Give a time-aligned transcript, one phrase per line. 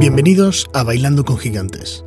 [0.00, 2.06] Bienvenidos a Bailando con Gigantes.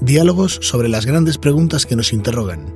[0.00, 2.66] Diálogos sobre las grandes preguntas que nos interrogan.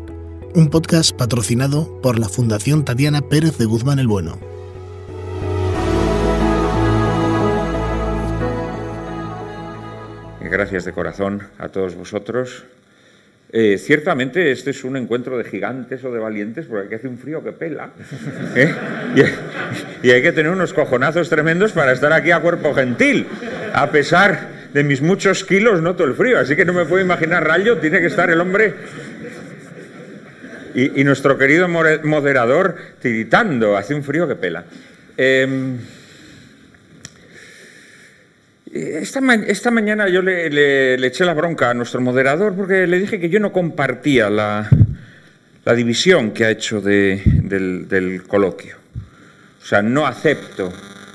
[0.54, 4.38] Un podcast patrocinado por la Fundación Tatiana Pérez de Guzmán el Bueno.
[10.40, 12.62] Gracias de corazón a todos vosotros.
[13.54, 17.18] Eh, ciertamente este es un encuentro de gigantes o de valientes porque aquí hace un
[17.18, 17.90] frío que pela.
[18.56, 18.74] ¿eh?
[20.02, 23.26] Y, hay que tener unos cojonazos tremendos para estar aquí a cuerpo gentil.
[23.74, 27.46] A pesar de mis muchos kilos noto el frío, así que no me puedo imaginar
[27.46, 28.72] rayo, tiene que estar el hombre
[30.74, 34.64] y, y nuestro querido moderador tiritando, hace un frío que pela.
[35.18, 35.76] Eh,
[38.72, 43.38] esta, mañana yo le, eché la bronca a nuestro moderador porque le dije que yo
[43.38, 44.68] no compartía la,
[45.76, 48.76] división que ha hecho de, del, coloquio.
[49.62, 50.72] O sea, no acepto,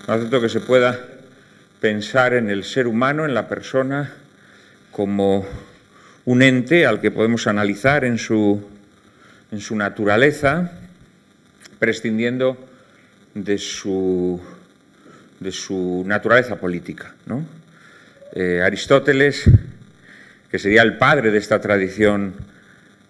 [0.08, 1.00] no acepto que se pueda
[1.82, 4.14] pensar en el ser humano, en la persona,
[4.92, 5.46] como
[6.26, 8.62] un ente al que podemos analizar en su
[9.71, 10.71] naturaleza,
[11.80, 12.58] prescindiendo
[13.34, 14.40] de su
[15.40, 17.16] de su naturaleza política.
[17.26, 17.46] ¿no?
[18.34, 19.49] Eh, Aristóteles,
[20.52, 22.34] que sería el padre de esta tradición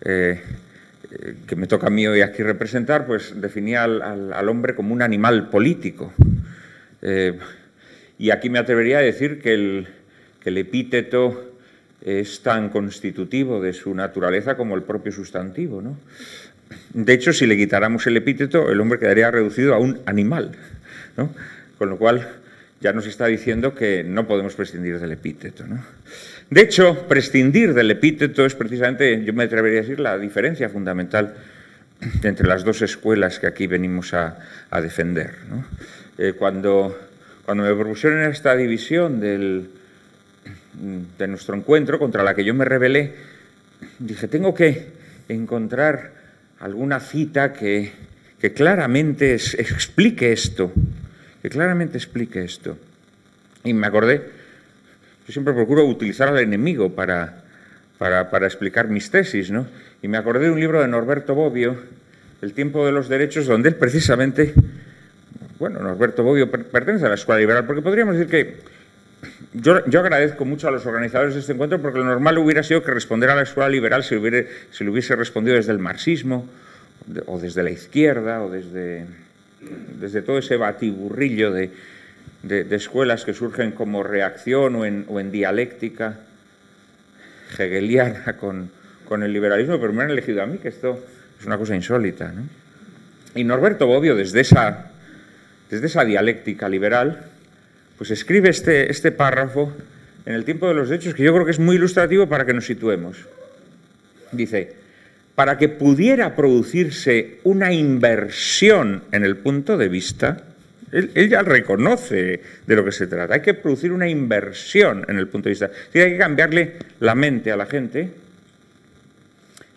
[0.01, 0.41] eh,
[1.47, 5.49] que me toca a mí hoy aquí representar, pues definía al, hombre como un animal
[5.49, 6.13] político.
[7.01, 7.37] Eh,
[8.19, 9.87] y aquí me atrevería a decir que el,
[10.41, 11.53] que el epíteto
[12.01, 15.81] es tan constitutivo de su naturaleza como el propio sustantivo.
[15.81, 15.97] ¿no?
[16.93, 20.51] De hecho, si le quitáramos el epíteto, el hombre quedaría reducido a un animal.
[21.15, 21.29] ¿no?
[21.77, 22.27] Con lo cual
[22.79, 25.63] ya nos está diciendo que no podemos prescindir del epíteto.
[26.49, 31.35] De hecho, prescindir del epíteto es precisamente, yo me atrevería a decir, la diferencia fundamental
[32.23, 34.37] entre las dos escuelas que aquí venimos a,
[34.81, 35.31] defender.
[36.17, 36.97] Eh, cuando,
[37.45, 39.67] cuando me propusieron esta división de
[41.27, 43.15] nuestro encuentro, contra la que yo me rebelé,
[43.99, 44.87] dije, tengo que
[45.27, 46.11] encontrar
[46.59, 47.91] alguna cita que,
[48.55, 50.71] claramente explique esto
[51.47, 52.77] que claramente explique esto.
[53.63, 54.21] Y me acordé,
[55.25, 57.43] yo siempre procuro utilizar al enemigo para,
[57.97, 59.65] para, para, explicar mis tesis, ¿no?
[60.01, 61.77] Y me acordé de un libro de Norberto Bobbio,
[62.41, 64.53] El tiempo de los derechos, donde él precisamente,
[65.57, 68.57] bueno, Norberto Bobbio pertenece a la escuela liberal, porque podríamos decir que
[69.53, 72.83] yo, yo, agradezco mucho a los organizadores de este encuentro porque lo normal hubiera sido
[72.83, 74.45] que responder a la escuela liberal se, hubiera,
[74.79, 76.47] le hubiese respondido desde el marxismo
[77.25, 79.05] o desde la izquierda o desde
[79.99, 81.71] desde todo ese batiburrillo de,
[82.43, 86.19] de, de, escuelas que surgen como reacción o en, o en dialéctica
[87.57, 88.69] hegeliana con,
[89.07, 91.03] con, el liberalismo, pero me han elegido a mí, que esto
[91.39, 92.31] es una cosa insólita.
[92.31, 92.43] ¿no?
[93.35, 94.91] Y Norberto Bobbio, desde esa,
[95.69, 97.25] desde esa dialéctica liberal,
[97.97, 99.73] pues escribe este, este párrafo
[100.25, 102.53] en el tiempo de los hechos que yo creo que es muy ilustrativo para que
[102.53, 103.17] nos situemos.
[104.31, 104.75] Dice,
[105.37, 110.41] para que pudiera producirse una inversión en el punto de vista,
[110.91, 113.35] él, ya reconoce de lo que se trata.
[113.35, 115.69] Hay que producir una inversión en el punto de vista.
[115.93, 118.13] Sí, hay que cambiarle la mente a la gente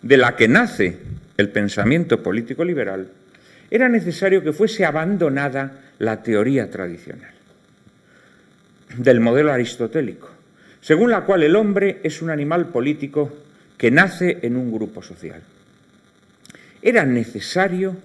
[0.01, 0.97] de la que nace
[1.37, 3.09] el pensamiento político liberal.
[3.69, 7.33] Era necesario que fuese abandonada la teoría tradicional
[8.97, 10.27] del modelo aristotélico,
[10.81, 13.31] según la cual el hombre es un animal político
[13.81, 15.41] que nace en un grupo social.
[16.83, 17.97] Era necesario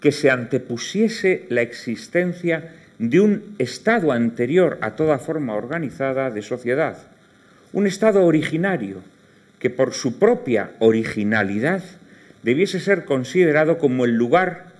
[0.00, 6.98] que se antepusiese la existencia de un estado anterior a toda forma organizada de sociedad,
[7.72, 9.04] un estado originario
[9.60, 11.84] que por su propia originalidad
[12.42, 14.72] debiese ser considerado como el lugar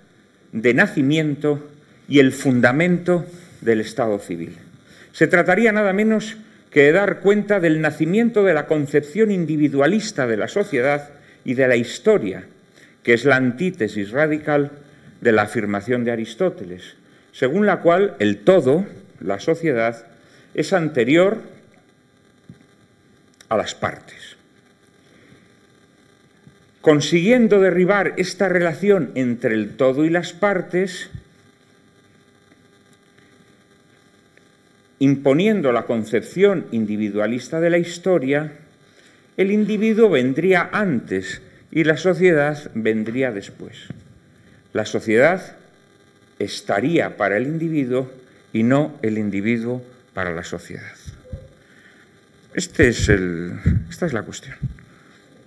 [0.50, 1.64] de nacimiento
[2.08, 3.24] y el fundamento
[3.60, 4.56] del Estado civil.
[5.12, 6.38] Se trataría nada menos
[6.70, 11.10] que dar cuenta del nacimiento de la concepción individualista de la sociedad
[11.44, 12.44] y de la historia,
[13.02, 14.72] que es la antítesis radical
[15.20, 16.96] de la afirmación de Aristóteles,
[17.32, 18.86] según la cual el todo,
[19.20, 20.06] la sociedad,
[20.54, 21.38] es anterior
[23.48, 24.36] a las partes.
[26.80, 31.10] Consiguiendo derribar esta relación entre el todo y las partes,
[34.98, 38.52] imponiendo la concepción individualista de la historia,
[39.36, 41.40] el individuo vendría antes
[41.70, 43.86] y la sociedad vendría después.
[44.72, 45.56] La sociedad
[46.38, 48.10] estaría para el individuo
[48.52, 49.82] y no el individuo
[50.14, 50.96] para la sociedad.
[52.54, 53.52] Este es el,
[53.88, 54.56] esta es la cuestión.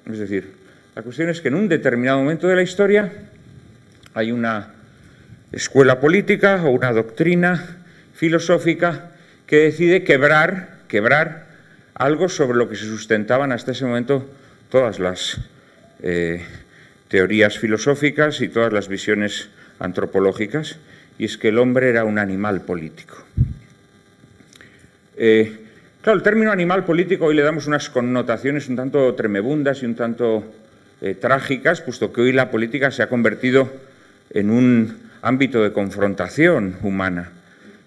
[0.09, 0.51] Es decir,
[0.95, 3.11] la cuestión es que en un determinado momento de la historia
[4.13, 4.73] hay una
[5.51, 7.77] escuela política o una doctrina
[8.13, 9.11] filosófica
[9.51, 11.45] que decide quebrar, quebrar
[11.93, 14.25] algo sobre lo que se sustentaban hasta ese momento
[14.69, 15.41] todas las
[16.01, 16.45] eh,
[17.09, 19.49] teorías filosóficas y todas las visiones
[19.79, 20.77] antropológicas,
[21.19, 23.25] y es que el hombre era un animal político.
[25.17, 25.57] Eh,
[26.01, 29.95] claro, el término animal político hoy le damos unas connotaciones un tanto tremebundas y un
[29.95, 30.45] tanto
[31.01, 33.69] eh, trágicas, puesto que hoy la política se ha convertido
[34.29, 37.31] en un ámbito de confrontación humana.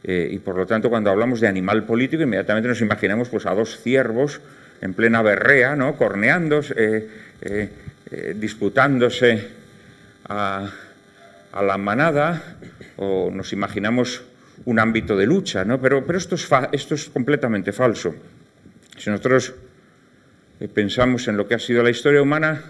[0.04, 3.54] Eh, y por lo tanto, cuando hablamos de animal político, inmediatamente nos imaginamos pues, a
[3.54, 4.40] dos ciervos
[4.80, 5.96] en plena berrea, ¿no?
[5.96, 7.08] corneándose,
[8.36, 9.48] disputándose
[10.28, 10.70] a,
[11.62, 12.56] la manada,
[12.96, 14.24] o nos imaginamos
[14.64, 15.80] un ámbito de lucha, ¿no?
[15.80, 18.14] Pero, pero esto, es esto es completamente falso.
[18.96, 19.54] Si nosotros
[20.60, 22.62] eh, pensamos en lo que ha sido la historia humana,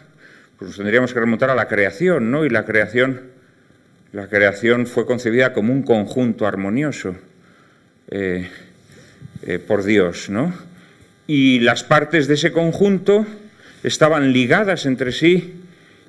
[0.58, 2.44] pues nos tendríamos que remontar a la creación, ¿no?
[2.44, 3.20] Y la creación,
[4.14, 7.16] la creación fue concebida como un conjunto armonioso
[8.12, 8.48] eh,
[9.42, 10.54] eh, por Dios, ¿no?
[11.26, 13.26] Y las partes de ese conjunto
[13.82, 15.54] estaban ligadas entre sí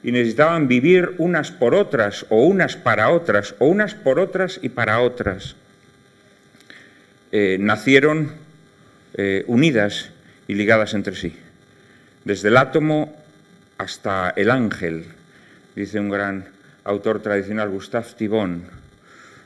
[0.04, 4.70] y necesitaban vivir unas por otras, o unas para otras, o unas por otras y
[4.70, 5.56] para otras.
[7.32, 8.46] Eh, nacieron
[9.48, 10.12] unidas
[10.46, 11.34] y ligadas entre sí,
[12.26, 13.16] desde el átomo
[13.78, 15.06] hasta el ángel,
[15.74, 16.55] dice un gran
[16.86, 18.64] autor tradicional, Gustave Thibon.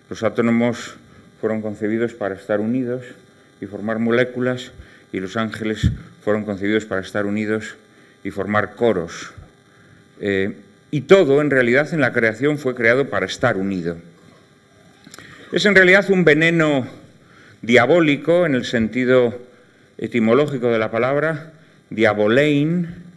[0.09, 0.95] Los átomos
[1.41, 3.03] fueron concebidos para estar unidos
[3.61, 4.71] y formar moléculas,
[5.11, 5.89] y los ángeles
[6.23, 7.75] fueron concebidos para estar unidos
[8.23, 9.31] y formar coros.
[10.19, 10.57] Eh,
[10.91, 13.97] y todo, en realidad, en la creación fue creado para estar unido.
[15.51, 16.87] Es en realidad un veneno
[17.61, 19.39] diabólico en el sentido
[19.97, 21.53] etimológico de la palabra,
[21.89, 23.08] diabolein,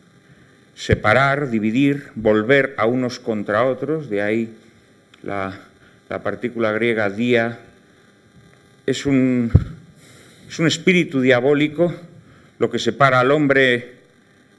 [0.75, 4.55] separar, dividir, volver a unos contra otros, de ahí
[5.23, 5.59] la,
[6.23, 7.59] partícula griega dia,
[8.87, 9.51] es un,
[10.49, 11.95] es un espíritu diabólico
[12.59, 13.93] lo que separa al hombre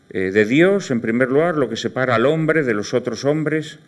[0.09, 3.79] eh, de Dios, en primer lugar, lo que separa al hombre de los otros hombres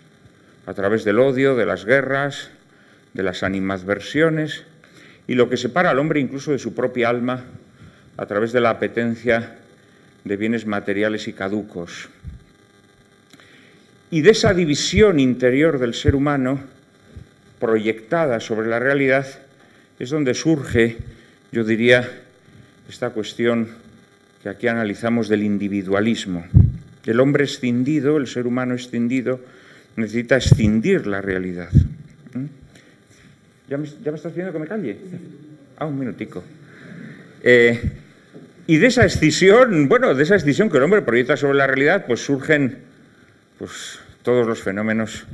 [0.66, 2.50] a través del odio, de las guerras,
[3.13, 4.63] de las animadversiones,
[5.27, 7.44] y lo que separa al hombre incluso de su propia alma
[8.18, 9.57] a través de la apetencia
[10.25, 12.10] de bienes materiales y caducos.
[14.12, 16.60] Y de esa división interior del ser humano,
[17.60, 19.27] proyectada sobre la realidad,
[20.00, 20.98] es donde surge,
[21.51, 22.10] yo diría,
[22.89, 23.69] esta cuestión
[24.44, 26.45] que aquí analizamos del individualismo.
[27.06, 29.39] El hombre escindido, el ser humano escindido,
[29.95, 31.69] necesita escindir la realidad.
[32.33, 32.45] ¿Mm?
[33.69, 34.98] ¿Ya me, estás pidiendo que me calle?
[35.77, 36.44] Ah, un minutico.
[37.44, 37.80] Eh,
[38.68, 42.06] y de esa escisión, bueno, de esa escisión que el hombre proyecta sobre la realidad,
[42.08, 42.80] pues surgen
[43.60, 45.26] pues, todos los fenómenos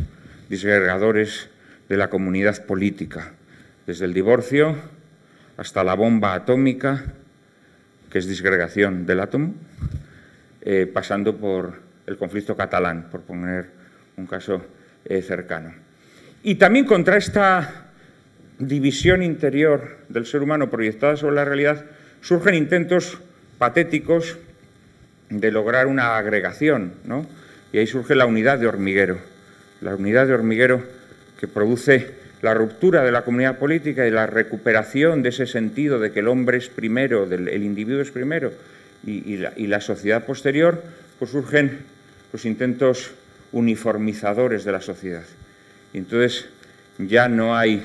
[0.50, 1.50] disgregadores
[1.88, 3.33] de la comunidad política,
[3.88, 4.75] desde el divorcio
[5.57, 7.06] hasta la bomba atómica,
[8.10, 9.54] que es disgregación del átomo,
[10.62, 13.69] eh, pasando por el conflicto catalán, por poner
[14.18, 14.66] un caso
[15.06, 15.74] eh, cercano.
[16.44, 17.86] Y también contra esta
[18.60, 21.86] división interior del ser humano proyectada sobre la realidad,
[22.21, 23.19] surgen intentos
[23.57, 24.38] patéticos
[25.29, 27.25] de lograr una agregación, ¿no?
[27.73, 29.19] Y ahí surge la unidad de hormiguero,
[29.81, 30.83] la unidad de hormiguero
[31.39, 36.12] que produce la ruptura de la comunidad política y la recuperación de ese sentido de
[36.12, 38.51] que el hombre es primero, el individuo es primero
[39.05, 40.84] y, la, y, la, sociedad posterior,
[41.19, 41.79] pues surgen
[42.34, 43.12] los intentos
[43.51, 45.24] uniformizadores de la sociedad.
[45.93, 46.48] Y entonces
[46.98, 47.84] ya no hay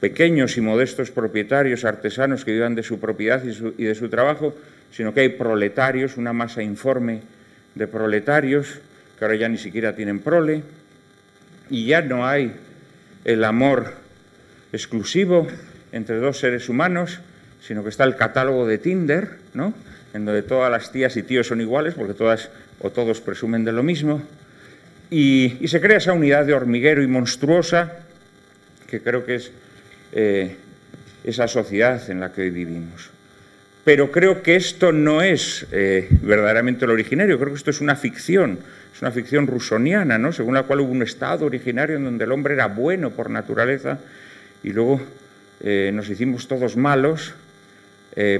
[0.00, 4.54] pequeños y modestos propietarios, artesanos que vivan de su propiedad y, de su trabajo,
[4.90, 7.22] sino que hay proletarios, una masa informe
[7.74, 8.80] de proletarios,
[9.18, 10.62] que ahora ya ni siquiera tienen prole,
[11.70, 12.52] y ya no hay
[13.24, 13.94] el amor
[14.72, 15.46] exclusivo
[15.92, 17.20] entre dos seres humanos,
[17.60, 19.72] sino que está el catálogo de Tinder, ¿no?
[20.12, 23.72] en donde todas las tías y tíos son iguales, porque todas o todos presumen de
[23.72, 24.22] lo mismo,
[25.10, 28.04] y, y se crea esa unidad de hormiguero y monstruosa
[28.86, 29.50] que creo que es
[30.16, 30.54] eh,
[31.24, 33.10] esa sociedad en la que hoy vivimos.
[33.84, 37.96] Pero creo que esto no es eh, verdaderamente lo originario, creo que esto es una
[37.96, 38.60] ficción,
[38.94, 40.32] es una ficción rusoniana, ¿no?
[40.32, 43.98] según la cual hubo un estado originario en donde el hombre era bueno por naturaleza
[44.62, 45.02] y luego
[45.60, 47.34] eh, nos hicimos todos malos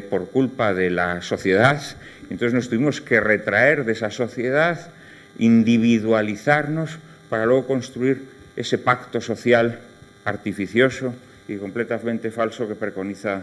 [0.09, 1.83] por culpa de la sociedad,
[2.31, 4.93] entonces nos tuvimos que retraer de esa sociedad,
[5.37, 8.23] individualizarnos para luego construir
[8.55, 9.81] ese pacto social
[10.25, 11.13] artificioso
[11.49, 13.43] y completamente falso que preconiza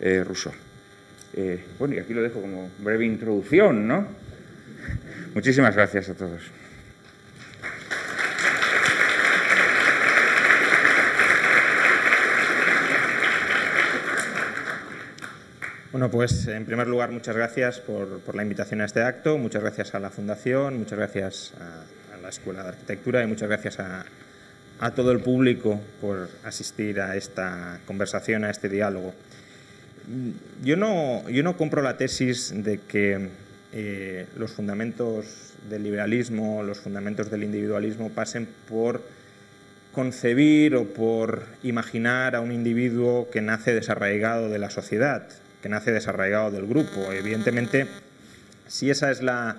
[0.00, 0.54] eh, Rousseau.
[1.34, 4.06] Eh, bueno, y aquí lo dejo como breve introducción, ¿no?
[5.34, 6.42] Muchísimas gracias a todos.
[15.96, 19.94] Bueno, pues en primer lugar, muchas gracias por, la invitación a este acto, muchas gracias
[19.94, 24.04] a la Fundación, muchas gracias a, la Escuela de Arquitectura y muchas gracias a,
[24.94, 29.14] todo el público por asistir a esta conversación, a este diálogo.
[30.62, 33.28] Yo no, yo no compro la tesis de que
[33.72, 39.02] eh, los fundamentos del liberalismo, los fundamentos del individualismo pasen por
[39.92, 45.26] concebir o por imaginar a un individuo que nace desarraigado de la sociedad,
[45.62, 47.10] que nace desarraigado del grupo.
[47.12, 47.86] Evidentemente,
[48.68, 49.56] si esa es la,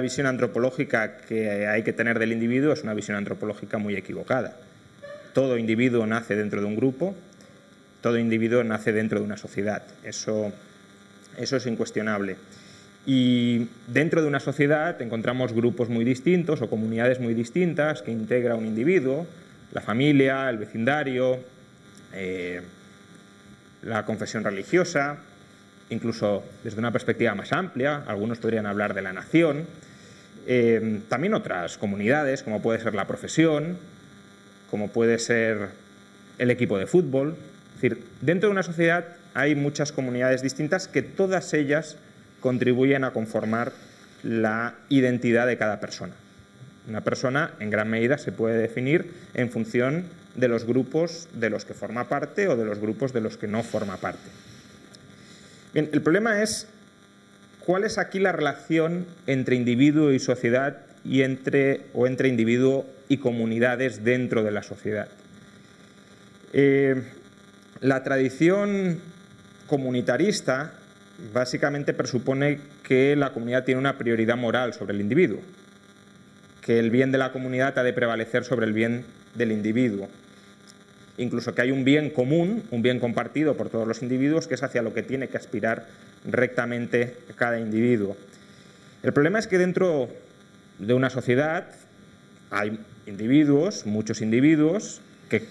[0.00, 4.56] visión antropológica que hay que tener del individuo, es una visión antropológica muy equivocada.
[5.32, 7.14] Todo individuo nace dentro de un grupo,
[8.00, 9.82] todo individuo nace dentro de una sociedad.
[10.04, 10.52] Eso,
[11.38, 12.36] eso es incuestionable.
[13.04, 18.54] Y dentro de una sociedad encontramos grupos muy distintos o comunidades muy distintas que integra
[18.54, 19.26] un individuo,
[19.72, 21.40] la familia, el vecindario,
[22.12, 22.60] eh,
[23.82, 25.18] la confesión religiosa,
[25.92, 29.66] incluso desde una perspectiva más amplia, algunos podrían hablar de la nación,
[30.46, 33.76] eh, también otras comunidades, como puede ser la profesión,
[34.70, 35.68] como puede ser
[36.38, 37.36] el equipo de fútbol.
[37.74, 41.96] Es decir, dentro de una sociedad hay muchas comunidades distintas que todas ellas
[42.40, 43.72] contribuyen a conformar
[44.22, 46.14] la identidad de cada persona.
[46.88, 51.64] Una persona en gran medida se puede definir en función de los grupos de los
[51.64, 54.28] que forma parte o de los grupos de los que no forma parte.
[55.74, 56.66] Bien, el problema es
[57.60, 63.18] cuál es aquí la relación entre individuo y sociedad y entre, o entre individuo y
[63.18, 65.08] comunidades dentro de la sociedad.
[66.52, 67.02] Eh,
[67.80, 69.00] la tradición
[69.66, 70.74] comunitarista
[71.32, 75.40] básicamente presupone que la comunidad tiene una prioridad moral sobre el individuo
[76.62, 80.08] que el bien de la comunidad ha de prevalecer sobre el bien del individuo.
[81.18, 84.62] Incluso que hay un bien común, un bien compartido por todos los individuos, que es
[84.62, 85.86] hacia lo que tiene que aspirar
[86.24, 88.16] rectamente cada individuo.
[89.02, 90.08] El problema es que dentro
[90.78, 91.66] de una sociedad
[92.50, 95.42] hay individuos, muchos individuos, que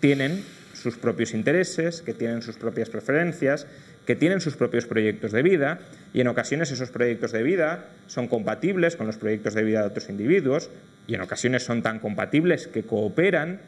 [0.00, 3.66] tienen sus propios intereses, que tienen sus propias preferencias,
[4.06, 5.80] que tienen sus propios proyectos de vida
[6.12, 9.86] y en ocasiones esos proyectos de vida son compatibles con los proyectos de vida de
[9.86, 10.68] otros individuos
[11.06, 13.60] y en ocasiones son tan compatibles que cooperan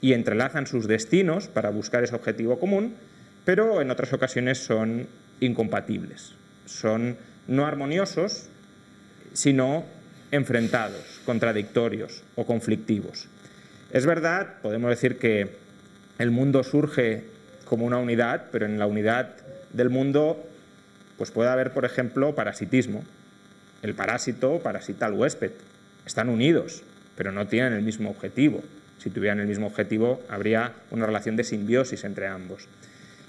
[0.00, 2.94] y entrelazan sus destinos para buscar ese objetivo común,
[3.44, 5.06] pero en otras ocasiones son
[5.40, 6.34] incompatibles,
[6.66, 8.48] son no armoniosos,
[9.32, 9.84] sino
[10.30, 13.28] enfrentados, contradictorios o conflictivos.
[13.92, 15.56] Es verdad, podemos decir que
[16.18, 17.24] el mundo surge
[17.64, 19.36] como una unidad, pero en la unidad
[19.72, 20.44] del mundo
[21.16, 23.04] pues puede haber, por ejemplo, parasitismo.
[23.82, 25.52] El parásito parasita al huésped.
[26.06, 26.82] Están unidos,
[27.16, 28.62] pero no tienen el mismo objetivo.
[29.04, 32.66] Si tuvieran el mismo objetivo, habría una relación de simbiosis entre ambos.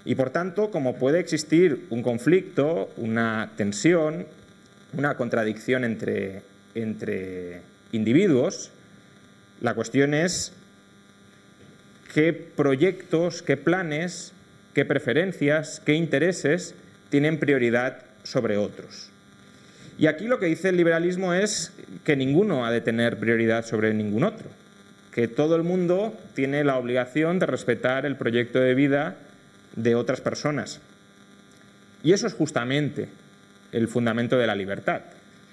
[0.05, 4.25] Y por tanto, como puede existir un conflicto, una tensión,
[4.97, 7.59] una contradicción entre, entre
[7.91, 8.71] individuos,
[9.59, 10.53] la cuestión es
[12.13, 14.31] qué proyectos, qué planes
[14.75, 16.75] qué preferencias, qué intereses
[17.09, 19.09] tienen prioridad sobre otros.
[19.97, 21.71] Y aquí lo que dice el liberalismo es
[22.03, 24.49] que ninguno ha de tener prioridad sobre ningún otro,
[25.15, 29.15] que todo el mundo tiene la obligación de respetar el proyecto de vida
[29.77, 30.81] de otras personas.
[32.03, 33.07] Y eso es justamente
[33.71, 35.03] el fundamento de la libertad.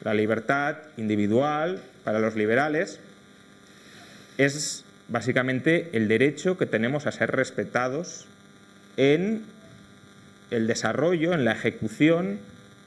[0.02, 2.98] La libertad individual para los liberales
[4.36, 8.26] es básicamente el derecho que tenemos a ser respetados
[8.96, 9.44] en
[10.50, 12.40] el desarrollo, en la ejecución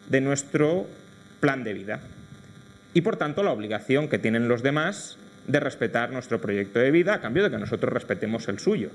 [0.09, 0.87] de nuestro
[1.39, 2.01] plan de vida.
[2.93, 7.13] Y por tanto la obligación que tienen los demás de respetar nuestro proyecto de vida
[7.13, 8.89] a cambio de que nosotros respetemos el suyo.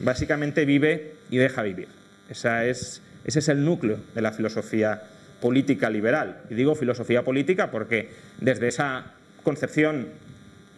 [0.00, 1.88] Básicamente vive y deja vivir.
[2.28, 5.02] Esa es, ese es el núcleo de la filosofía
[5.40, 6.42] política liberal.
[6.50, 8.10] Y digo filosofía política porque
[8.40, 9.12] desde esa
[9.42, 10.08] concepción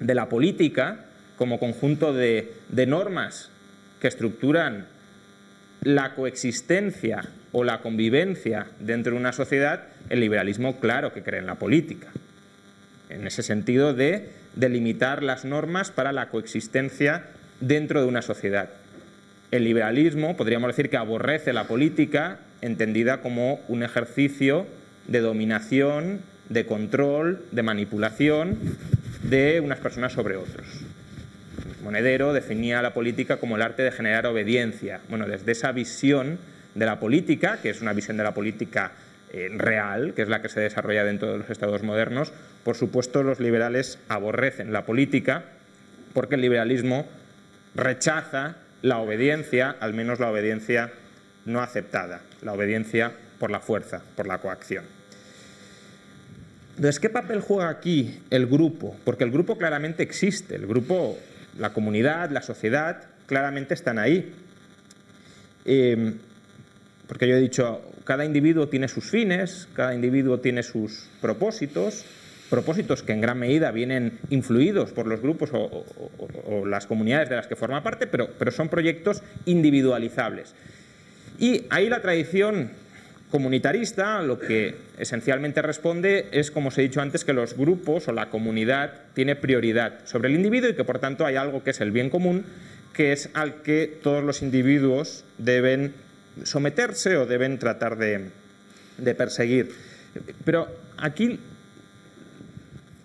[0.01, 1.07] de la política
[1.37, 3.51] como conjunto de, de normas
[4.01, 4.87] que estructuran
[5.83, 7.23] la coexistencia
[7.53, 12.09] o la convivencia dentro de una sociedad, el liberalismo claro que cree en la política.
[13.09, 17.27] En ese sentido de delimitar las normas para la coexistencia
[17.61, 18.71] dentro de una sociedad.
[19.51, 24.67] El liberalismo podríamos decir que aborrece la política entendida como un ejercicio
[25.07, 28.59] de dominación, de control, de manipulación
[29.23, 30.67] de unas personas sobre otros.
[31.83, 35.01] Monedero definía la política como el arte de generar obediencia.
[35.09, 36.39] Bueno, desde esa visión
[36.75, 38.93] de la política, que es una visión de la política
[39.33, 42.33] eh, real, que es la que se desarrolla dentro de los estados modernos,
[42.69, 45.43] por supuesto los liberales aborrecen la política
[46.13, 47.07] porque el liberalismo
[47.75, 50.93] rechaza la obediencia, al menos la obediencia
[51.47, 54.85] no aceptada, la obediencia por la fuerza, por la coacción.
[56.77, 58.95] Entonces, ¿qué papel juega aquí el grupo?
[59.03, 61.19] Porque el grupo claramente existe, el grupo,
[61.59, 64.31] la comunidad, la sociedad, claramente están ahí.
[65.65, 66.19] Em,
[67.07, 72.05] porque yo he dicho, cada individuo tiene sus fines, cada individuo tiene sus propósitos,
[72.51, 77.47] propósitos que en gran medida vienen influidos por los grupos o, las comunidades de las
[77.47, 80.55] que forma parte, pero, pero son proyectos individualizables.
[81.39, 82.71] Y ahí la tradición
[83.31, 88.13] comunitarista lo que esencialmente responde es, como os he dicho antes, que los grupos o
[88.13, 91.81] la comunidad tiene prioridad sobre el individuo y que por tanto hay algo que es
[91.81, 92.45] el bien común,
[92.95, 95.95] que es al que todos los individuos deben
[96.45, 98.31] someterse o deben tratar de,
[98.97, 99.71] de perseguir.
[100.45, 101.39] Pero aquí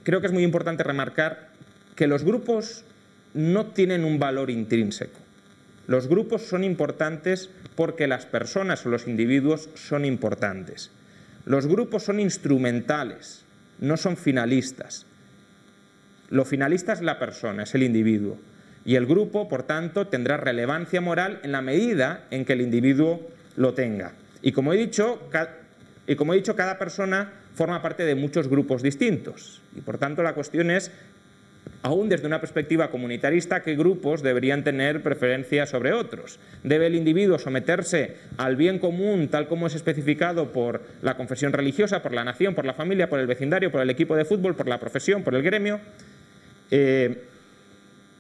[0.03, 1.49] creo que es muy importante remarcar
[1.95, 2.83] que los grupos
[3.33, 5.19] no tienen un valor intrínseco.
[5.87, 10.91] Los grupos son importantes porque las personas o los individuos son importantes.
[11.45, 13.43] Los grupos son instrumentales,
[13.79, 15.05] no son finalistas.
[16.29, 18.37] Lo finalista es la persona, es el individuo.
[18.85, 23.29] Y el grupo, por tanto, tendrá relevancia moral en la medida en que el individuo
[23.55, 24.13] lo tenga.
[24.41, 25.29] Y como he dicho,
[26.07, 29.61] y como he dicho cada persona forma parte de muchos grupos distintos.
[29.75, 30.91] Y por tanto la cuestión es,
[31.81, 36.39] aún desde una perspectiva comunitarista, qué grupos deberían tener preferencia sobre otros.
[36.63, 42.01] ¿Debe el individuo someterse al bien común tal como es especificado por la confesión religiosa,
[42.01, 44.67] por la nación, por la familia, por el vecindario, por el equipo de fútbol, por
[44.67, 45.79] la profesión, por el gremio?
[46.71, 47.23] Eh,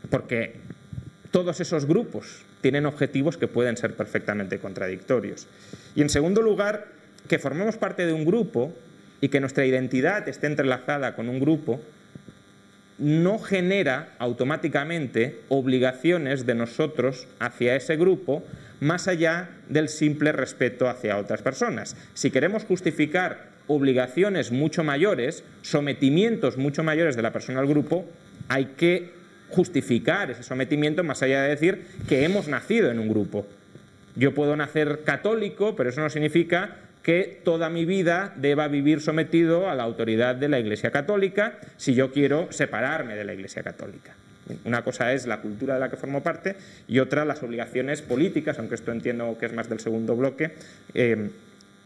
[0.09, 0.55] porque
[1.31, 5.47] todos esos grupos tienen objetivos que pueden ser perfectamente contradictorios.
[5.95, 6.85] Y en segundo lugar,
[7.27, 8.73] que formemos parte de un grupo
[9.21, 11.81] y que nuestra identidad esté entrelazada con un grupo,
[12.97, 18.43] no genera automáticamente obligaciones de nosotros hacia ese grupo
[18.79, 21.95] más allá del simple respeto hacia otras personas.
[22.13, 28.05] Si queremos justificar obligaciones mucho mayores, sometimientos mucho mayores de la persona al grupo,
[28.49, 29.13] hay que
[29.49, 33.47] justificar ese sometimiento más allá de decir que hemos nacido en un grupo.
[34.15, 39.69] Yo puedo nacer católico, pero eso no significa que toda mi vida deba vivir sometido
[39.69, 44.15] a la autoridad de la Iglesia Católica si yo quiero separarme de la Iglesia Católica.
[44.65, 46.55] Una cosa es la cultura de la que formo parte
[46.87, 50.51] y otra las obligaciones políticas, aunque esto entiendo que es más del segundo bloque,
[50.93, 51.29] eh,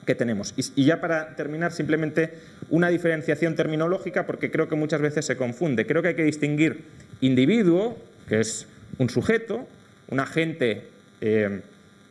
[0.06, 0.53] que tenemos.
[0.56, 2.32] Y, ya para terminar, simplemente
[2.69, 5.86] una diferenciación terminológica, porque creo que muchas veces se confunde.
[5.86, 6.86] Creo que hay que distinguir
[7.21, 7.97] individuo,
[8.30, 9.67] que es un sujeto,
[10.08, 10.84] un agente
[11.21, 11.62] eh,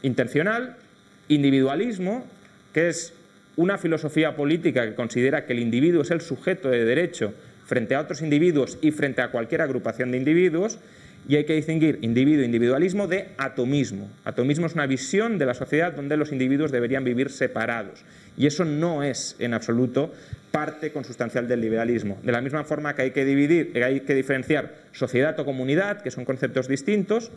[0.02, 0.76] intencional,
[1.28, 2.26] individualismo,
[2.76, 3.14] que es
[3.56, 7.32] una filosofía política que considera que el individuo es el sujeto de derecho
[7.64, 10.78] frente a otros individuos y frente a cualquier agrupación de individuos,
[11.26, 14.10] y hay que distinguir individuo e individualismo de atomismo.
[14.24, 18.04] Atomismo es una visión de la sociedad donde los individuos deberían vivir separados,
[18.36, 20.12] y eso no es en absoluto
[20.50, 22.18] parte consustancial del liberalismo.
[22.24, 26.10] De la misma forma que hay que dividir, hay que diferenciar sociedad o comunidad, que
[26.10, 27.30] son conceptos distintos,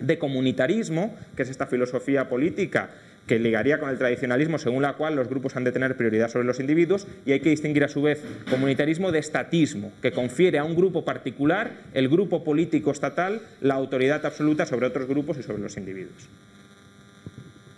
[0.00, 2.90] de comunitarismo, que es esta filosofía política
[3.26, 6.46] que ligaría con el tradicionalismo según la cual los grupos han de tener prioridad sobre
[6.46, 10.64] los individuos y hay que distinguir a su vez comunitarismo de estatismo, que confiere a
[10.64, 15.62] un grupo particular, el grupo político estatal, la autoridad absoluta sobre otros grupos y sobre
[15.62, 16.28] los individuos.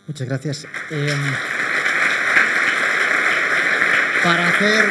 [0.06, 0.66] Muchas gracias.
[0.90, 1.18] Em,
[4.22, 4.84] para, hacer,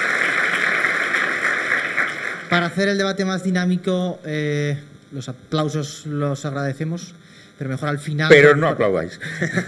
[2.49, 4.77] para hacer el debate más dinámico, eh,
[5.11, 7.15] los aplausos los agradecemos
[7.57, 8.29] pero mejor al final.
[8.29, 9.19] Pero no aplaudáis.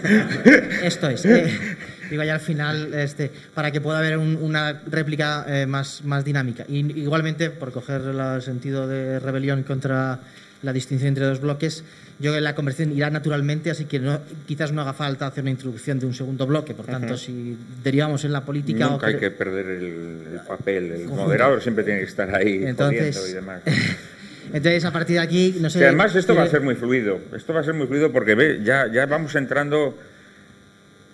[0.84, 1.26] Esto es.
[1.26, 1.52] Eh,
[2.10, 6.66] digo ya al final, este, para que pueda haber una réplica eh, más, más dinámica.
[6.68, 10.20] Y, igualmente, por coger el sentido de rebelión contra
[10.62, 11.84] la distinción entre dos bloques,
[12.18, 15.44] yo creo que la conversación irá naturalmente, así que no, quizás no haga falta hacer
[15.44, 16.74] una introducción de un segundo bloque.
[16.74, 18.88] Por tanto, si derivamos en la política...
[18.88, 20.92] Nunca hay que perder el, papel.
[20.92, 23.62] El moderador siempre tiene que estar ahí Entonces, y demás.
[24.54, 25.84] Entonces, a partir de aquí, no sé...
[25.84, 27.20] además esto va a ser muy fluido.
[27.36, 29.98] Esto va a ser muy fluido porque ve, ya, ya vamos entrando...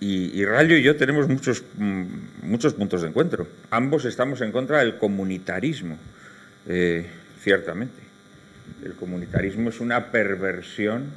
[0.04, 2.04] Y, Rayo y yo tenemos muchos, mm,
[2.42, 3.48] muchos puntos de encuentro.
[3.70, 5.96] Ambos estamos en contra del comunitarismo,
[6.68, 7.06] eh,
[7.44, 8.02] ciertamente.
[8.84, 11.12] El comunitarismo es una perversión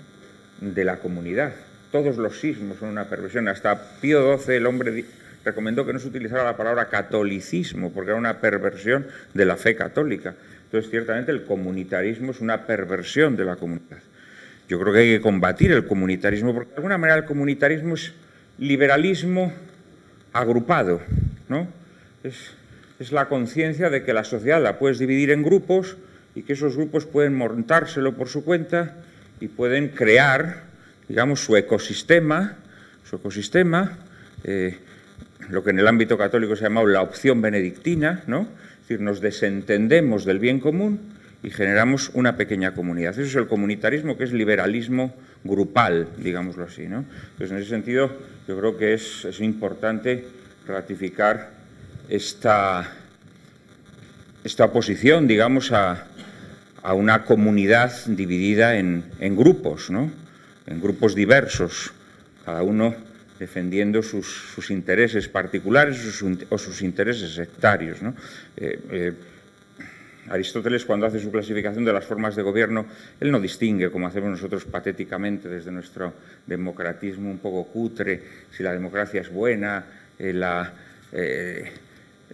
[0.60, 1.54] de la comunidad.
[1.92, 3.48] Todos los sismos son una perversión.
[3.48, 5.06] Hasta Pío XII, el hombre,
[5.44, 9.76] recomendó que no se utilizara la palabra catolicismo, porque era una perversión de la fe
[9.76, 10.34] católica.
[10.64, 13.98] Entonces, ciertamente el comunitarismo es una perversión de la comunidad.
[14.68, 18.12] Yo creo que hay que combatir el comunitarismo, porque de alguna manera el comunitarismo es
[18.58, 19.52] liberalismo
[20.32, 21.00] agrupado,
[21.48, 21.68] ¿no?
[22.22, 22.54] Es,
[23.10, 25.98] la conciencia de que la sociedad la puedes dividir en grupos
[26.34, 28.94] y que esos grupos pueden montárselo por su cuenta
[29.40, 30.62] y pueden crear,
[31.06, 32.56] digamos, su ecosistema,
[33.04, 33.98] su ecosistema,
[34.44, 34.78] eh,
[35.50, 38.48] lo que en el ámbito católico se ha llamado la opción benedictina, ¿no?
[38.84, 41.00] Es decir, nos desentendemos del bien común
[41.42, 43.12] y generamos una pequeña comunidad.
[43.12, 46.86] Eso es el comunitarismo, que es liberalismo grupal, digámoslo así.
[46.86, 47.06] ¿no?
[47.32, 48.12] Entonces, en ese sentido,
[48.46, 50.26] yo creo que es, importante
[50.66, 51.52] ratificar
[52.10, 52.92] esta,
[54.44, 56.06] esta oposición, digamos, a,
[56.94, 60.10] una comunidad dividida en, grupos, ¿no?
[60.66, 61.94] en grupos diversos,
[62.44, 62.94] cada uno
[63.44, 67.98] defendiendo sus, intereses particulares o sus, intereses sectarios.
[68.56, 69.12] Eh, eh,
[70.30, 72.86] Aristóteles, cuando hace su clasificación de las formas de gobierno,
[73.20, 76.14] él no distingue, como hacemos nosotros patéticamente desde nuestro
[76.46, 79.84] democratismo un poco cutre, si la democracia es buena,
[80.18, 80.72] la,
[81.12, 81.70] eh,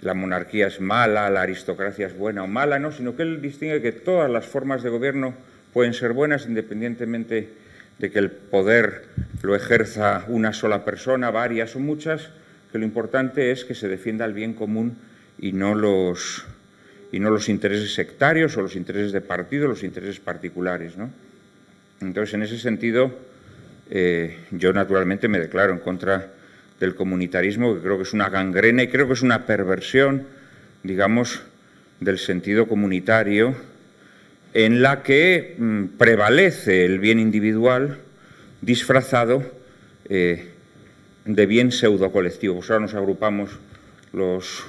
[0.02, 3.82] la, monarquía es mala, la aristocracia es buena o mala, no, sino que él distingue
[3.82, 5.34] que todas las formas de gobierno
[5.72, 7.48] pueden ser buenas independientemente
[8.00, 9.04] de que el poder
[9.42, 12.30] lo ejerza una sola persona, varias o muchas,
[12.72, 14.96] que lo importante es que se defienda el bien común
[15.38, 16.46] y no los
[17.12, 20.96] y no los intereses sectarios o los intereses de partido, los intereses particulares.
[20.96, 21.10] ¿no?
[22.00, 23.12] Entonces, en ese sentido,
[23.90, 26.30] eh, yo naturalmente me declaro en contra
[26.78, 30.22] del comunitarismo, que creo que es una gangrena y creo que es una perversión,
[30.84, 31.42] digamos,
[31.98, 33.56] del sentido comunitario,
[34.54, 37.98] en la que mm, prevalece el bien individual
[38.60, 39.42] disfrazado
[40.08, 40.50] eh,
[41.24, 42.56] de bien pseudo colectivo.
[42.56, 43.50] Pues ahora nos agrupamos
[44.12, 44.64] los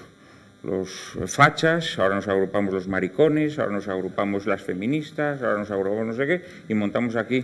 [1.28, 6.14] fachas, ahora nos agrupamos los maricones, ahora nos agrupamos las feministas, ahora nos agrupamos no
[6.14, 7.44] sé qué, y montamos aquí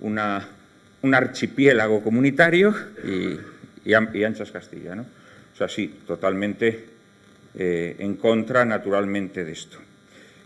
[0.00, 0.48] una,
[1.02, 3.38] un archipiélago comunitario y,
[3.84, 4.94] y, Anchas Castilla.
[4.94, 5.02] ¿no?
[5.02, 6.84] O sea, sí, totalmente
[7.54, 9.78] eh, en contra naturalmente de esto.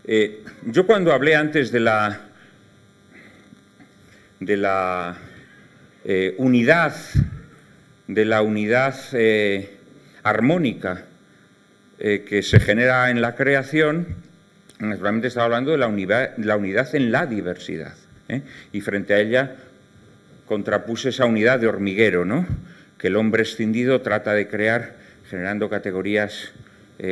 [0.03, 2.21] Eh, yo cuando hablé antes de la,
[4.39, 5.15] de la
[6.03, 6.95] eh, unidad,
[8.07, 8.95] de la unidad
[10.23, 11.05] armónica,
[11.99, 14.07] eh, que se genera en la creación,
[14.79, 17.93] naturalmente estaba hablando de la unidad, en la diversidad.
[18.71, 19.55] Y frente a ella
[20.47, 22.47] contrapuse esa unidad de hormiguero, ¿no?
[22.97, 24.95] que el hombre escindido trata de crear
[25.29, 26.53] generando categorías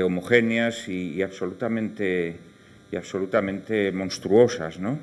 [0.04, 2.38] homogéneas y, absolutamente,
[2.92, 4.80] y absolutamente monstruosas.
[4.80, 5.00] ¿no?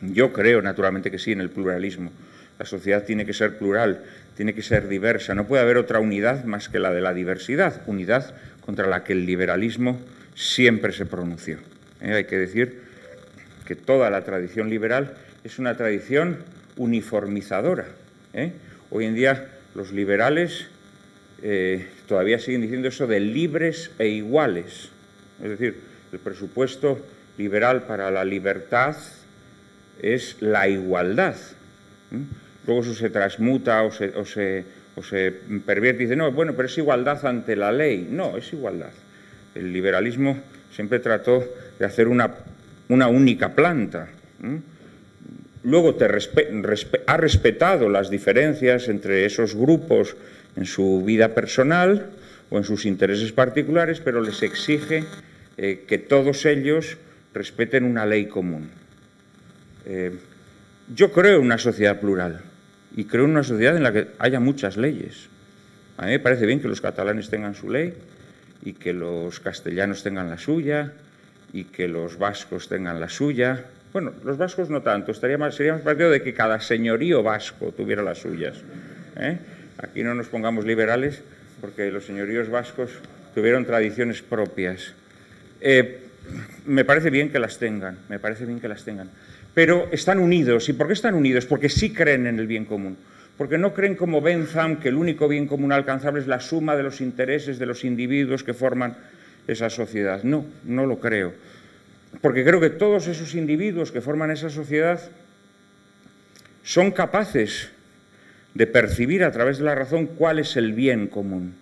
[0.00, 2.10] Yo creo, naturalmente, que sí, en el pluralismo.
[2.58, 4.04] La sociedad tiene que ser plural,
[4.36, 5.34] tiene que ser diversa.
[5.34, 9.12] No puede haber otra unidad más que la de la diversidad, unidad contra la que
[9.12, 10.00] el liberalismo
[10.34, 11.58] siempre se pronunció.
[12.00, 12.14] ¿eh?
[12.14, 12.82] Hay que decir
[13.66, 16.38] que toda la tradición liberal es una tradición
[16.76, 17.86] uniformizadora.
[18.34, 18.52] ¿eh?
[18.90, 20.68] Hoy en día los liberales
[21.42, 24.90] eh, todavía siguen diciendo eso de libres e iguales.
[25.42, 25.80] Es decir,
[26.14, 26.98] el presupuesto
[27.36, 28.96] liberal para la libertad
[30.00, 31.36] es la igualdad.
[32.66, 34.64] Luego eso se transmuta o se
[34.96, 35.32] o se
[35.66, 38.06] pervierte y dice, no, bueno, pero es igualdad ante la ley.
[38.10, 38.90] No, es igualdad.
[39.54, 40.38] El liberalismo
[40.70, 41.44] siempre trató
[41.78, 42.34] de hacer una,
[42.88, 44.08] una única planta.
[45.64, 50.16] Luego te ha respetado las diferencias entre esos grupos
[50.56, 52.10] en su vida personal
[52.50, 55.04] o en sus intereses particulares, pero les exige
[55.56, 56.98] eh, que todos ellos
[57.32, 58.70] respeten una ley común.
[59.86, 60.16] Eh,
[60.94, 62.42] yo creo en una sociedad plural
[62.96, 65.28] y creo en una sociedad en la que haya muchas leyes.
[65.96, 67.94] A mí me parece bien que los catalanes tengan su ley
[68.62, 70.92] y que los castellanos tengan la suya
[71.52, 73.66] y que los vascos tengan la suya.
[73.92, 77.72] Bueno, los vascos no tanto, estaría más, sería más partido de que cada señorío vasco
[77.72, 78.56] tuviera las suyas.
[79.16, 79.38] ¿eh?
[79.78, 81.22] Aquí no nos pongamos liberales
[81.60, 82.90] porque los señoríos vascos
[83.34, 84.94] tuvieron tradiciones propias.
[85.60, 86.00] Eh,
[86.66, 89.10] me parece bien que las tengan, me parece bien que las tengan
[89.54, 90.68] pero están unidos.
[90.68, 91.46] ¿Y por qué están unidos?
[91.46, 92.98] Porque sí creen en el bien común.
[93.38, 96.82] Porque no creen como Bentham que el único bien común alcanzable es la suma de
[96.82, 98.96] los intereses de los individuos que forman
[99.46, 100.22] esa sociedad.
[100.24, 101.32] No, no lo creo.
[102.20, 105.00] Porque creo que todos esos individuos que forman esa sociedad
[106.62, 107.70] son capaces
[108.54, 111.54] de percibir a través de la razón cuál es el bien común,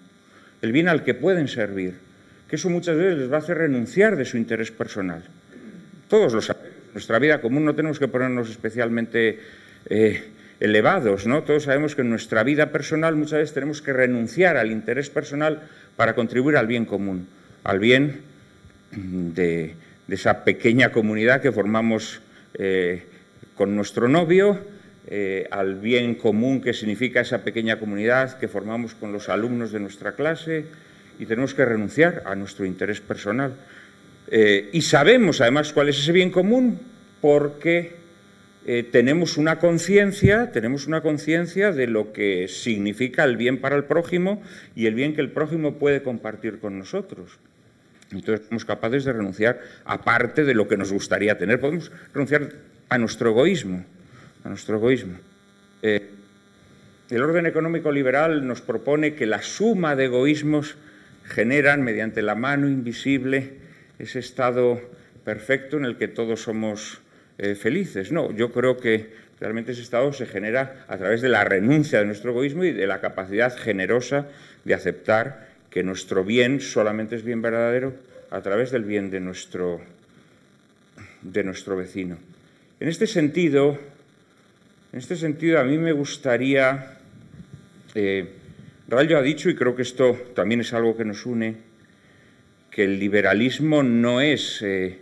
[0.61, 1.95] el bien al que pueden servir,
[2.53, 5.23] que eso muchas veces les va a hacer renunciar de su interés personal.
[6.07, 9.41] Todos lo sabemos nuestra vida común no tenemos que ponernos especialmente
[9.89, 10.23] eh,
[10.61, 11.45] elevados, ¿no?
[11.45, 15.63] Todos sabemos que en nuestra vida personal muchas veces tenemos que renunciar al interés personal
[15.97, 17.27] para contribuir al bien común,
[17.65, 18.21] al bien
[18.91, 19.75] de,
[20.07, 22.21] esa pequeña comunidad que formamos
[22.53, 23.05] eh,
[23.55, 24.61] con nuestro novio,
[25.07, 29.81] eh, al bien común que significa esa pequeña comunidad que formamos con los alumnos de
[29.81, 30.67] nuestra clase
[31.19, 33.55] y tenemos que renunciar a nuestro interés personal.
[34.29, 36.81] Eh, y sabemos además cuál es ese bien común
[37.21, 37.97] porque
[38.65, 43.85] eh, tenemos una conciencia, tenemos una conciencia de lo que significa el bien para el
[43.85, 44.41] prójimo
[44.77, 47.39] y el bien que el prójimo puede compartir con nosotros.
[48.13, 51.59] Entonces somos capaces de renunciar a parte de lo que nos gustaría tener.
[51.59, 52.51] Podemos renunciar
[52.89, 53.85] a nuestro egoísmo,
[54.45, 55.19] a nuestro egoísmo.
[55.83, 56.11] Eh,
[57.11, 60.77] el orden económico liberal nos propone que la suma de egoísmos
[61.25, 63.55] generan, mediante la mano invisible,
[63.99, 64.81] ese estado
[65.25, 67.01] perfecto en el que todos somos
[67.39, 68.13] eh, felices.
[68.13, 72.07] No, yo creo que realmente ese estado se genera a través de la renuncia de
[72.07, 74.29] nuestro egoísmo y de la capacidad generosa
[74.65, 77.95] de aceptar que nuestro bien solamente es bien verdadero
[78.31, 79.81] a través del bien de nuestro,
[81.23, 82.19] de nuestro vecino.
[82.81, 83.79] En este sentido,
[84.93, 86.99] en este sentido, a mí me gustaría,
[87.95, 88.29] eh,
[88.93, 91.57] Rayo ha dicho, y creo que esto también es algo que nos une,
[92.71, 94.99] que el liberalismo no es eh,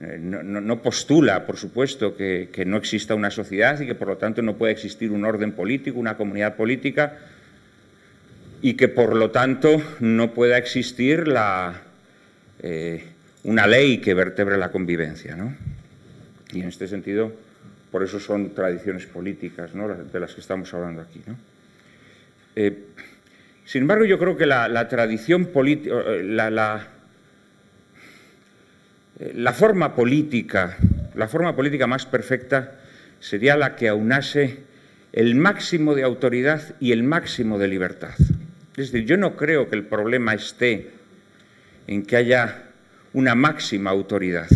[0.00, 4.42] eh, no, postula, por supuesto, que, no exista una sociedad y que por lo tanto
[4.42, 7.18] no puede existir un orden político, una comunidad política
[8.60, 11.24] y que por lo tanto no pueda existir
[12.62, 13.04] eh,
[13.44, 15.34] una ley que vertebre la convivencia.
[16.52, 17.32] Y en este sentido,
[17.90, 19.70] por eso son tradiciones políticas
[20.12, 21.22] de las que estamos hablando aquí.
[22.56, 22.84] Eh,
[23.64, 26.88] sin embargo, yo creo que la, tradición política, la
[29.20, 30.76] eh, la forma política,
[31.14, 32.72] la forma política más perfecta
[33.20, 34.58] sería la que aunase
[35.12, 38.14] el máximo de autoridad y el máximo de libertad.
[38.76, 40.90] Es decir, yo no creo que el problema esté
[41.86, 42.64] en que haya
[43.12, 44.48] una máxima autoridad,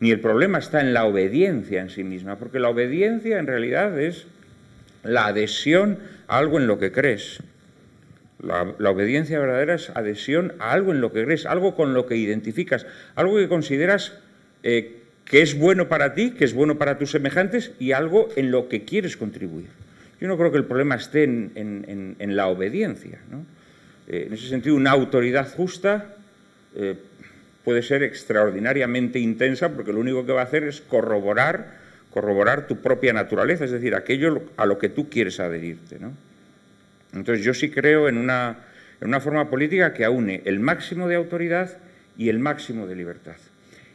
[0.00, 4.00] ni el problema está en la obediencia en sí misma, porque la obediencia en realidad
[4.00, 4.26] es
[5.04, 7.40] la adhesión a algo en lo que crees.
[8.42, 12.16] La, obediencia verdadera es adhesión a algo en lo que crees, algo con lo que
[12.16, 14.12] identificas, algo que consideras
[14.62, 18.50] eh, que es bueno para ti, que es bueno para tus semejantes y algo en
[18.50, 19.68] lo que quieres contribuir.
[20.20, 23.18] Yo no creo que el problema esté en, la obediencia.
[24.08, 26.14] Eh, en ese sentido, una autoridad justa
[26.74, 26.96] eh,
[27.64, 31.74] puede ser extraordinariamente intensa porque lo único que va a hacer es corroborar,
[32.10, 35.98] corroborar tu propia naturaleza, es decir, aquello a lo que tú quieres adherirte.
[37.16, 38.58] Entonces yo sí creo en una,
[39.20, 41.78] forma política que aúne el máximo de autoridad
[42.16, 43.36] y el máximo de libertad.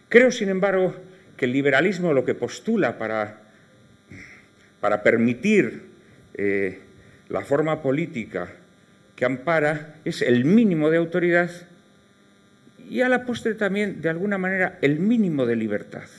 [0.10, 0.96] Creo, sin embargo,
[1.38, 3.38] que el liberalismo lo que postula para,
[4.80, 5.84] para permitir
[6.34, 6.80] eh,
[7.30, 8.50] la forma política
[9.16, 11.52] que ampara es el mínimo de autoridad
[12.90, 16.10] y a la postre también, de alguna manera, el mínimo de libertad.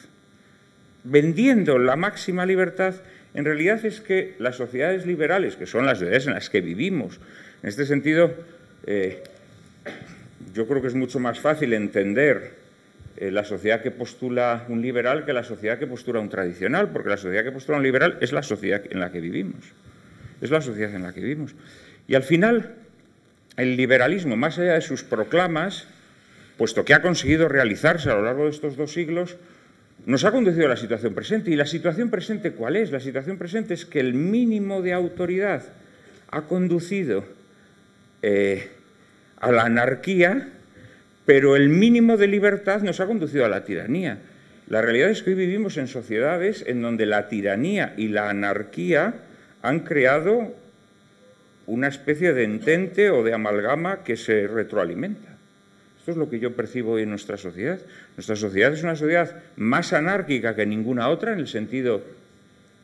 [1.05, 2.95] Vendiendo la máxima libertad
[3.35, 7.19] en realidad es que las sociedades liberales, que son las sociedades en las que vivimos,
[7.63, 8.35] en este sentido,
[8.87, 9.23] eh,
[10.55, 12.63] yo creo que es mucho más fácil entender
[13.17, 17.09] eh, la sociedad que postula un liberal que la sociedad que postula un tradicional, porque
[17.09, 19.65] la sociedad que postula un liberal es la sociedad en la que vivimos.
[20.41, 21.55] Es la sociedad en la que vivimos.
[22.09, 22.75] Y al final,
[23.57, 25.87] el liberalismo, más allá de sus proclamas,
[26.59, 29.37] puesto que ha conseguido realizarse a lo largo de estos dos siglos,
[30.05, 31.51] nos ha conducido a la situación presente.
[31.51, 32.91] ¿Y la situación presente cuál es?
[32.91, 35.63] La situación presente es que el mínimo de autoridad
[36.31, 37.25] ha conducido
[38.23, 38.71] eh,
[39.39, 40.49] a la anarquía,
[41.27, 44.19] pero el mínimo de libertad nos ha conducido a la tiranía.
[44.69, 49.15] La realidad es que hoy vivimos en sociedades en donde la tiranía y la anarquía
[49.61, 50.55] han creado
[51.67, 55.32] una especie de entente o de amalgama que se retroalimenta.
[56.03, 57.79] Esto es lo que yo percibo hoy en nuestra sociedad.
[58.17, 62.03] Nuestra sociedad es una sociedad más anárquica que ninguna otra, en el sentido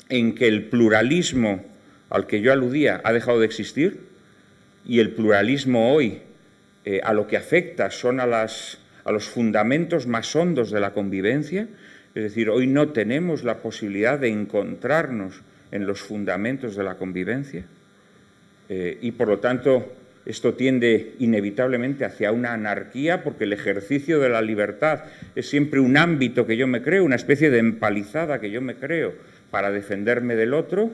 [0.08, 1.64] en que el pluralismo
[2.10, 4.02] al que yo aludía ha dejado de existir
[4.86, 6.20] y el pluralismo hoy
[6.84, 11.66] eh, a lo que afecta son a, los fundamentos más hondos de la convivencia.
[12.14, 15.40] Es decir, hoy no tenemos la posibilidad de encontrarnos
[15.72, 17.64] en los fundamentos de la convivencia
[18.68, 19.92] eh, y por lo tanto
[20.28, 25.96] esto tiende inevitablemente hacia una anarquía porque el ejercicio de la libertad es siempre un
[25.96, 29.14] ámbito que yo me creo, una especie de empalizada que yo me creo
[29.50, 30.90] para defenderme del otro,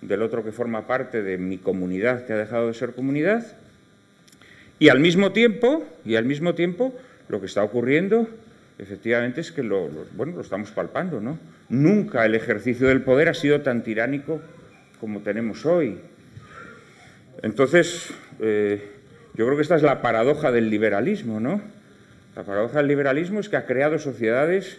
[0.00, 3.44] del otro que forma parte de mi comunidad que ha dejado de ser comunidad.
[4.78, 6.96] Y al mismo tiempo, y al mismo tiempo,
[7.28, 8.28] lo que está ocurriendo
[8.78, 11.36] efectivamente es que lo, bueno, lo estamos palpando, ¿no?
[11.68, 14.40] Nunca el ejercicio del poder ha sido tan tiránico
[15.00, 15.98] como tenemos hoy.
[17.42, 18.90] Entonces, eh,
[19.34, 21.60] yo creo que esta es la paradoja del liberalismo, ¿no?
[22.34, 24.78] La paradoja del liberalismo es que ha creado sociedades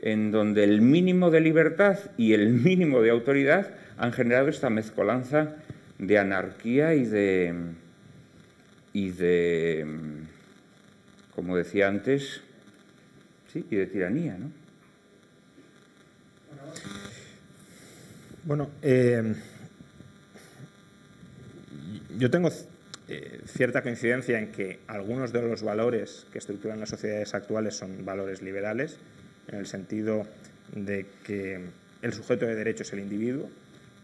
[0.00, 5.56] en donde el mínimo de libertad y el mínimo de autoridad han generado esta mezcolanza
[5.98, 7.54] de anarquía y de,
[8.92, 9.86] y de
[11.34, 12.40] como decía antes,
[13.52, 14.50] sí, y de tiranía, ¿no?
[18.44, 19.34] Bueno, eh,
[22.18, 22.50] yo tengo
[23.08, 28.04] eh, cierta coincidencia en que algunos de los valores que estructuran las sociedades actuales son
[28.04, 28.98] valores liberales,
[29.48, 30.26] en el sentido
[30.74, 31.60] de que
[32.02, 33.50] el sujeto de derecho es el individuo,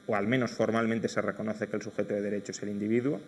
[0.07, 3.21] o al menos formalmente se reconoce que el sujeto de derecho es el individuo,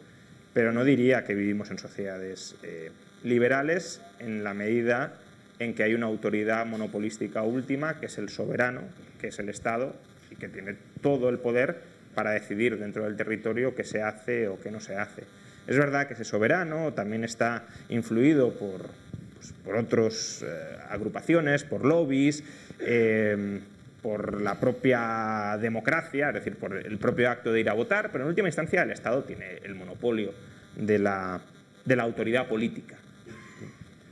[0.52, 2.90] pero no diría que vivimos en sociedades eh,
[3.22, 5.14] liberales en la medida
[5.58, 8.82] en que hay una autoridad monopolística última, que es el soberano,
[9.20, 9.94] que es el Estado,
[10.30, 11.82] y que tiene todo el poder
[12.20, 15.22] para decidir dentro del territorio qué se hace o qué no se hace.
[15.66, 18.90] Es verdad que ese soberano también está influido por,
[19.36, 22.44] pues, otras eh, agrupaciones, por lobbies,
[22.78, 23.60] eh,
[24.02, 28.24] por la propia democracia, es decir, por el propio acto de ir a votar, pero
[28.24, 30.34] en última instancia el Estado tiene el monopolio
[30.76, 31.40] de la,
[31.86, 32.96] de la autoridad política.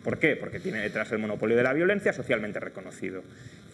[0.02, 0.34] ¿Por qué?
[0.34, 3.22] Porque tiene detrás el monopolio de la violencia socialmente reconocido.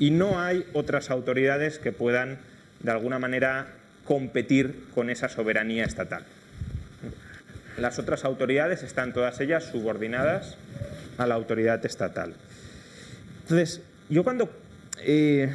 [0.01, 2.39] Y no hay otras autoridades que puedan,
[2.81, 3.69] de alguna manera,
[4.05, 6.25] competir con esa soberanía estatal.
[7.79, 10.57] Las otras autoridades están todas ellas subordinadas
[11.19, 12.35] a la autoridad estatal.
[13.43, 14.51] Entonces, yo cuando...
[15.03, 15.53] Eh,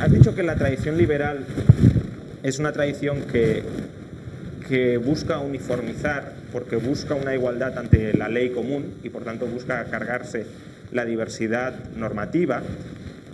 [0.00, 1.46] has dicho que la tradición liberal
[2.42, 3.62] es una tradición que,
[4.68, 9.84] que busca uniformizar porque busca una igualdad ante la ley común y por tanto busca
[9.84, 10.46] cargarse
[10.92, 12.62] la diversidad normativa.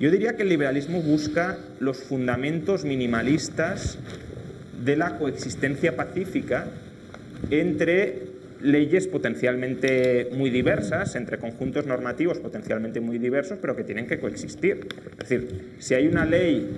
[0.03, 4.01] Yo diría que el liberalismo busca los fundamentos minimalistas
[4.85, 6.67] de la coexistencia pacífica
[7.51, 8.23] entre
[8.61, 14.89] leyes potencialmente muy diversas, entre conjuntos normativos potencialmente muy diversos, pero que tienen que coexistir.
[15.21, 16.69] Es decir, si hay una ley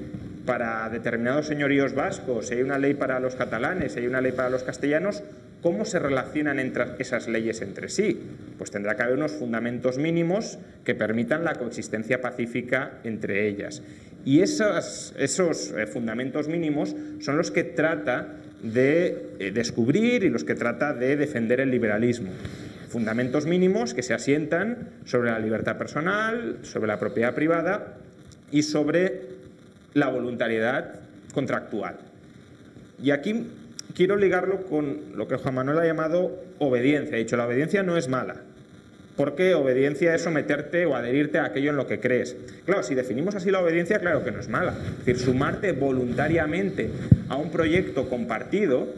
[0.45, 4.33] para determinados señoríos vascos, si hay una ley para los catalanes, si hay una ley
[4.33, 5.23] para los castellanos,
[5.65, 8.21] ¿cómo se relacionan entre esas leyes entre sí?
[8.59, 13.83] Pues tendrá que haber unos fundamentos mínimos que permitan la coexistencia pacífica entre ellas.
[14.27, 20.45] Y esos, esos eh, fundamentos mínimos son los que trata de eh, descubrir y los
[20.45, 22.31] que trata de defender el liberalismo.
[22.91, 27.95] Fundamentos mínimos que se asientan sobre la libertad personal, sobre la propiedad privada
[28.53, 29.23] y sobre
[29.95, 31.01] la voluntariedad
[31.33, 31.97] contractual.
[33.03, 33.47] Y aquí
[33.95, 37.17] quiero ligarlo con lo que Juan Manuel ha llamado obediencia.
[37.17, 38.37] Ha dicho, la obediencia no es mala,
[39.17, 42.37] porque obediencia es someterte o adherirte a aquello en lo que crees.
[42.67, 44.75] Claro, si definimos así la obediencia, claro que no es mala.
[45.01, 46.91] Es decir, sumarte voluntariamente
[47.29, 48.89] a un proyecto compartido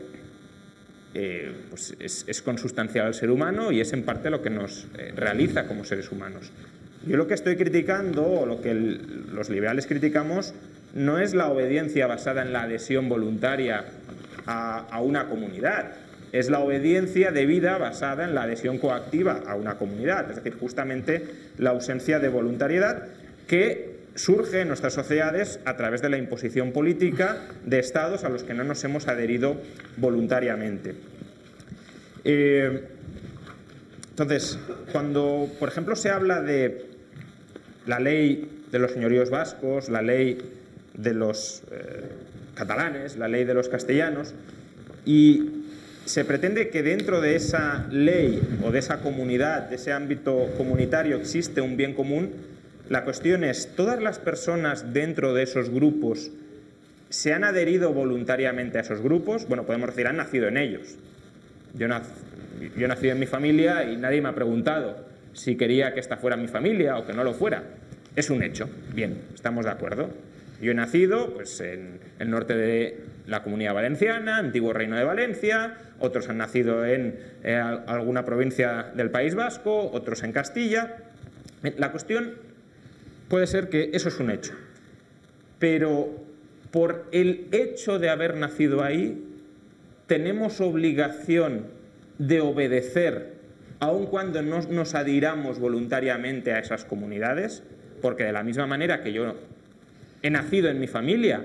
[1.18, 5.14] eh, pues es, consustancial al ser humano y es en parte lo que nos eh,
[5.16, 6.50] realiza como seres humanos.
[7.06, 10.52] Yo lo que estoy criticando, o lo que los liberales criticamos,
[10.94, 13.87] no es la obediencia basada en la adhesión voluntaria
[14.46, 15.92] a una comunidad,
[16.32, 21.24] es la obediencia debida basada en la adhesión coactiva a una comunidad, es decir, justamente
[21.59, 23.04] la ausencia de voluntariedad
[23.46, 28.44] que surge en nuestras sociedades a través de la imposición política de estados a los
[28.44, 29.56] que no nos hemos adherido
[29.98, 30.94] voluntariamente.
[32.24, 32.88] Eh,
[34.11, 34.59] entonces,
[34.92, 36.87] cuando, por ejemplo, se habla de
[37.87, 40.38] la ley de los señoríos vascos, la ley
[40.94, 42.09] de los eh,
[42.57, 44.35] catalanes, la ley de los castellanos,
[45.05, 45.62] y
[46.07, 51.16] se pretende que dentro de esa ley o de esa comunidad, de ese ámbito comunitario,
[51.16, 52.31] existe un bien común.
[52.88, 56.31] La cuestión es, ¿todas las personas dentro de esos grupos
[57.09, 59.47] se han adherido voluntariamente a esos grupos?
[59.49, 60.97] Bueno, podemos decir, han nacido en ellos.
[61.75, 66.01] Yo, yo he nacido en mi familia y nadie me ha preguntado si quería que
[66.01, 67.64] esta fuera mi familia o que no lo fuera.
[68.14, 68.69] Es un hecho.
[68.95, 70.09] Bien, estamos de acuerdo.
[70.61, 75.77] Yo he nacido pues, en el norte de la Comunidad Valenciana, antiguo Reino de Valencia,
[75.99, 80.97] otros han nacido en eh, alguna provincia del País Vasco, otros en Castilla.
[81.77, 82.35] La cuestión
[83.29, 84.55] puede ser que eso es un hecho,
[85.59, 86.25] pero
[86.71, 89.25] por el hecho de haber nacido ahí,
[90.07, 91.66] tenemos obligación
[92.19, 93.35] de obedecer,
[93.81, 97.63] aun cuando no nos adhiramos voluntariamente a esas comunidades,
[98.00, 99.35] porque de la misma manera que yo
[100.23, 101.44] he nacido en mi familia,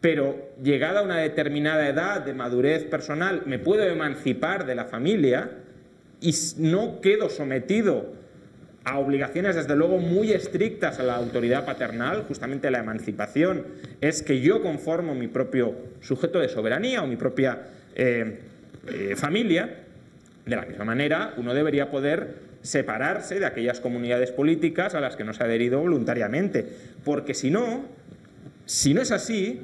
[0.00, 5.50] pero llegada a una determinada edad de madurez personal me puedo emancipar de la familia
[6.20, 8.12] y no quedo sometido
[8.84, 13.64] a obligaciones desde luego muy estrictas a la autoridad paternal, justamente la emancipación.
[14.00, 17.62] Es que yo conformo mi propio sujeto de soberanía o mi propia
[17.94, 18.40] eh,
[18.86, 19.84] eh, familia,
[20.44, 22.34] de la misma manera uno debería poder
[22.64, 26.66] separarse de aquellas comunidades políticas a las que no se ha adherido voluntariamente,
[27.04, 27.84] porque si no,
[28.64, 29.60] si no es así,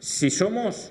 [0.00, 0.90] si somos,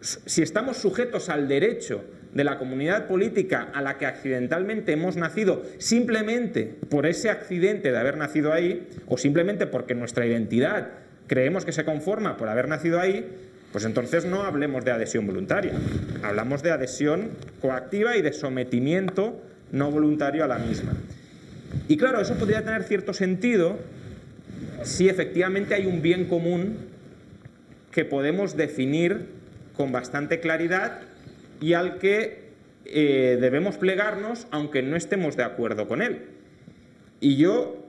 [0.00, 5.62] si estamos sujetos al derecho de la comunidad política a la que accidentalmente hemos nacido
[5.78, 10.88] simplemente por ese accidente de haber nacido ahí o simplemente porque nuestra identidad
[11.28, 13.30] creemos que se conforma por haber nacido ahí,
[13.70, 15.72] pues entonces no hablemos de adhesión voluntaria,
[16.24, 17.30] hablamos de adhesión
[17.60, 19.40] coactiva y de sometimiento
[19.72, 20.92] no voluntario a la misma.
[21.88, 23.78] Y claro, eso podría tener cierto sentido
[24.82, 26.76] si efectivamente hay un bien común
[27.90, 29.26] que podemos definir
[29.76, 31.00] con bastante claridad
[31.60, 32.52] y al que
[32.84, 36.26] eh, debemos plegarnos aunque no estemos de acuerdo con él.
[37.20, 37.84] Y yo,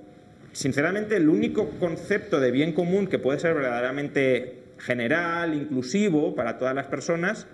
[0.52, 6.76] sinceramente, el único concepto de bien común que puede ser verdaderamente general, inclusivo para todas
[6.76, 7.48] las personas,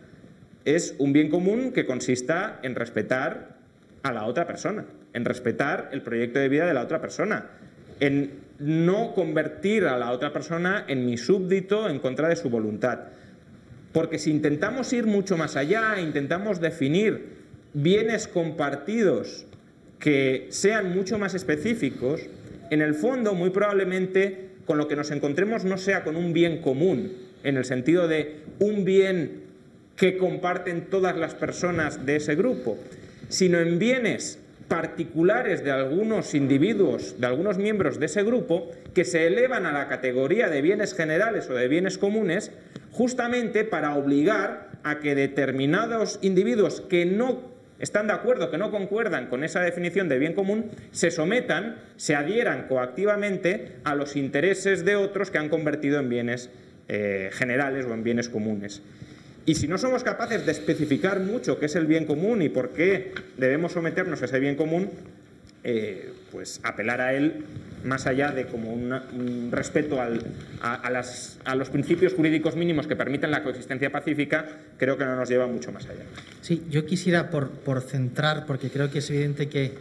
[0.66, 3.59] es un bien común que consista en respetar
[4.04, 7.50] a la otra persona, en respetar el proyecto de vida de la otra persona,
[8.00, 13.00] en no convertir a la otra persona en mi súbdito en contra de su voluntad.
[13.94, 17.40] Porque si intentamos ir mucho más allá, intentamos definir
[17.74, 19.46] bienes compartidos
[20.00, 22.22] que sean mucho más específicos,
[22.70, 26.62] en el fondo muy probablemente con lo que nos encontremos no sea con un bien
[26.62, 29.44] común, en el sentido de un bien
[29.96, 32.78] que comparten todas las personas de ese grupo,
[33.30, 39.28] sino en bienes particulares de algunos individuos, de algunos miembros de ese grupo, que se
[39.28, 42.52] elevan a la categoría de bienes generales o de bienes comunes,
[42.92, 47.50] justamente para obligar a que determinados individuos que no
[47.80, 52.16] están de acuerdo, que no concuerdan con esa definición de bien común, se sometan, se
[52.16, 56.50] adhieran coactivamente a los intereses de otros que han convertido en bienes
[56.90, 58.82] eh, generales o en bienes comunes.
[59.50, 62.70] Y si no somos capaces de especificar mucho qué es el bien común y por
[62.70, 64.92] qué debemos someternos a ese bien común,
[65.64, 67.46] eh, pues apelar a él
[67.84, 73.92] más allá de como un respeto a, los principios jurídicos mínimos que permiten la coexistencia
[73.92, 74.46] pacífica,
[74.78, 76.04] creo que no nos lleva mucho más allá.
[76.42, 79.74] Sí, yo quisiera por, centrar, porque creo que es evidente que eh,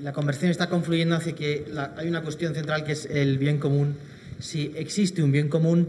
[0.00, 1.66] la conversión está confluyendo hacia que
[1.98, 3.98] hay una cuestión central que es el bien común.
[4.38, 5.88] Si existe un bien común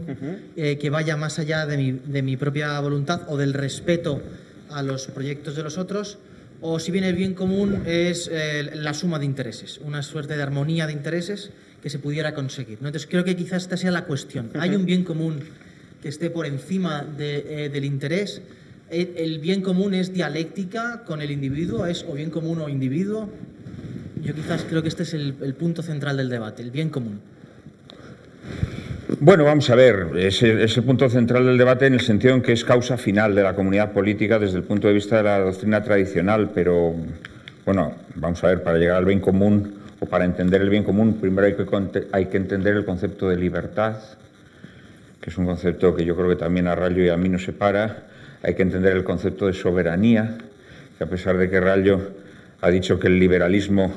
[0.56, 4.22] eh, que vaya más allá de mi, de mi propia voluntad o del respeto
[4.70, 6.18] a los proyectos de los otros,
[6.60, 10.42] o si bien el bien común es eh, la suma de intereses, una suerte de
[10.42, 11.50] armonía de intereses
[11.82, 12.78] que se pudiera conseguir.
[12.78, 14.50] Entonces creo que quizás esta sea la cuestión.
[14.58, 15.40] ¿Hay un bien común
[16.02, 18.40] que esté por encima eh, del interés?
[18.88, 21.86] ¿El bien común es dialéctica con el individuo?
[21.86, 23.28] ¿Es o bien común o individuo?
[24.22, 27.20] Yo quizás creo que este es el punto central del debate, el bien común.
[29.20, 32.52] Bueno, vamos a ver, es el, punto central del debate en el sentido en que
[32.52, 35.82] es causa final de la comunidad política desde el punto de vista de la doctrina
[35.82, 36.92] tradicional, pero
[37.64, 41.18] bueno, vamos a ver, para llegar al bien común o para entender el bien común,
[41.20, 43.96] primero hay que, hay que entender el concepto de libertad,
[45.20, 47.44] que es un concepto que yo creo que también a Rayo y a mí nos
[47.44, 48.08] separa,
[48.42, 50.36] hay que entender el concepto de soberanía,
[50.98, 52.10] que a pesar de que Rayo
[52.60, 53.92] ha dicho que el liberalismo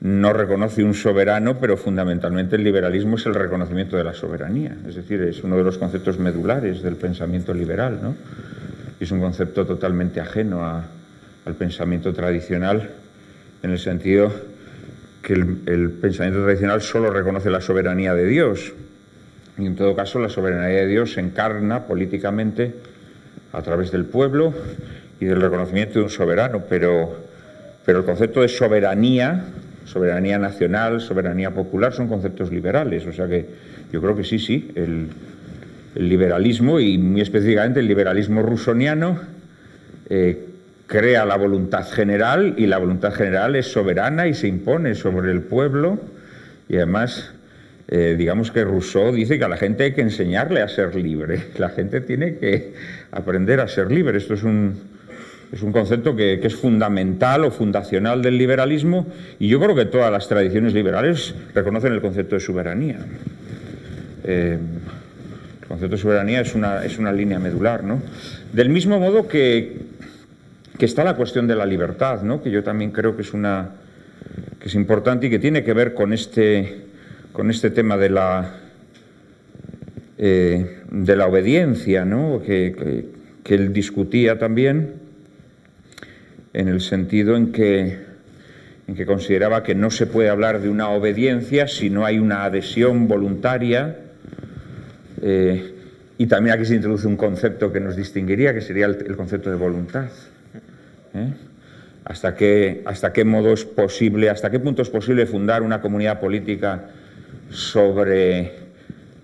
[0.00, 4.74] no reconoce un soberano, pero fundamentalmente el liberalismo es el reconocimiento de la soberanía.
[4.88, 7.98] Es decir, es uno de los conceptos medulares del pensamiento liberal.
[8.02, 8.16] ¿no?
[8.98, 12.90] Es un concepto totalmente ajeno al pensamiento tradicional,
[13.62, 14.32] en el sentido
[15.22, 18.72] que el, pensamiento tradicional solo reconoce la soberanía de Dios.
[19.58, 22.74] Y en todo caso, la soberanía de Dios se encarna políticamente
[23.52, 24.54] a través del pueblo
[25.20, 27.18] y del reconocimiento de un soberano, pero,
[27.84, 29.44] pero el concepto de soberanía
[29.90, 33.06] soberanía nacional, soberanía popular, son conceptos liberales.
[33.06, 33.46] O sea que
[33.92, 35.08] yo creo que sí, sí, el,
[35.96, 39.18] liberalismo y muy específicamente el liberalismo rusoniano
[40.08, 40.46] eh,
[40.86, 45.40] crea la voluntad general y la voluntad general es soberana y se impone sobre el
[45.40, 45.98] pueblo
[46.68, 47.32] y además
[47.88, 51.42] eh, digamos que Rousseau dice que a la gente hay que enseñarle a ser libre,
[51.58, 52.74] la gente tiene que
[53.10, 54.16] aprender a ser libre.
[54.16, 54.89] Esto es un,
[55.52, 59.06] es un concepto que, es fundamental o fundacional del liberalismo
[59.38, 62.98] y yo creo que todas las tradiciones liberales reconocen el concepto de soberanía.
[64.24, 64.58] Eh,
[65.62, 67.82] el concepto de soberanía es una, es una línea medular.
[67.82, 68.00] ¿no?
[68.52, 69.76] Del mismo modo que,
[70.78, 72.42] que, está la cuestión de la libertad, ¿no?
[72.42, 73.70] que yo también creo que es, una,
[74.60, 76.82] que es importante y que tiene que ver con este,
[77.32, 78.54] con este tema de la,
[80.16, 82.40] eh, de la obediencia, ¿no?
[82.40, 83.08] que,
[83.42, 85.09] que él discutía también
[86.52, 88.10] en el sentido en que,
[89.06, 93.98] consideraba que no se puede hablar de una obediencia si no hay una adhesión voluntaria.
[95.22, 95.74] Eh,
[96.18, 99.56] y también aquí se introduce un concepto que nos distinguiría, que sería el, concepto de
[99.56, 100.10] voluntad.
[101.14, 101.32] ¿eh?
[102.04, 106.20] ¿Hasta, qué, ¿Hasta qué modo es posible, hasta qué punto es posible fundar una comunidad
[106.20, 106.88] política
[107.50, 108.52] sobre,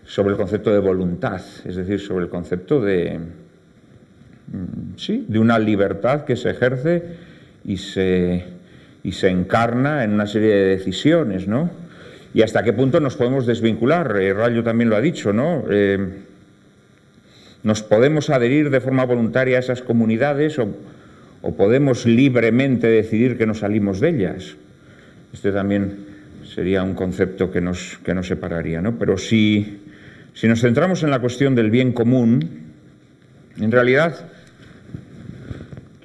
[0.05, 1.43] sobre el concepto de voluntad?
[1.65, 3.19] Es decir, sobre el concepto de,
[4.97, 7.03] sí, de una libertad que se ejerce
[7.65, 8.45] y se,
[9.03, 11.87] y se encarna en una serie de decisiones, ¿no?
[12.37, 14.15] y hasta qué punto nos podemos desvincular.
[14.21, 15.65] Eh, Rayo también lo ha dicho, ¿no?
[15.71, 15.99] Eh,
[17.63, 20.69] nos podemos adherir de forma voluntaria a esas comunidades o,
[21.57, 24.57] podemos libremente decidir que nos salimos de ellas.
[25.33, 25.97] Este también
[26.45, 28.99] sería un concepto que nos, que nos separaría, ¿no?
[28.99, 29.81] Pero si,
[30.35, 32.51] si nos centramos en la cuestión del bien común,
[33.59, 34.29] en realidad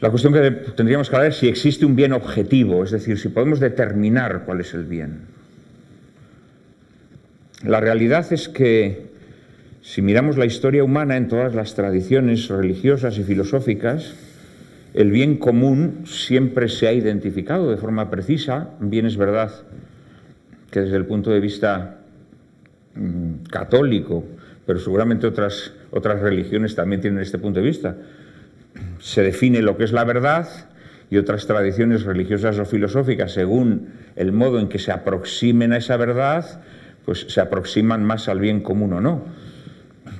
[0.02, 3.30] la cuestión que tendríamos que hablar es si existe un bien objetivo, es decir, si
[3.30, 5.22] podemos determinar cuál es el bien.
[7.64, 9.12] La realidad es que
[9.82, 14.16] si miramos la historia humana en todas las tradiciones religiosas y filosóficas,
[14.96, 18.72] el bien común siempre se ha identificado de forma precisa.
[18.80, 19.52] Bien es verdad
[20.72, 22.00] que desde el punto de vista
[22.96, 24.24] mm, católico,
[24.66, 27.96] pero seguramente otras, otras religiones también tienen este punto de vista,
[29.00, 30.48] se define lo que es la verdad
[31.10, 35.98] y otras tradiciones religiosas o filosóficas, según el modo en que se aproximen a esa
[35.98, 36.62] verdad,
[37.06, 39.26] pues se aproximan más al bien común o no.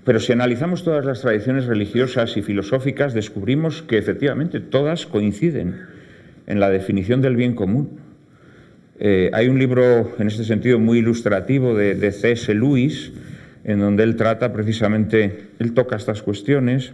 [0.04, 5.86] Pero si analizamos todas las tradiciones religiosas y filosóficas, descubrimos que efectivamente todas coinciden
[6.48, 8.00] en la definición del bien común.
[9.00, 12.54] Eh, hay un libro en este sentido muy ilustrativo de, de C.S.
[12.54, 13.12] Lewis,
[13.64, 16.94] en donde él trata precisamente, él toca estas cuestiones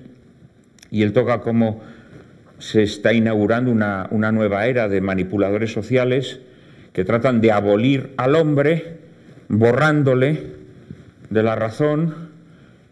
[0.91, 1.81] y él toca cómo
[2.59, 6.39] se está inaugurando una, una nueva era de manipuladores sociales
[6.93, 8.97] que tratan de abolir al hombre
[9.49, 10.57] borrándole
[11.29, 12.29] de la razón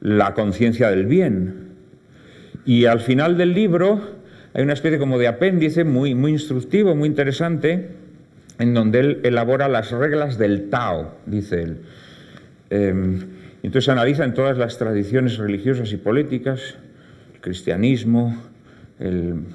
[0.02, 1.70] la conciencia del bien.
[2.66, 4.16] Y al final del libro
[4.54, 7.90] hay una especie como de apéndice muy, muy instructivo, muy interesante,
[8.60, 11.78] en donde él elabora las reglas del Tao, dice él.
[12.70, 13.20] Em,
[13.64, 16.76] entonces analiza en todas las tradiciones religiosas y políticas,
[17.46, 18.36] cristianismo,
[19.00, 19.46] el,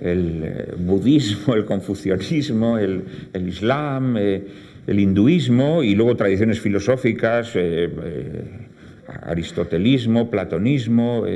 [0.00, 3.04] eh, budismo, el confucianismo, el,
[3.46, 4.42] islam, eh,
[4.86, 7.90] el hinduismo y luego tradiciones filosóficas, eh,
[9.24, 11.26] aristotelismo, platonismo,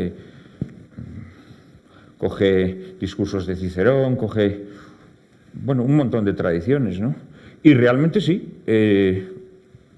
[2.17, 4.63] coge discursos de Cicerón, coge,
[5.53, 7.15] bueno, un montón de tradiciones, ¿no?
[7.63, 8.55] Y realmente sí,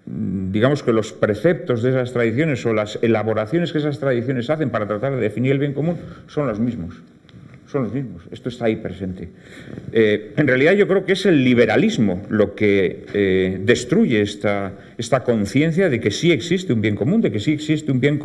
[0.07, 4.87] digamos que los preceptos de esas tradiciones o las elaboraciones que esas tradiciones hacen para
[4.87, 5.97] tratar de definir el bien común
[6.29, 7.03] son los mismos
[7.67, 8.23] son los mismos.
[8.31, 9.29] Esto está ahí presente.
[9.93, 15.25] Eh, en realidad yo creo que es el liberalismo lo que eh, destruye esta, esta
[15.25, 18.21] conciencia de que sí existe un bien común, de que sí existe un bien,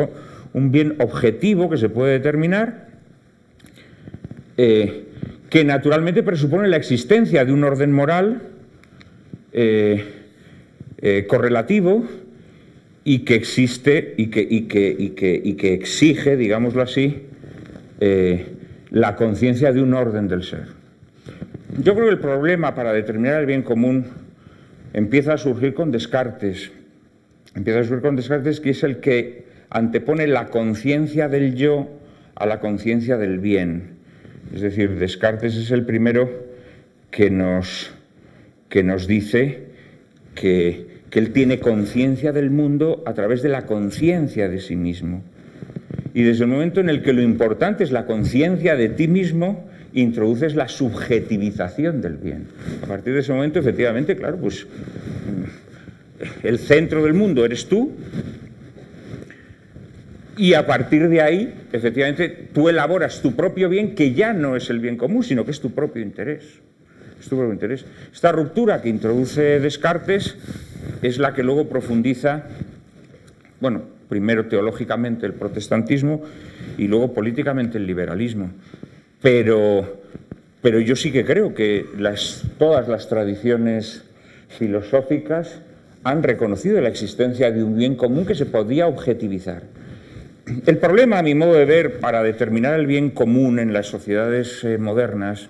[0.54, 2.88] un bien objetivo que se puede determinar,
[4.58, 5.06] eh,
[5.50, 8.44] que naturalmente presupone la existencia de un orden moral
[11.28, 12.06] correlativo
[13.04, 17.24] y que existe y que, y que, y que, y que exige, digámoslo así,
[18.92, 20.68] la conciencia de un orden del ser.
[21.78, 24.06] Yo creo que el problema para determinar el bien común
[24.94, 26.72] empieza a surgir con Descartes.
[27.56, 31.90] Empieza a surgir con Descartes, que es el que antepone la conciencia del yo
[32.36, 33.96] a la conciencia del bien.
[34.54, 36.30] Es decir, Descartes es el primero
[37.10, 37.94] que nos,
[38.68, 39.68] que nos dice
[40.36, 45.22] que, que él tiene conciencia del mundo a través de la conciencia de sí mismo.
[46.14, 49.70] Y desde el momento en el que lo importante es la conciencia de ti mismo,
[49.94, 52.48] introduces la subjetivización del bien.
[52.82, 57.92] A partir de ese momento, efectivamente, claro, pues mm, el centro del mundo eres tú,
[60.38, 64.70] y a partir de ahí, efectivamente, tú elaboras tu propio bien, que ya no es
[64.70, 66.62] el bien común, sino que es tu propio interés.
[68.14, 70.36] Esta ruptura que introduce Descartes
[71.02, 72.44] es la que luego profundiza,
[73.62, 76.24] bueno, primero teológicamente el protestantismo
[76.78, 78.52] y luego políticamente el liberalismo.
[79.22, 80.02] Pero,
[80.62, 81.86] pero yo sí que creo que
[82.58, 84.04] todas las tradiciones
[84.50, 85.62] filosóficas
[86.04, 89.64] han reconocido la existencia de un bien común que se podía objetivizar.
[90.66, 94.66] El problema, a mi modo de ver, para determinar el bien común en las sociedades
[94.66, 95.50] eh, modernas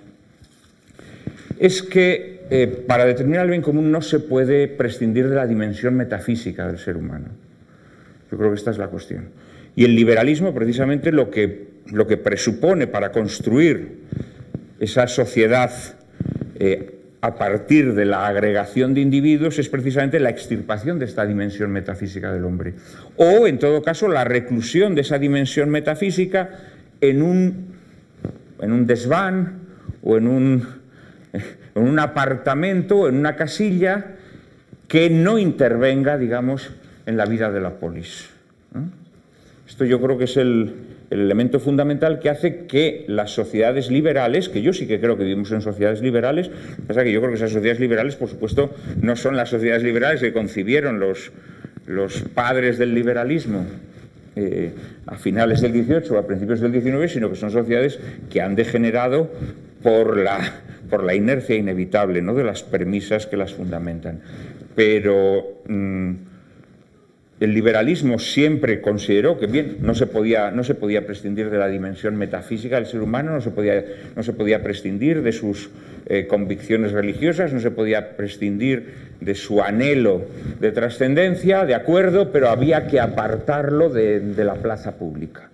[1.62, 5.94] es que eh, para determinar el bien común no se puede prescindir de la dimensión
[5.94, 7.28] metafísica del ser humano.
[8.32, 9.30] Yo creo que esta es la cuestión.
[9.76, 14.00] Y el liberalismo, precisamente, lo que, lo que presupone para construir
[14.80, 15.72] esa sociedad
[16.56, 21.70] eh, a partir de la agregación de individuos es precisamente la extirpación de esta dimensión
[21.72, 22.74] metafísica del hombre.
[23.18, 26.50] O, en todo caso, la reclusión de esa dimensión metafísica
[27.02, 27.68] en un,
[28.60, 29.60] en un desván
[30.02, 30.81] o en un,
[31.34, 34.16] en un apartamento, en una casilla
[34.88, 36.72] que no intervenga, digamos,
[37.06, 38.30] en la vida de la polis.
[39.68, 40.74] Esto yo creo que es el,
[41.12, 45.26] el elemento fundamental que hace que las sociedades liberales, que yo sí que creo que
[45.26, 46.50] vivimos en sociedades liberales,
[46.88, 50.22] pasa que yo creo que esas sociedades liberales, por supuesto, no son las sociedades liberales
[50.22, 51.32] que concibieron los,
[51.86, 53.66] los padres del liberalismo
[54.38, 54.72] eh,
[55.06, 58.56] a finales del 18 o a principios del 19, sino que son sociedades que han
[58.56, 59.30] degenerado
[59.82, 62.34] por la, por la inercia inevitable ¿no?
[62.34, 64.22] de las premisas que las fundamentan.
[64.76, 66.12] Pero mm,
[67.42, 71.68] el liberalismo siempre consideró que bien, no se, podía, no se podía prescindir de la
[71.68, 73.84] dimensión metafísica del ser humano, no se podía,
[74.16, 75.72] no se podía prescindir de sus
[76.06, 80.26] eh, convicciones religiosas, no se podía prescindir de su anhelo
[80.60, 85.50] de trascendencia, de acuerdo, pero había que apartarlo de, de la plaza pública.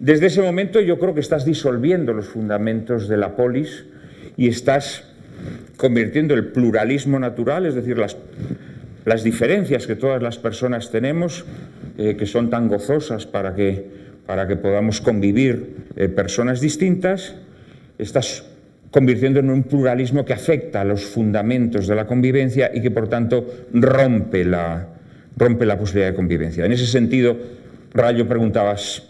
[0.00, 3.84] Desde ese momento yo creo que estás disolviendo los fundamentos de la polis
[4.36, 5.04] y estás
[5.76, 8.16] convirtiendo el pluralismo natural, es decir, las
[9.08, 11.46] las diferencias que todas las personas tenemos,
[11.96, 13.86] eh, que son tan gozosas para que,
[14.26, 17.34] para que podamos convivir eh, personas distintas,
[17.96, 18.44] estás
[18.90, 23.08] convirtiendo en un pluralismo que afecta a los fundamentos de la convivencia y que por
[23.08, 24.88] tanto rompe la,
[25.38, 26.66] rompe la posibilidad de convivencia.
[26.66, 27.34] En ese sentido,
[27.94, 29.08] Rayo preguntabas,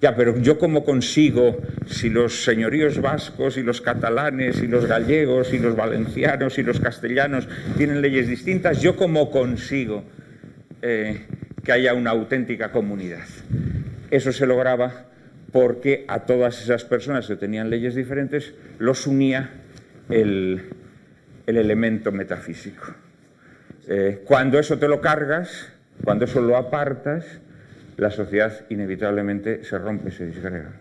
[0.00, 5.52] ya, pero yo cómo consigo, si los señoríos vascos y los catalanes y los gallegos
[5.52, 10.02] y los valencianos y los castellanos tienen leyes distintas, yo cómo consigo
[10.82, 11.26] eh,
[11.62, 13.26] que haya una auténtica comunidad.
[14.10, 15.06] Eso se lograba
[15.52, 19.50] porque a todas esas personas que tenían leyes diferentes los unía
[20.10, 20.62] el,
[21.46, 22.94] elemento metafísico.
[23.86, 25.68] Eh, cuando eso te lo cargas,
[26.02, 27.24] cuando eso lo apartas,
[27.96, 30.72] la sociedad inevitablemente se rompe, se disgrega.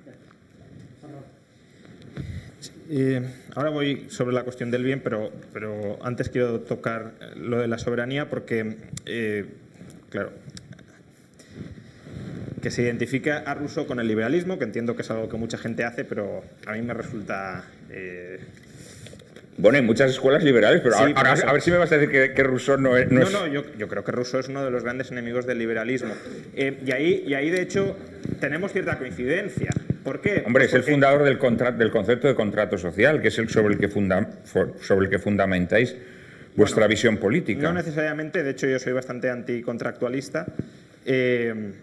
[3.56, 7.78] ahora voy sobre la cuestión del bien, pero, pero antes quiero tocar lo de la
[7.78, 9.46] soberanía porque, eh,
[10.10, 10.32] claro,
[12.62, 15.58] que se identifica a Rousseau con el liberalismo, que entiendo que es algo que mucha
[15.58, 18.40] gente hace, pero a mí me resulta eh,
[19.58, 22.78] bueno, hay muchas escuelas liberales, pero, a, ver si me vas a decir que, Rousseau
[22.78, 23.12] no es...
[23.12, 26.14] No, no, yo, creo que Rousseau es uno de los grandes enemigos del liberalismo.
[26.56, 27.96] Eh, y, ahí, y ahí, de hecho,
[28.40, 29.70] tenemos cierta coincidencia.
[30.04, 30.44] ¿Por qué?
[30.46, 31.38] Hombre, es el fundador del,
[31.78, 34.30] del concepto de contrato social, que es el sobre el que, funda,
[34.82, 35.96] sobre el que fundamentáis
[36.56, 37.62] vuestra visión política.
[37.62, 40.48] No necesariamente, de hecho yo soy bastante anticontractualista.
[41.06, 41.74] Eh,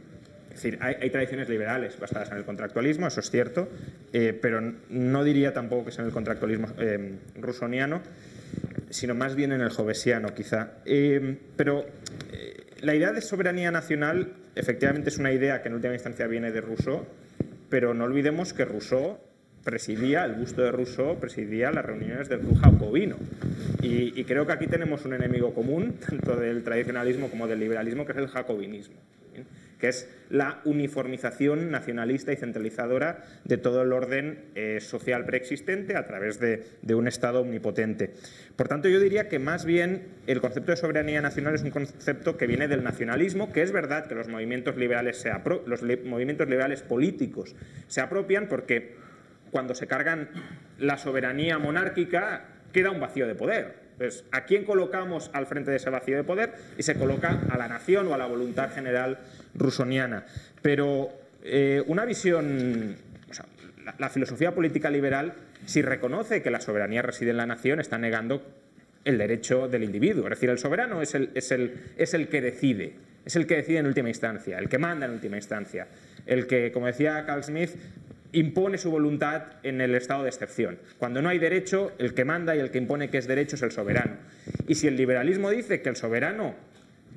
[0.59, 3.69] es decir, hay, tradiciones liberales basadas en el contractualismo, eso es cierto,
[4.13, 8.03] eh, pero no diría tampoco que sea en el contractualismo eh, rusoniano,
[8.91, 10.73] sino más bien en el jovesiano, quizá.
[10.85, 11.87] Eh, pero
[12.81, 16.61] la idea de soberanía nacional efectivamente es una idea que en última instancia viene de
[16.61, 17.07] Rousseau,
[17.71, 19.21] pero no olvidemos que Rousseau
[19.63, 23.17] presidía, el gusto de Rousseau presidía las reuniones del club jacobino.
[23.81, 28.05] Y, y, creo que aquí tenemos un enemigo común, tanto del tradicionalismo como del liberalismo,
[28.05, 28.97] que es el jacobinismo
[29.79, 36.07] que es la uniformización nacionalista y centralizadora de todo el orden eh, social preexistente a
[36.07, 36.65] través de,
[36.95, 38.15] un Estado omnipotente.
[38.57, 42.37] Por tanto, yo diría que más bien el concepto de soberanía nacional es un concepto
[42.37, 45.25] que viene del nacionalismo, que es verdad que los movimientos liberales,
[45.67, 47.55] los movimientos liberales políticos
[47.87, 48.97] se apropian porque
[49.51, 50.29] cuando se cargan
[50.79, 53.89] la soberanía monárquica queda un vacío de poder.
[53.93, 56.55] Entonces, ¿a quién colocamos al frente de ese vacío de poder?
[56.77, 59.19] Y se coloca a la nación o a la voluntad general
[59.59, 60.25] rusoniana.
[60.63, 61.11] Pero
[61.43, 62.97] eh, una visión,
[63.99, 65.35] la, filosofía política liberal,
[65.67, 68.43] si reconoce que la soberanía reside en la nación, está negando
[69.05, 70.25] el derecho del individuo.
[70.25, 72.95] Es decir, el soberano es el, es el, es el que decide,
[73.25, 75.89] es el que decide en última instancia, el que manda en última instancia,
[76.27, 77.71] el que, como decía Carl Smith,
[78.33, 80.79] impone su voluntad en el estado de excepción.
[80.99, 83.63] Cuando no hay derecho, el que manda y el que impone que es derecho es
[83.63, 84.17] el soberano.
[84.67, 86.55] Y si el liberalismo dice que el soberano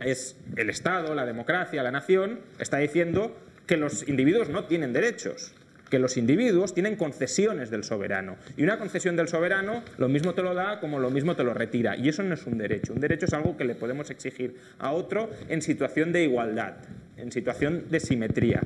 [0.03, 3.35] es el Estado, la democracia, la nación, está diciendo
[3.67, 5.53] que los individuos no tienen derechos,
[5.89, 8.37] que los individuos tienen concesiones del soberano.
[8.57, 11.53] Y una concesión del soberano lo mismo te lo da como lo mismo te lo
[11.53, 11.97] retira.
[11.97, 12.93] Y eso no es un derecho.
[12.93, 16.75] Un derecho es algo que le podemos exigir a otro en situación de igualdad,
[17.17, 18.61] en situación de simetría.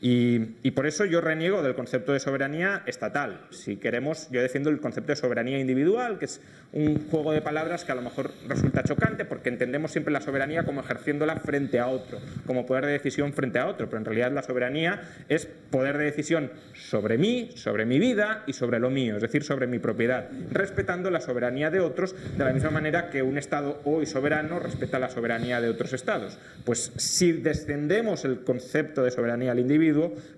[0.00, 3.46] Y, por eso yo reniego del concepto de soberanía estatal.
[3.50, 6.40] Si queremos, yo defiendo el concepto de soberanía individual, que es
[6.72, 10.64] un juego de palabras que a lo mejor resulta chocante porque entendemos siempre la soberanía
[10.64, 14.32] como ejerciéndola frente a otro, como poder de decisión frente a otro, pero en realidad
[14.32, 19.16] la soberanía es poder de decisión sobre mí, sobre mi vida y sobre lo mío,
[19.16, 23.22] es decir, sobre mi propiedad, respetando la soberanía de otros de la misma manera que
[23.22, 26.38] un Estado hoy soberano respeta la soberanía de otros Estados.
[26.64, 29.85] Pues si descendemos el concepto de soberanía al individuo,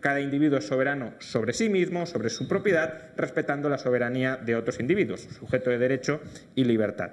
[0.00, 4.80] cada individuo es soberano sobre sí mismo, sobre su propiedad, respetando la soberanía de otros
[4.80, 6.20] individuos, sujeto de derecho
[6.54, 7.12] y libertad.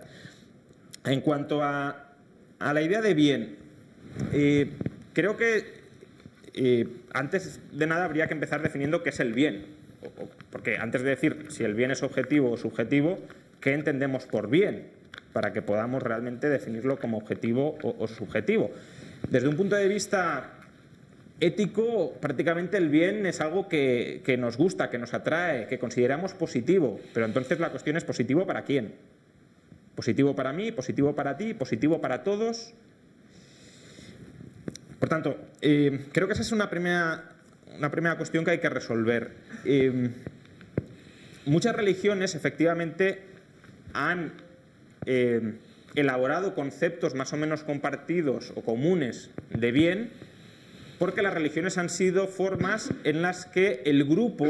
[1.06, 2.14] En cuanto a,
[2.60, 3.56] la idea de bien,
[4.34, 4.72] eh,
[5.14, 5.86] creo que
[6.54, 9.66] eh, antes de nada habría que empezar definiendo qué es el bien.
[10.50, 13.20] Porque antes de decir si el bien es objetivo o subjetivo,
[13.60, 14.88] ¿qué entendemos por bien?
[15.34, 18.72] Para que podamos realmente definirlo como objetivo o, subjetivo.
[19.30, 20.55] Desde un punto de vista
[21.40, 26.34] ético, prácticamente el bien es algo que, que, nos gusta, que nos atrae, que consideramos
[26.34, 27.00] positivo.
[27.14, 28.94] Pero entonces la cuestión es positivo para quién.
[29.96, 32.74] Positivo para mí, positivo para ti, positivo para todos.
[35.00, 37.32] Por tanto, eh, creo que esa es una primera,
[37.78, 39.32] una primera cuestión que hay que resolver.
[39.64, 40.10] Eh,
[41.46, 43.22] muchas religiones efectivamente
[43.94, 44.34] han
[45.06, 45.54] eh,
[45.96, 50.12] elaborado conceptos más o menos compartidos o comunes de bien,
[51.00, 54.48] porque las religiones han sido formas en las que el grupo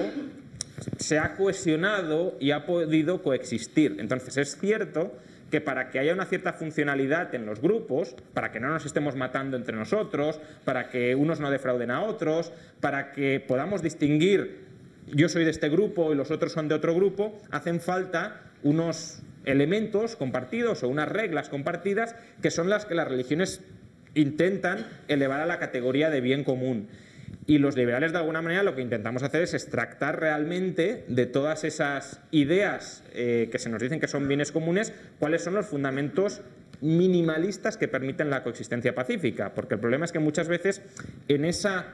[0.98, 3.98] se ha cohesionado y ha podido coexistir.
[4.00, 5.14] Entonces es cierto
[5.52, 9.16] que para que haya una cierta funcionalidad en los grupos, para que no nos estemos
[9.16, 14.66] matando entre nosotros, para que unos no defrauden a otros, para que podamos distinguir
[15.08, 19.22] yo soy de este grupo y los otros son de otro grupo, hacen falta unos
[19.46, 23.62] elementos compartidos o unas reglas compartidas que son las que las religiones
[24.16, 26.88] intentan elevar a la categoría de bien común.
[27.48, 31.64] Y los liberales, de alguna manera, lo que intentamos hacer es extractar realmente de todas
[31.64, 36.42] esas ideas eh, que se nos dicen que son bienes comunes, cuáles son los fundamentos
[36.82, 39.54] minimalistas que permiten la coexistencia pacífica.
[39.54, 40.82] Porque el problema es que muchas veces
[41.28, 41.86] en esa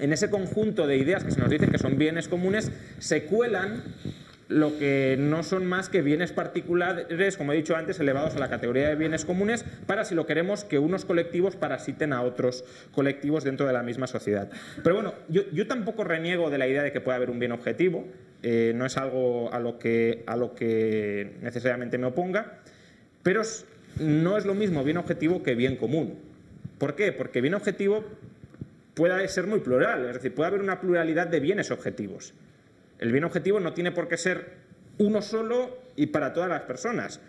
[0.00, 3.82] en ese conjunto de ideas que se nos dicen que son bienes comunes, se cuelan
[4.48, 8.50] lo que no son más que bienes particulares, como he dicho antes, elevados a la
[8.50, 13.44] categoría de bienes comunes, para si lo queremos que unos colectivos parasiten a otros colectivos
[13.44, 14.50] dentro de la misma sociedad.
[14.82, 18.06] Pero bueno, yo, tampoco reniego de la idea de que pueda haber un bien objetivo,
[18.42, 22.58] eh, no es algo a lo, que, a lo que necesariamente me oponga,
[23.22, 23.42] pero
[23.98, 26.18] no es lo mismo bien objetivo que bien común.
[26.78, 27.12] ¿Por qué?
[27.12, 28.04] Porque bien objetivo
[28.94, 32.34] puede ser muy plural, es decir, puede haber una pluralidad de bienes objetivos.
[33.04, 34.52] El bien objetivo no tiene por qué ser
[34.96, 37.20] uno solo y para todas las personas.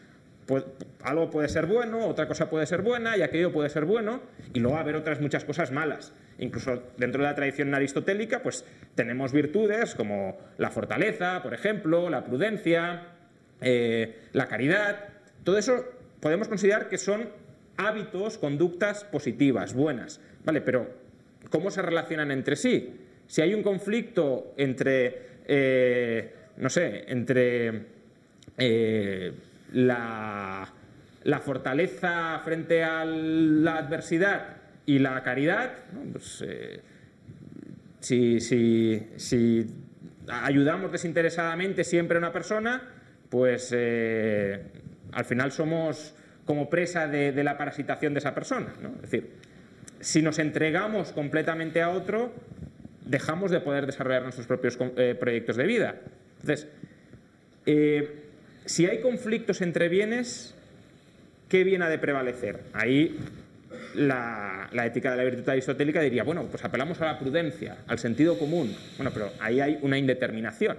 [1.04, 4.22] algo puede ser bueno, otra cosa puede ser buena y aquello puede ser bueno
[4.54, 6.14] y luego a haber otras muchas cosas malas.
[6.40, 8.64] Incluso dentro de la tradición aristotélica pues
[8.96, 13.08] tenemos virtudes como la fortaleza, por ejemplo, la prudencia,
[13.60, 15.10] eh, la caridad.
[15.44, 15.84] Todo eso
[16.22, 17.28] podemos considerar que son
[17.76, 20.22] hábitos, conductas positivas, buenas.
[20.46, 20.62] ¿Vale?
[20.62, 20.88] Pero
[21.50, 22.96] ¿cómo se relacionan entre sí?
[23.28, 27.82] Si hay un conflicto entre eh, no sé, entre
[28.58, 29.34] eh,
[29.74, 30.72] la,
[31.44, 35.72] fortaleza frente a la adversidad y la caridad,
[36.12, 36.82] pues, eh,
[38.00, 39.68] si,
[40.28, 42.82] ayudamos desinteresadamente siempre a una persona,
[43.30, 46.16] pues al final somos
[46.46, 48.74] como presa de, la parasitación de esa persona.
[49.04, 49.32] Es decir,
[50.00, 52.32] si nos entregamos completamente a otro,
[53.06, 55.96] dejamos de poder desarrollar nuestros propios eh, proyectos de vida.
[56.42, 56.68] Entonces,
[57.66, 58.24] eh,
[58.66, 60.56] si hay conflictos entre bienes,
[61.50, 62.62] ¿qué viene a de prevalecer?
[62.74, 63.18] Ahí
[63.94, 68.00] la, la, ética de la virtud aristotélica diría, bueno, pues apelamos a la prudencia, al
[68.00, 68.76] sentido común.
[68.98, 70.78] Bueno, pero ahí hay una indeterminación.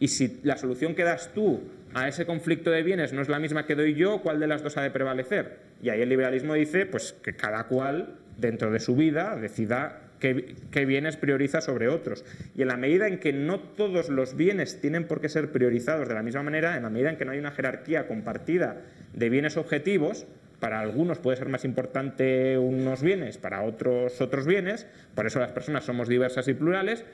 [0.00, 1.60] Y si la solución que das tú
[1.94, 4.62] a ese conflicto de bienes no es la misma que doy yo, ¿cuál de las
[4.62, 5.58] dos ha de prevalecer?
[5.82, 10.84] Y ahí el liberalismo dice pues, que cada cual, dentro de su vida, decida qué,
[10.84, 12.24] bienes prioriza sobre otros.
[12.56, 16.08] Y en la medida en que no todos los bienes tienen por qué ser priorizados
[16.08, 18.82] de la misma manera, en la medida en que no hay una jerarquía compartida
[19.14, 20.26] de bienes objetivos,
[20.60, 25.50] para algunos puede ser más importante unos bienes, para otros otros bienes, por eso las
[25.50, 27.04] personas somos diversas y plurales,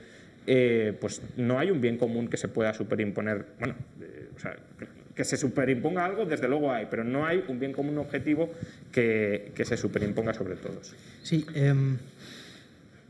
[0.46, 4.28] eh, pues no hay un bien común que se pueda superimponer, bueno, eh,
[5.14, 8.50] que se superimponga algo, desde luego hay, pero no hay un bien común objetivo
[8.92, 10.94] que, se superimponga sobre todos.
[11.22, 11.98] Sí, em,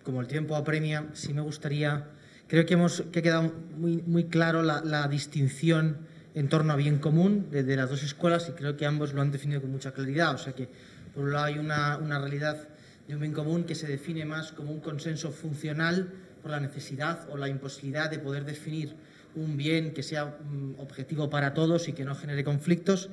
[0.04, 2.04] como el tiempo apremia, sí me gustaría,
[2.46, 5.98] creo que hemos que ha quedado muy, muy claro la, distinción
[6.34, 9.32] en torno a bien común de, las dos escuelas y creo que ambos lo han
[9.32, 10.34] definido con mucha claridad.
[10.34, 10.68] O sea que,
[11.14, 12.68] por un lado, hay una, una realidad
[13.08, 17.26] de un bien común que se define más como un consenso funcional por la necesidad
[17.30, 18.94] o la imposibilidad de poder definir
[19.34, 23.10] un bien que sea mm, objetivo para todos y que no genere conflictos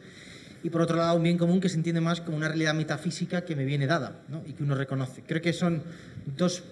[0.64, 3.41] y por otro lado un bien común que se entiende más como una realidad metafísica
[3.41, 5.24] que me viene dada y que uno reconoce.
[5.26, 5.82] Creo que son
[6.38, 6.64] dos...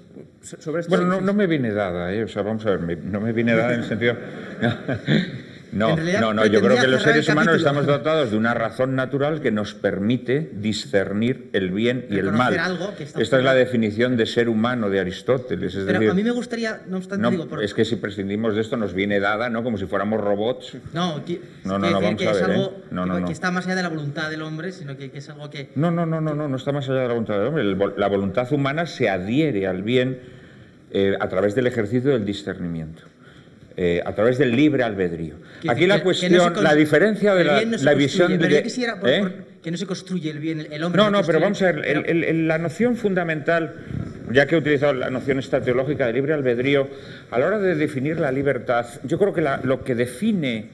[0.41, 2.23] Sobre bueno, no, me viene dada, ¿eh?
[2.23, 4.15] o sea, vamos a ver, no me viene dada en el sentido...
[5.71, 8.95] No, realidad, no, no, yo creo que los seres humanos estamos dotados de una razón
[8.95, 12.57] natural que nos permite discernir el bien y el mal.
[12.57, 15.75] Algo que Esta es la definición de ser humano de Aristóteles.
[15.75, 17.95] Es Pero decir, a mí me gustaría, no obstante, no, digo, por- es que si
[17.97, 19.63] prescindimos de esto nos viene dada, ¿no?
[19.63, 20.77] Como si fuéramos robots.
[20.93, 22.83] No, qui- No, no, no, vamos que a ver, algo ¿eh?
[22.91, 23.27] No, no, que, no.
[23.27, 25.69] que está más allá de la voluntad del hombre, sino que, que es algo que...
[25.75, 27.63] No, no, no, no, no, no está más allá de la voluntad del hombre.
[27.63, 30.19] El la voluntad humana se adhiere al bien
[30.91, 33.03] eh, a través del ejercicio del discernimiento,
[33.81, 35.35] eh, a través del libre albedrío.
[35.65, 38.49] Aquí la no cuestión, la diferencia de la, no visión de...
[38.49, 39.19] yo quisiera por- ¿eh?
[39.21, 39.31] por-
[39.63, 41.81] que no se construye el bien, el hombre No, no, pero vamos a ver, el-
[42.03, 43.75] pero- el- el- la noción fundamental,
[44.33, 46.89] ya que he utilizado la noción esta teológica de libre albedrío,
[47.31, 50.71] a la hora de definir la libertad, yo creo que la- lo que define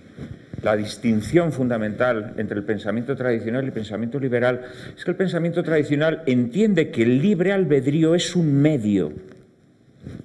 [0.63, 4.61] la distinción fundamental entre el pensamiento tradicional y el pensamiento liberal
[4.97, 9.13] es que el pensamiento tradicional entiende que el libre albedrío es un medio,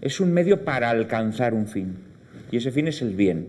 [0.01, 1.95] es un medio para alcanzar un fin,
[2.51, 3.49] y ese fin es el bien.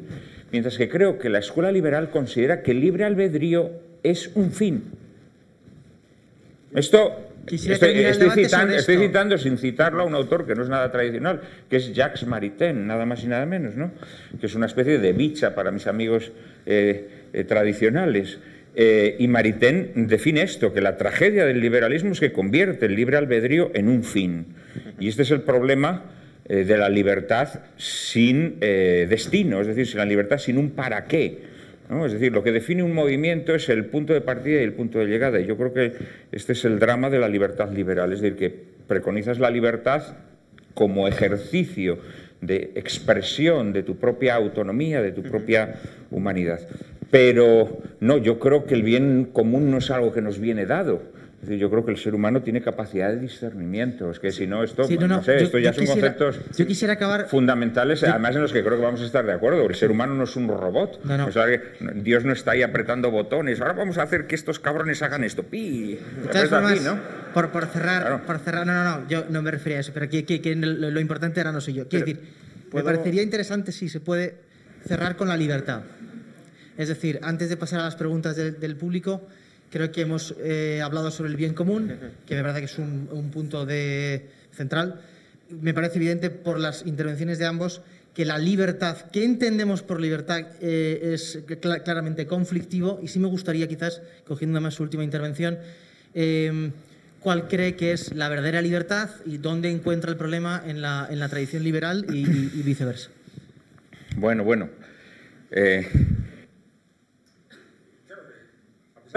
[0.52, 3.72] Mientras que creo que la escuela liberal considera que el libre albedrío
[4.04, 4.84] es un fin.
[6.74, 9.08] Esto estoy, estoy citando, estoy esto.
[9.08, 12.88] citando sin citarlo a un autor que no es nada tradicional, que es Jacques Maritain,
[12.88, 13.91] nada más y nada menos, ¿no?
[14.39, 16.32] que es una especie de bicha para mis amigos
[16.66, 18.39] eh, eh, tradicionales.
[18.74, 23.18] Eh, y Maritain define esto, que la tragedia del liberalismo es que convierte el libre
[23.18, 24.45] albedrío en un fin.
[24.99, 26.06] Y este es el problema
[26.46, 31.06] eh, de la libertad sin eh, destino, es decir, sin la libertad sin un para
[31.06, 31.39] qué.
[31.89, 32.06] ¿no?
[32.06, 35.00] Es decir, lo que define un movimiento es el punto de partida y el punto
[35.00, 35.39] de llegada.
[35.39, 35.94] Y yo creo que
[36.32, 38.54] este es el drama de la libertad liberal, es decir, que
[38.88, 40.04] preconizas la libertad
[40.74, 42.00] como ejercicio
[42.42, 45.76] de expresión de tu propia autonomía, de tu propia
[46.10, 46.60] humanidad.
[47.12, 51.04] Pero no, yo creo que el bien común no es algo que nos viene dado.
[51.42, 54.12] Es decir, yo creo que el ser humano tiene capacidad de discernimiento.
[54.12, 55.86] Es que si no, esto, Sí, no, no, no, sé, yo- esto ya yo son
[55.88, 59.26] quisiera- conceptos yo quisiera acabar- fundamentales, además en los que creo que vamos a estar
[59.26, 59.66] de acuerdo.
[59.68, 61.04] El ser humano no es un robot.
[61.04, 61.26] No.
[61.26, 61.62] O sea, que
[61.96, 63.60] Dios no está ahí apretando botones.
[63.60, 65.42] Ahora vamos a hacer que estos cabrones hagan esto.
[65.42, 65.98] ¡Pi!
[66.30, 67.00] Aquí, formas, ¿no?
[67.34, 68.22] por, por cerrar, Claro.
[68.24, 70.56] por cerrar, no, no, no, yo no me refería a eso, pero que, que- que
[70.56, 71.88] lo, lo importante ahora no soy yo.
[71.88, 72.22] Quiero decir,
[72.70, 74.36] ¿puedo- me parecería interesante si se puede
[74.88, 75.82] cerrar con la libertad.
[76.78, 79.28] Es decir, antes de pasar a las preguntas del, del público,
[79.72, 81.91] creo que hemos eh, hablado sobre el bien común,
[82.28, 85.01] que me parece que es un, un punto de, central.
[85.49, 87.82] Me parece evidente por las intervenciones de ambos
[88.13, 90.45] que la libertad, ¿qué entendemos por libertad?
[90.61, 95.57] eh, es cla- claramente conflictivo y sí me gustaría quizás, cogiendo más su última intervención,
[96.13, 96.72] eh,
[97.22, 101.19] ¿cuál cree que es la verdadera libertad y dónde encuentra el problema en la, en
[101.19, 103.09] la tradición liberal y, y- y viceversa?
[104.17, 104.69] Bueno, bueno.
[105.51, 105.88] Eh,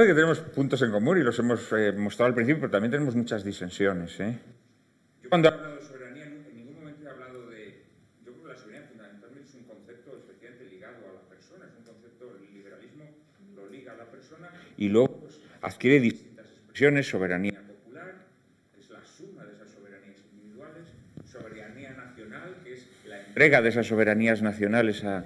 [0.02, 2.90] de que tenemos puntos en común y los hemos eh, mostrado al principio, pero también
[2.90, 4.18] tenemos muchas disensiones.
[4.18, 4.38] ¿eh?
[5.22, 7.82] Yo cuando he hablado de soberanía, en en ningún momento he hablado de...
[8.26, 11.78] Yo creo que la soberanía fundamentalmente es un concepto especialmente ligado a la persona, es
[11.78, 13.04] un concepto, el liberalismo
[13.54, 18.14] lo liga a la persona y luego pues, adquiere distintas expresiones, soberanía popular,
[18.74, 20.88] que es la suma de esas soberanías individuales,
[21.30, 25.24] soberanía nacional, que es la entrega de esas soberanías nacionales a, a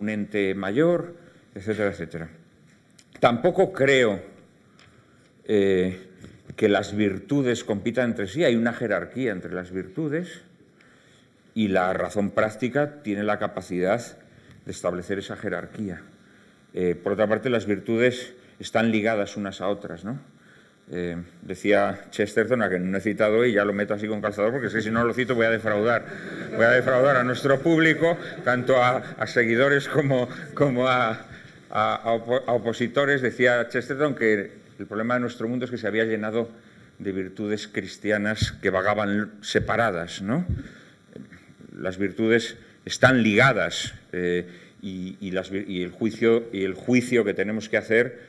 [0.00, 1.16] un ente mayor,
[1.54, 2.30] etcétera, etcétera.
[3.20, 4.18] Tampoco creo
[5.44, 6.08] eh,
[6.56, 10.40] que las virtudes compitan entre sí, hay una jerarquía entre las virtudes
[11.54, 14.00] y la razón práctica tiene la capacidad
[14.64, 16.00] de establecer esa jerarquía.
[16.72, 20.18] Eh, por otra parte, las virtudes están ligadas unas a otras, ¿no?
[20.92, 24.50] Eh, decía Chesterton, a que no he citado y ya lo meto así con calzador,
[24.52, 26.04] porque es que si no lo cito voy a defraudar.
[26.56, 31.29] Voy a defraudar a nuestro público, tanto a, a seguidores como, como a,
[31.70, 33.22] a- a opo- a opositores.
[33.22, 36.50] Decía Chesterton que el problema de nuestro mundo es que se había llenado
[36.98, 40.44] de virtudes cristianas que vagaban separadas, ¿no?
[41.76, 44.46] las virtudes están ligadas eh,
[44.82, 45.90] y, el
[46.74, 48.20] juicio, que tenemos que hacer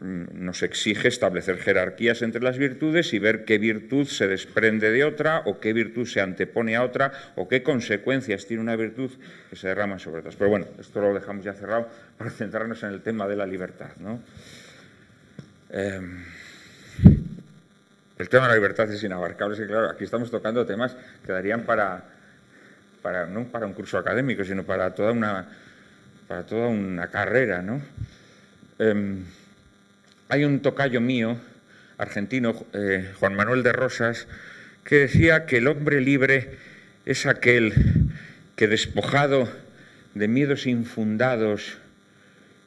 [0.00, 5.42] nos exige establecer jerarquías entre las virtudes y ver qué virtud se desprende de otra
[5.46, 9.10] o qué virtud se antepone a otra o qué consecuencias tiene una virtud
[9.48, 10.36] que se derrama sobre otras.
[10.36, 11.88] Pero bueno, esto lo dejamos ya cerrado
[12.18, 13.90] para centrarnos en el tema de la libertad.
[13.98, 14.20] ¿no?
[15.70, 16.22] Em,
[18.18, 20.94] el tema de la libertad es inabarcable, es claro, aquí estamos tocando temas
[21.24, 22.04] que darían para,
[23.00, 25.48] para no para un curso académico, sino para toda una,
[26.28, 27.80] para toda una carrera, ¿no?
[28.78, 29.24] Em,
[30.28, 31.38] hay un tocayo mío,
[31.98, 34.26] argentino, eh, Juan Manuel de Rosas,
[34.84, 36.58] que decía que el hombre libre
[37.04, 37.72] es aquel
[38.56, 39.48] que despojado
[40.14, 41.78] de miedos infundados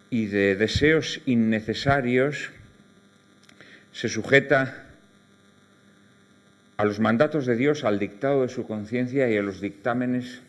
[0.10, 2.52] y de deseos innecesarios,
[3.92, 4.86] se sujeta
[6.78, 10.42] a los mandatos de Dios, al dictado de su conciencia y a los dictámenes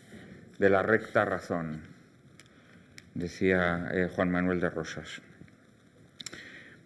[0.59, 1.81] de la recta razón.
[3.13, 5.21] decía eh, Juan Manuel de Rosas.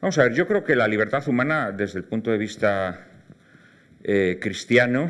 [0.05, 3.07] Vamos a ver, yo creo que la libertad humana, desde el punto de vista
[4.03, 5.09] eh, cristiano,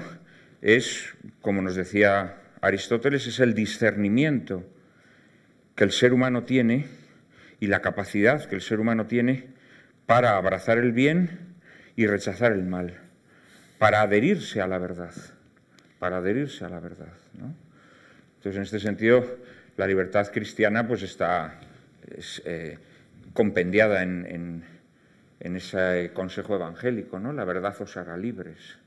[0.61, 4.63] es, como nos decía Aristóteles, es el discernimiento
[5.75, 6.87] que el ser humano tiene
[7.59, 9.49] y la capacidad que el ser humano tiene
[10.05, 11.57] para abrazar el bien
[11.97, 12.97] y rechazar el mal,
[13.77, 15.11] para adherirse a la verdad,
[15.99, 17.11] para adherirse a la verdad.
[18.37, 19.39] Entonces, en este sentido,
[19.75, 21.59] la libertad cristiana pues está
[22.45, 22.77] eh,
[23.33, 24.63] compendiada en,
[25.39, 27.33] ese consejo evangélico, ¿no?
[27.33, 28.77] La verdad os hará libres.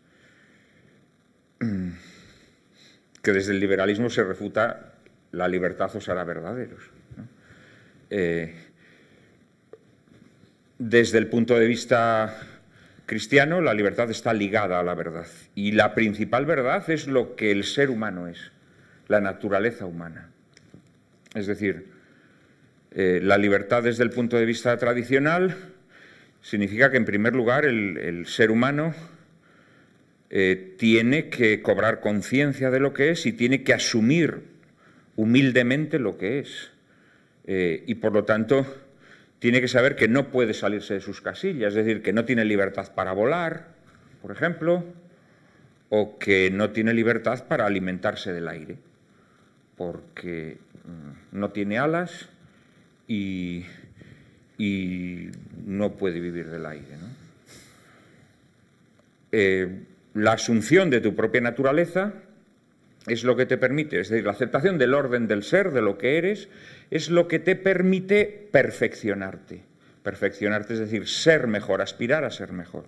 [1.58, 4.94] Que desde el liberalismo se refuta
[5.32, 6.82] la libertad os hará verdaderos.
[8.10, 8.54] Eh,
[10.78, 12.34] desde el punto de vista
[13.06, 15.26] cristiano, la libertad está ligada a la verdad.
[15.54, 18.52] Y la principal verdad es lo que el ser humano es,
[19.08, 20.30] la naturaleza humana.
[21.34, 21.88] Es decir,
[22.92, 25.56] eh, la libertad desde el punto de vista tradicional
[26.42, 28.94] significa que, en primer lugar, el, ser humano
[30.30, 34.42] eh, tiene que cobrar conciencia de lo que es y tiene que asumir
[35.16, 36.70] humildemente lo que es.
[37.46, 38.66] Eh, y, por lo tanto,
[39.38, 42.44] tiene que saber que no puede salirse de sus casillas, es decir, que no tiene
[42.44, 43.68] libertad para volar,
[44.20, 44.84] por ejemplo,
[45.88, 48.76] o que no tiene libertad para alimentarse del aire,
[49.76, 52.28] porque mm, no tiene alas
[53.06, 53.64] y,
[54.58, 56.86] no puede vivir del aire.
[59.30, 59.82] Eh,
[60.14, 62.12] la asunción de tu propia naturaleza
[63.06, 65.96] es lo que te permite, es decir, la aceptación del orden del ser, de lo
[65.96, 66.48] que eres,
[66.90, 69.62] es lo que te permite perfeccionarte.
[70.02, 72.84] Perfeccionarte es decir, ser mejor, aspirar a ser mejor.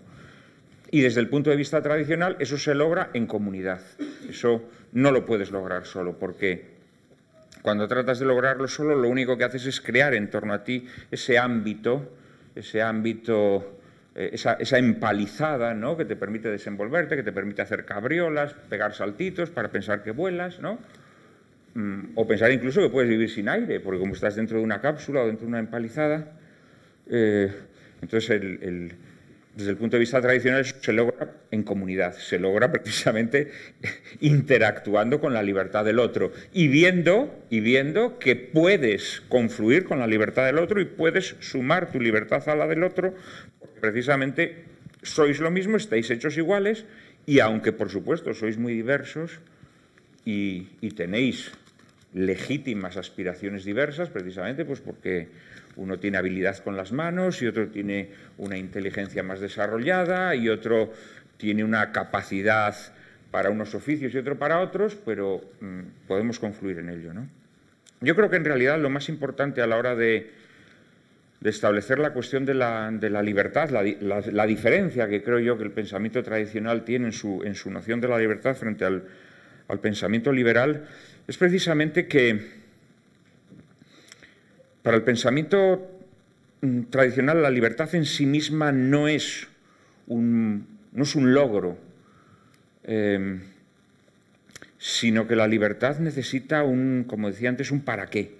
[0.90, 3.80] Y desde el punto de vista tradicional, eso se logra en comunidad.
[4.28, 6.64] Eso no lo puedes lograr solo, porque
[7.62, 10.86] cuando tratas de lograrlo solo, lo único que haces es crear en torno a ti
[11.10, 12.12] ese ámbito,
[12.54, 13.80] ese ámbito,
[14.14, 15.96] eh, esa, empalizada, ¿no?
[15.96, 20.60] Que te permite desenvolverte, que te permite hacer cabriolas, pegar saltitos para pensar que vuelas,
[20.60, 20.78] ¿no?
[21.74, 24.80] Mm, o pensar incluso que puedes vivir sin aire, porque como estás dentro de una
[24.80, 26.32] cápsula o dentro de una empalizada,
[27.08, 27.52] eh,
[28.00, 28.92] entonces el
[29.54, 33.50] desde el punto de vista tradicional se logra en comunidad, se logra precisamente
[34.20, 40.06] interactuando con la libertad del otro y viendo, y viendo que puedes confluir con la
[40.06, 43.14] libertad del otro y puedes sumar tu libertad a la del otro,
[43.58, 44.64] porque precisamente
[45.02, 46.84] sois lo mismo, estáis hechos iguales
[47.26, 49.40] y aunque por supuesto sois muy diversos
[50.24, 51.50] y, y tenéis
[52.12, 55.28] legítimas aspiraciones diversas, precisamente pues porque
[55.76, 60.92] uno tiene habilidad con las manos y otro tiene una inteligencia más desarrollada y otro
[61.36, 62.74] tiene una capacidad
[63.30, 67.14] para unos oficios y otro para otros, pero mm, podemos confluir en ello.
[67.14, 67.28] ¿no?
[68.00, 70.32] Yo creo que en realidad lo más importante a la hora de,
[71.42, 72.90] establecer la cuestión de la,
[73.22, 77.12] libertad, la, diferencia que creo yo que el pensamiento tradicional tiene en
[77.54, 79.04] su, noción de la libertad frente al,
[79.68, 80.86] al pensamiento liberal,
[81.26, 82.59] es precisamente que
[84.82, 85.90] para el pensamiento
[86.62, 89.48] mm, tradicional, la libertad en sí misma no es
[90.06, 91.78] un, no es un logro,
[92.84, 93.40] em,
[94.78, 98.38] sino que la libertad necesita un, como decía antes, un para qué.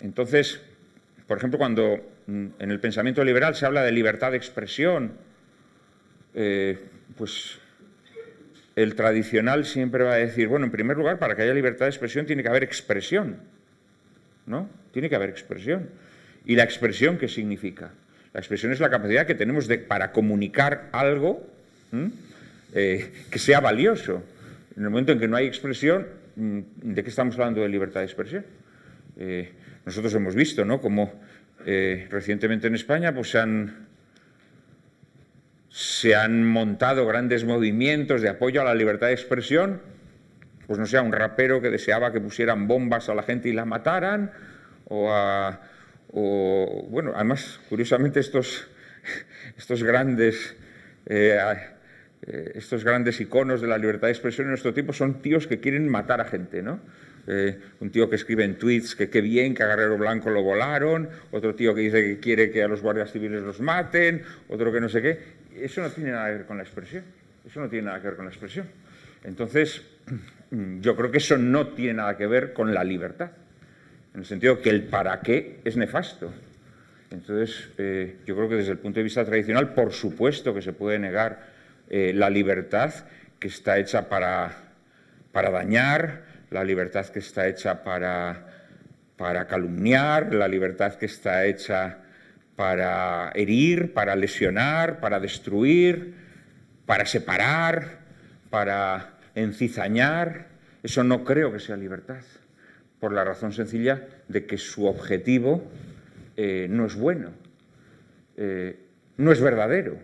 [0.00, 0.60] Entonces,
[1.26, 5.12] por ejemplo, cuando mm, en el pensamiento liberal se habla de libertad de expresión,
[6.34, 6.78] eh,
[7.16, 7.58] pues
[8.76, 11.90] el tradicional siempre va a decir, bueno, en primer lugar, para que haya libertad de
[11.90, 13.38] expresión tiene que haber expresión.
[14.46, 14.68] ¿No?
[14.92, 15.90] Tiene que haber expresión.
[16.44, 17.90] ¿Y la expresión qué significa?
[18.32, 21.46] La expresión es la capacidad que tenemos de, para comunicar algo
[22.74, 24.22] eh, que sea valioso.
[24.76, 28.00] En el momento en que no hay expresión, mm, ¿de qué estamos hablando de libertad
[28.00, 28.44] de expresión?
[29.18, 29.50] Eh,
[29.84, 30.80] nosotros hemos visto, ¿no?
[30.80, 31.12] Como
[31.64, 33.86] eh, recientemente en España pues, se han,
[35.70, 39.80] se han montado grandes movimientos de apoyo a la libertad de expresión
[40.66, 43.64] pues no sea un rapero que deseaba que pusieran bombas a la gente y la
[43.64, 44.32] mataran,
[44.88, 45.60] o, a,
[46.12, 48.68] bueno, además, curiosamente estos,
[49.56, 50.56] estos grandes...
[51.06, 51.38] Eh,
[52.26, 55.60] eh, estos grandes iconos de la libertad de expresión en nuestro tiempo son tíos que
[55.60, 56.80] quieren matar a gente, ¿no?
[57.28, 60.42] Eh, un tío que escribe en tweets que qué bien que a Guerrero Blanco lo
[60.42, 64.72] volaron, otro tío que dice que quiere que a los guardias civiles los maten, otro
[64.72, 65.18] que no sé qué.
[65.56, 67.04] Eso no tiene nada que ver con la expresión.
[67.46, 68.66] Eso no tiene nada que ver con la expresión.
[69.24, 69.82] Entonces,
[70.50, 73.30] yo creo que eso no tiene nada que ver con la libertad,
[74.14, 76.32] en el sentido que el para qué es nefasto.
[77.10, 80.72] Entonces, eh, yo creo que desde el punto de vista tradicional, por supuesto que se
[80.72, 81.46] puede negar
[81.88, 82.92] eh, la libertad
[83.38, 84.52] que está hecha para,
[85.32, 88.46] para, dañar, la libertad que está hecha para,
[89.16, 91.98] para calumniar, la libertad que está hecha
[92.56, 96.14] para herir, para lesionar, para destruir,
[96.86, 97.98] para separar,
[98.50, 100.48] para encizañar.
[100.82, 102.22] Eso no creo que sea libertad,
[102.98, 105.62] por la razón sencilla de que su objetivo
[106.36, 107.30] eh, no es bueno,
[108.36, 108.78] eh,
[109.16, 109.98] no es verdadero.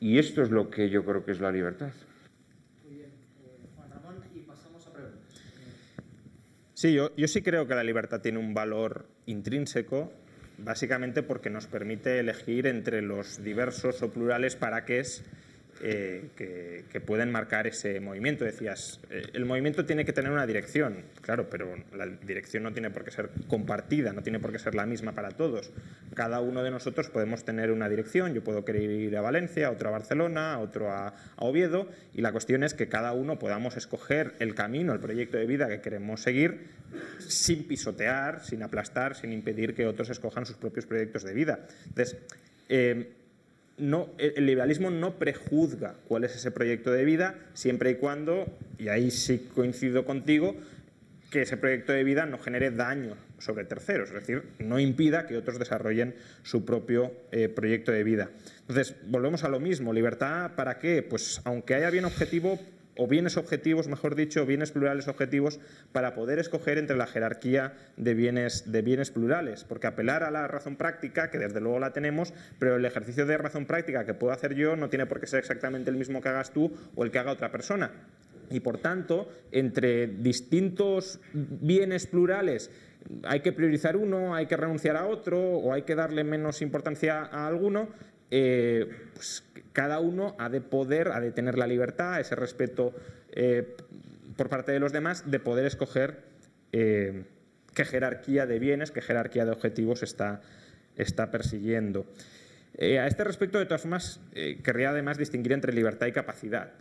[0.00, 1.92] Y esto es lo que yo creo que es la libertad.
[2.84, 3.10] Muy bien.
[3.44, 5.42] Eh, Juan Ramón, y pasamos a preguntas.
[6.74, 10.12] Sí, yo, yo sí creo que la libertad tiene un valor intrínseco
[10.58, 15.24] básicamente porque nos permite elegir entre los diversos o plurales para qué es
[15.86, 18.46] eh, que, pueden marcar ese movimiento.
[18.46, 22.88] Decías, eh, el movimiento tiene que tener una dirección, claro, pero la dirección no tiene
[22.88, 25.72] por qué ser compartida, no tiene por qué ser la misma para todos.
[26.14, 29.90] Cada uno de nosotros podemos tener una dirección, yo puedo querer ir a Valencia, otro
[29.90, 34.32] a Barcelona, otro a, a Oviedo, y la cuestión es que cada uno podamos escoger
[34.38, 36.62] el camino, el proyecto de vida que queremos seguir,
[37.18, 41.66] sin pisotear, sin aplastar, sin impedir que otros escojan sus propios proyectos de vida.
[41.88, 42.16] Entonces,
[42.70, 43.12] eh,
[43.76, 48.46] no, el liberalismo no prejuzga cuál es ese proyecto de vida, siempre y cuando,
[48.78, 50.56] y ahí sí coincido contigo,
[51.30, 55.36] que ese proyecto de vida no genere daño sobre terceros, es decir, no impida que
[55.36, 56.14] otros desarrollen
[56.44, 58.30] su propio eh, proyecto de vida.
[58.60, 61.02] Entonces, volvemos a lo mismo, libertad para qué?
[61.02, 62.60] Pues aunque haya bien objetivo,
[62.96, 65.60] o bienes objetivos, mejor dicho, bienes plurales objetivos,
[65.92, 69.64] para poder escoger entre la jerarquía de bienes, de bienes plurales.
[69.64, 73.38] Porque apelar a la razón práctica, que desde luego la tenemos, pero el ejercicio de
[73.38, 76.28] razón práctica que puedo hacer yo no tiene por qué ser exactamente el mismo que
[76.28, 77.90] hagas tú o el que haga otra persona.
[78.50, 82.70] Y por tanto, entre distintos bienes plurales
[83.24, 87.22] hay que priorizar uno, hay que renunciar a otro o hay que darle menos importancia
[87.22, 87.88] a alguno,
[88.36, 92.92] eh, pues cada uno ha de poder, ha de tener la libertad, ese respeto
[93.30, 93.76] eh,
[94.36, 96.18] por parte de los demás, de poder escoger
[96.72, 97.22] eh,
[97.74, 100.40] qué jerarquía de bienes, qué jerarquía de objetivos está,
[100.96, 102.06] está persiguiendo.
[102.76, 104.18] a este respecto, de todas formas,
[104.64, 106.72] querría además distinguir entre libertad y capacidad,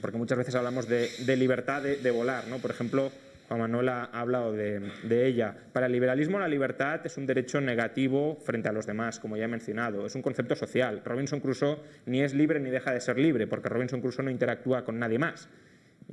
[0.00, 2.48] porque muchas veces hablamos de, libertad de, de volar.
[2.48, 2.58] ¿no?
[2.58, 3.12] Por ejemplo,
[3.56, 5.54] Juan ha hablado de, ella.
[5.72, 9.44] Para el liberalismo la libertad es un derecho negativo frente a los demás, como ya
[9.44, 10.06] he mencionado.
[10.06, 11.02] Es un concepto social.
[11.04, 14.84] Robinson Crusoe ni es libre ni deja de ser libre, porque Robinson Crusoe no interactúa
[14.84, 15.48] con nadie más.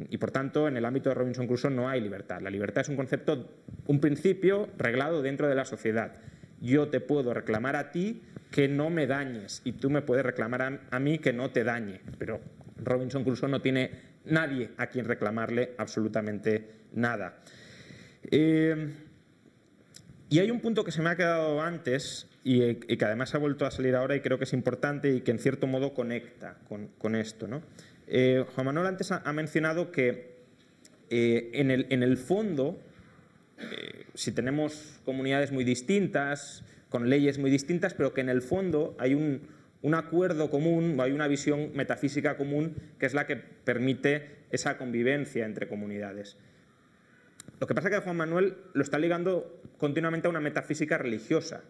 [0.10, 2.42] Y por tanto, en el ámbito de Robinson Crusoe no hay libertad.
[2.42, 3.50] La libertad es un concepto,
[3.88, 6.14] un principio reglado dentro de la sociedad.
[6.62, 8.22] Yo te puedo reclamar a ti
[8.52, 12.02] que no me dañes y tú me puedes reclamar a, mí que no te dañe.
[12.18, 12.42] Pero
[12.84, 13.92] Robinson Crusoe no tiene
[14.26, 17.40] nadie a quien reclamarle absolutamente nada.
[18.32, 18.94] Eh,
[20.30, 23.66] y hay un punto que se me ha quedado antes y, que además ha vuelto
[23.66, 27.16] a salir ahora y creo que es importante y que en cierto modo conecta con,
[27.16, 27.48] esto.
[27.48, 27.62] ¿no?
[28.08, 30.38] Eh, Juan Manuel antes ha, mencionado que
[31.10, 31.72] eh, en,
[32.04, 32.80] el, fondo,
[34.14, 39.16] si tenemos comunidades muy distintas, con leyes muy distintas, pero que en el fondo hay
[39.16, 39.42] un,
[39.82, 45.46] un acuerdo común hay una visión metafísica común que es la que permite esa convivencia
[45.46, 46.38] entre comunidades.
[47.60, 51.64] Lo que pasa es que Juan Manuel lo está ligando continuamente a una metafísica religiosa.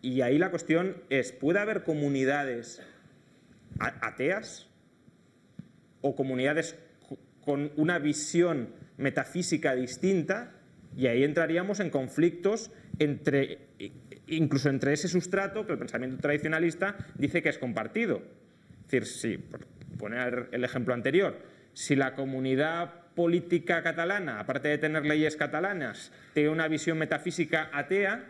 [0.00, 2.80] Y ahí la cuestión es, ¿puede haber comunidades
[3.78, 4.68] ateas
[6.00, 6.78] o comunidades
[7.44, 10.52] con una visión metafísica distinta?
[10.96, 12.70] Y ahí entraríamos en conflictos
[13.00, 13.58] entre,
[14.28, 18.22] incluso entre ese sustrato que el pensamiento tradicionalista dice que es compartido.
[18.84, 19.66] Es decir, si, por
[19.98, 21.38] poner el ejemplo anterior,
[21.72, 28.26] si la comunidad política catalana, aparte de tener leyes catalanas, tiene una visión metafísica atea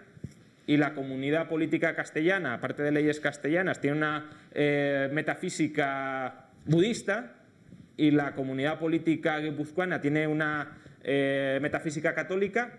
[0.66, 7.34] y la comunidad política castellana, aparte de leyes castellanas, tiene una eh, metafísica budista
[7.96, 12.78] y la comunidad política guipuzcoana tiene una eh, metafísica católica,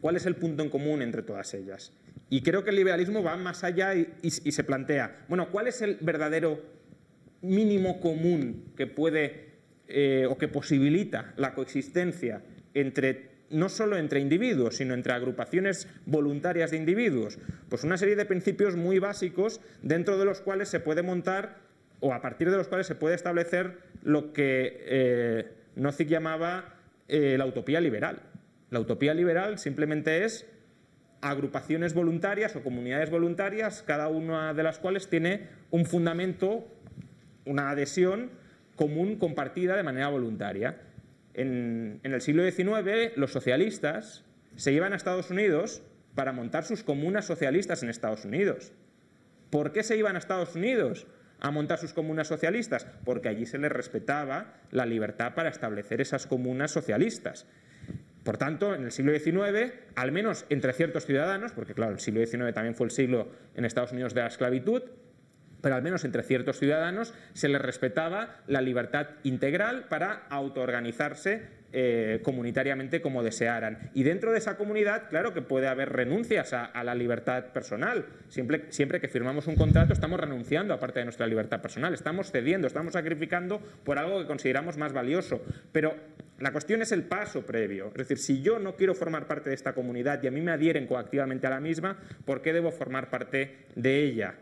[0.00, 1.92] ¿cuál es el punto en común entre todas ellas?
[2.30, 5.98] Y creo que el liberalismo va más allá y se plantea, bueno, ¿cuál es el
[6.00, 6.62] verdadero
[7.42, 9.45] mínimo común que puede
[9.88, 12.42] eh, o que posibilita la coexistencia
[12.74, 17.38] entre no solo entre individuos, sino entre agrupaciones voluntarias de individuos,
[17.68, 21.58] pues una serie de principios muy básicos dentro de los cuales se puede montar
[22.00, 26.74] o a partir de los cuales se puede establecer lo que eh, Nozick llamaba
[27.08, 28.22] eh, la utopía liberal.
[28.70, 30.46] La utopía liberal simplemente es
[31.20, 36.66] agrupaciones voluntarias o comunidades voluntarias, cada una de las cuales tiene un fundamento,
[37.44, 38.30] una adhesión
[38.76, 40.80] común compartida de manera voluntaria.
[41.34, 44.24] En, el siglo XIX los socialistas
[44.54, 45.82] se iban a Estados Unidos
[46.14, 48.72] para montar sus comunas socialistas en Estados Unidos.
[49.50, 51.06] ¿Por qué se iban a Estados Unidos
[51.40, 52.86] a montar sus comunas socialistas?
[53.04, 57.46] Porque allí se les respetaba la libertad para establecer esas comunas socialistas.
[58.24, 62.26] Por tanto, en el siglo XIX, al menos entre ciertos ciudadanos, porque claro, el siglo
[62.26, 64.82] XIX también fue el siglo en Estados Unidos de la esclavitud,
[65.66, 72.20] pero al menos entre ciertos ciudadanos se les respetaba la libertad integral para autoorganizarse eh,
[72.22, 73.90] comunitariamente como desearan.
[73.92, 78.06] Y dentro de esa comunidad, claro que puede haber renuncias a, la libertad personal.
[78.28, 82.30] Siempre, siempre que firmamos un contrato estamos renunciando a parte de nuestra libertad personal, estamos
[82.30, 85.42] cediendo, estamos sacrificando por algo que consideramos más valioso.
[85.72, 85.96] Pero
[86.38, 87.88] la cuestión es el paso previo.
[87.88, 90.52] Es decir, si yo no quiero formar parte de esta comunidad y a mí me
[90.52, 94.36] adhieren coactivamente a la misma, ¿por qué debo formar parte de ella?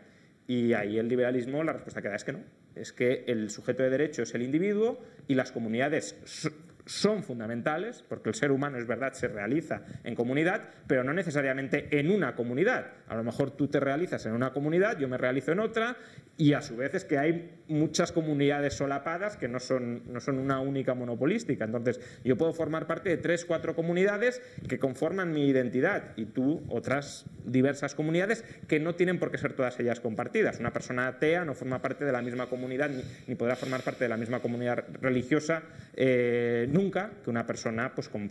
[0.47, 2.43] Y ahí el liberalismo, la respuesta que da es que no.
[2.75, 6.51] Es que el sujeto de derecho es el individuo y las comunidades
[6.85, 11.99] son fundamentales, porque el ser humano es verdad, se realiza en comunidad, pero no necesariamente
[11.99, 12.91] en una comunidad.
[13.07, 15.97] A lo mejor tú te realizas en una comunidad, yo me realizo en otra,
[16.37, 20.37] y a su vez es que hay muchas comunidades solapadas que no son, no son
[20.37, 21.65] una única monopolística.
[21.65, 26.61] Entonces, yo puedo formar parte de tres, cuatro comunidades que conforman mi identidad, y tú
[26.69, 30.59] otras diversas comunidades que no tienen por qué ser todas ellas compartidas.
[30.59, 32.91] Una persona atea no forma parte de la misma comunidad,
[33.27, 35.63] ni, podrá formar parte de la misma comunidad religiosa.
[35.95, 38.29] Eh, nunca que una persona pues, con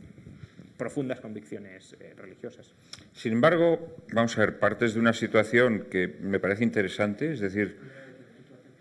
[0.76, 2.74] profundas convicciones eh, religiosas.
[3.14, 7.78] Sin embargo, vamos a ver, partes de una situación que me parece interesante, es decir...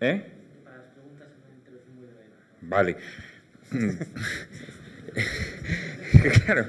[0.00, 0.22] ¿Eh?
[2.60, 2.96] Vale.
[6.44, 6.68] claro,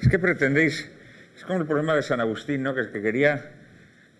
[0.00, 0.90] es que pretendéis...
[1.36, 2.74] Es como el problema de San Agustín, ¿no?
[2.74, 3.52] Que, que quería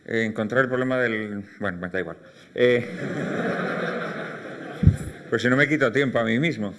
[0.06, 1.44] eh, encontrar el problema del...
[1.60, 2.16] Bueno, me da igual.
[2.54, 2.86] Eh,
[5.30, 6.74] pues si no me quito tiempo a mí mismo.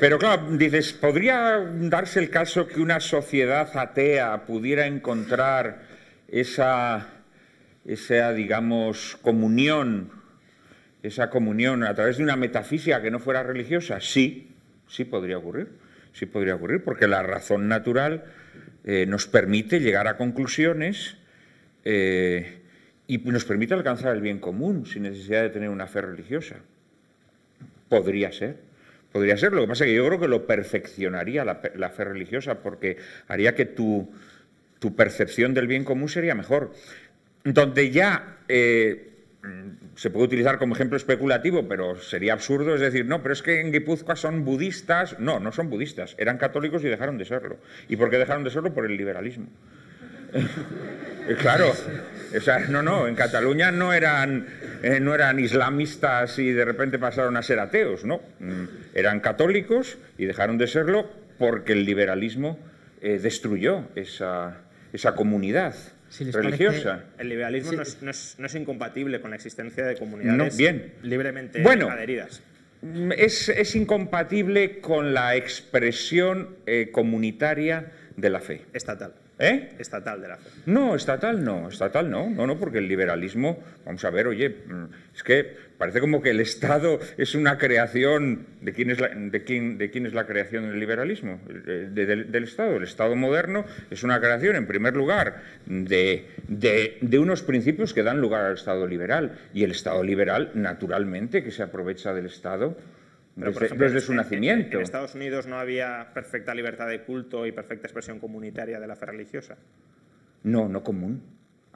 [0.00, 5.82] Pero claro, dices, ¿podría darse el caso que una sociedad atea pudiera encontrar
[6.28, 7.08] esa,
[7.84, 10.10] esa, digamos, comunión,
[11.02, 14.00] esa comunión a través de una metafísica que no fuera religiosa?
[14.00, 14.54] Sí,
[14.86, 15.68] sí podría ocurrir,
[16.12, 18.24] sí podría ocurrir, porque la razón natural
[18.84, 21.16] eh, nos permite llegar a conclusiones
[21.84, 22.62] eh,
[23.06, 26.56] y nos permite alcanzar el bien común sin necesidad de tener una fe religiosa.
[27.88, 28.67] Podría ser.
[29.12, 32.62] Podría ser, lo que pasa es que yo creo que lo perfeccionaría la, fe religiosa
[32.62, 34.12] porque haría que tu,
[34.96, 36.72] percepción del bien común sería mejor.
[37.44, 39.08] Donde ya eh,
[39.94, 43.60] se puede utilizar como ejemplo especulativo, pero sería absurdo, es decir, no, pero es que
[43.60, 45.18] en Guipúzcoa son budistas.
[45.18, 47.56] No, no son budistas, eran católicos y dejaron de serlo.
[47.88, 48.74] ¿Y por qué dejaron de serlo?
[48.74, 49.46] Por el liberalismo.
[51.36, 51.72] claro,
[52.36, 54.46] o sea, no, no, en Cataluña no eran,
[54.82, 58.20] eh, no eran islamistas y de repente pasaron a ser ateos, no.
[58.40, 58.64] Mm,
[58.94, 62.58] eran católicos y dejaron de serlo porque el liberalismo
[63.00, 64.58] eh, destruyó esa,
[64.92, 65.74] esa comunidad.
[66.32, 67.04] religiosa.
[67.18, 70.92] El liberalismo no, es, incompatible con la existencia de comunidades bien.
[71.02, 72.42] libremente bueno, adheridas.
[72.82, 78.62] Mm, es, es, incompatible con la expresión eh, comunitaria de la fe.
[78.72, 79.14] Estatal.
[79.38, 79.70] ¿Eh?
[79.78, 80.50] Estatal de la fe.
[80.66, 84.84] No, estatal no, estatal no, no, no, porque el liberalismo, vamos a ver, oye, mm,
[85.14, 89.44] es que parece como que el Estado es una creación, ¿de quién es la, de
[89.44, 91.40] quién, de quién es la creación del liberalismo?
[91.46, 92.76] del, Estado.
[92.76, 98.20] El Estado moderno es una creación, en primer lugar, de, de unos principios que dan
[98.20, 102.76] lugar al Estado liberal, y el Estado liberal, naturalmente, que se aprovecha del Estado
[103.38, 104.78] desde, su nacimiento.
[104.78, 108.96] En, Estados Unidos no había perfecta libertad de culto y perfecta expresión comunitaria de la
[108.96, 109.56] fe religiosa.
[110.42, 111.22] No, no común.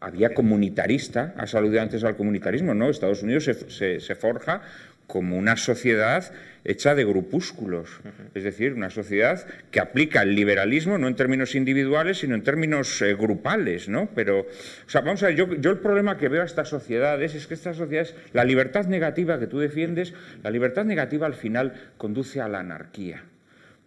[0.00, 2.90] Había comunitarista, ha saludado antes al comunitarismo, ¿no?
[2.90, 4.62] Estados Unidos se forja
[5.06, 6.32] como una sociedad
[6.64, 8.00] hecha de grupúsculos,
[8.34, 13.02] es decir, una sociedad que aplica el liberalismo no en términos individuales, sino en términos
[13.02, 14.08] eh, grupales, ¿no?
[14.14, 17.34] Pero, o sea, vamos a ver, yo, yo, el problema que veo a estas sociedades
[17.34, 21.74] es que estas sociedades, la libertad negativa que tú defiendes, la libertad negativa al final
[21.96, 23.24] conduce a la anarquía,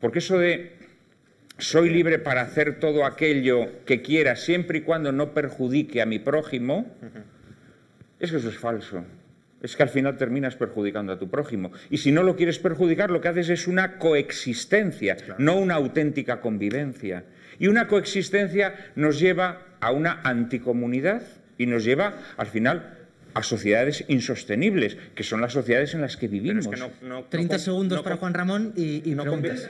[0.02, 0.74] porque eso de
[1.58, 6.20] soy libre para hacer todo aquello que quiera siempre y cuando no perjudique a mi
[6.20, 6.94] prójimo,
[8.20, 9.06] es que eso es falso
[9.66, 11.72] es que al final terminas perjudicando a tu prójimo.
[11.90, 16.40] Y si no lo quieres perjudicar, lo que haces es una coexistencia, no una auténtica
[16.40, 17.24] convivencia.
[17.58, 21.24] Y una coexistencia nos lleva a una anticomunidad
[21.58, 22.95] y nos lleva al final
[23.36, 26.70] a sociedades insostenibles, que son las sociedades en las que vivimos.
[27.30, 29.70] 30 segundos para Juan Ramón y, no preguntas.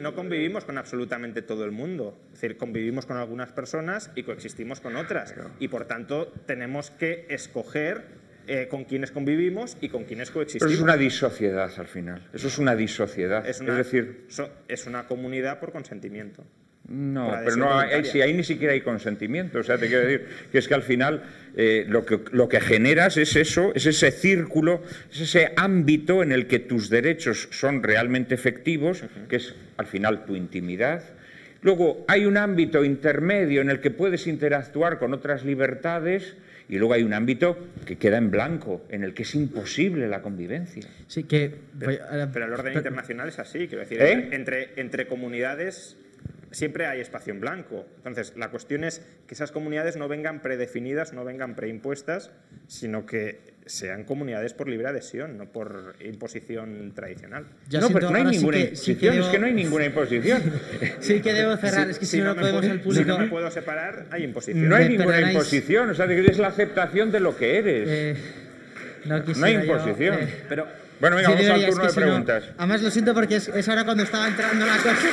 [0.00, 2.20] no, convivimos con absolutamente todo el mundo.
[2.34, 5.34] Es decir, convivimos con algunas personas y coexistimos con otras.
[5.58, 8.04] Y por tanto, tenemos que escoger
[8.46, 10.70] eh, con quienes convivimos y con quienes coexistimos.
[10.70, 12.28] Pero es una disociedad al final.
[12.34, 13.48] Eso es una disociedad.
[13.48, 14.26] Es, es decir,
[14.68, 16.44] es una comunidad por consentimiento.
[16.90, 19.60] No, pero no, ahí, sí, ahí ni siquiera hay consentimiento.
[19.60, 21.22] O sea, te quiero decir que es que al final
[21.56, 26.32] eh, lo, que, lo que generas es eso, es ese círculo, es ese ámbito en
[26.32, 31.04] el que tus derechos son realmente efectivos, que es al final tu intimidad.
[31.62, 36.34] Luego hay un ámbito intermedio en el que puedes interactuar con otras libertades
[36.68, 37.56] y luego hay un ámbito
[37.86, 40.82] que queda en blanco, en el que es imposible la convivencia.
[41.06, 41.54] Sí, que...
[41.78, 44.30] Pero, el orden internacional es así, quiero decir, ¿Eh?
[44.32, 45.96] entre, entre comunidades
[46.50, 47.86] siempre hay espacio en blanco.
[47.98, 52.30] Entonces, la cuestión es que esas comunidades no vengan predefinidas, no vengan preimpuestas,
[52.66, 57.46] sino que sean comunidades por libre adhesión, no por imposición tradicional.
[57.70, 60.42] no, pero no hay ninguna imposición, es que no hay ninguna imposición.
[61.00, 63.04] sí que debo cerrar, es que si, no, podemos el público...
[63.04, 64.68] Si no me puedo separar, hay imposición.
[64.68, 67.88] No hay ninguna imposición, o sea, es la aceptación de lo que eres.
[67.88, 68.16] Eh,
[69.04, 70.18] no, hay imposición.
[70.20, 70.66] Eh, pero,
[71.00, 72.44] bueno, venga, vamos al turno de preguntas.
[72.58, 75.08] además lo siento porque es, es ahora cuando estaba entrando la cosa...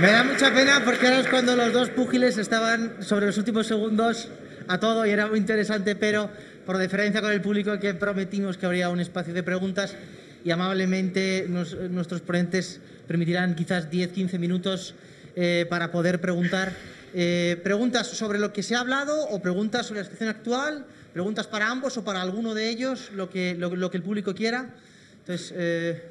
[0.00, 3.66] Me da mucha pena porque ahora es cuando los dos púgiles estaban sobre los últimos
[3.66, 4.28] segundos
[4.68, 6.28] a todo y era muy interesante, pero
[6.66, 9.96] por diferencia con el público que prometimos que habría un espacio de preguntas
[10.44, 12.78] y amablemente nuestros ponentes
[13.08, 14.94] permitirán quizás 10-15 minutos
[15.34, 16.74] eh, para poder preguntar.
[17.14, 21.46] Eh, preguntas sobre lo que se ha hablado o preguntas sobre la situación actual, preguntas
[21.46, 24.74] para ambos o para alguno de ellos, lo que, lo, que el público quiera.
[25.20, 26.02] Entonces, eh,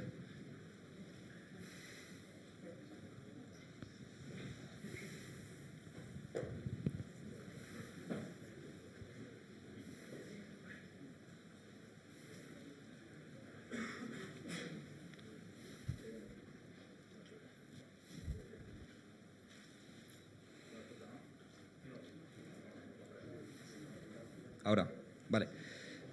[24.66, 24.88] Ahora,
[25.30, 25.48] vale.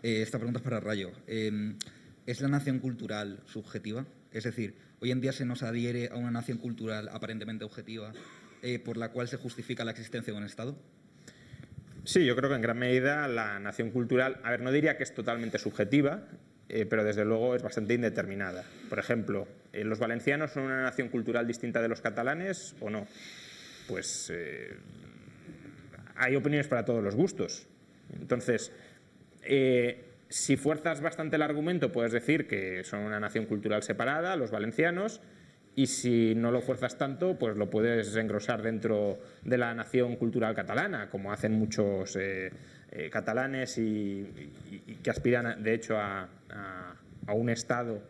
[0.03, 1.11] Eh, esta pregunta es para Rayo.
[1.27, 1.77] Em,
[2.27, 4.05] ¿Es la nación cultural subjetiva?
[4.31, 8.13] Es decir, hoy en día se nos adhiere a una nación cultural aparentemente objetiva
[8.63, 10.77] eh, por la cual se justifica la existencia de un Estado.
[12.05, 15.03] Sí, yo creo que en gran medida la nación cultural, a ver, no diría que
[15.03, 16.29] es totalmente subjetiva,
[16.69, 18.65] eh, pero desde luego es bastante indeterminada.
[18.91, 23.07] Por ejemplo, ¿los valencianos son una nación cultural distinta de los catalanes o no?
[23.89, 24.33] Pues
[26.17, 27.67] hay opiniones para todos los gustos.
[28.11, 28.73] Entonces,
[29.43, 34.51] eh, si fuerzas bastante el argumento, puedes decir que son una nación cultural separada, los
[34.51, 35.21] valencianos,
[35.75, 40.55] y si no lo fuerzas tanto, pues lo puedes engrosar dentro de la nación cultural
[40.55, 42.53] catalana, como hacen muchos eh,
[42.91, 44.51] eh, catalanes y,
[45.03, 46.29] que aspiran, de hecho, a,
[47.29, 48.03] un Estado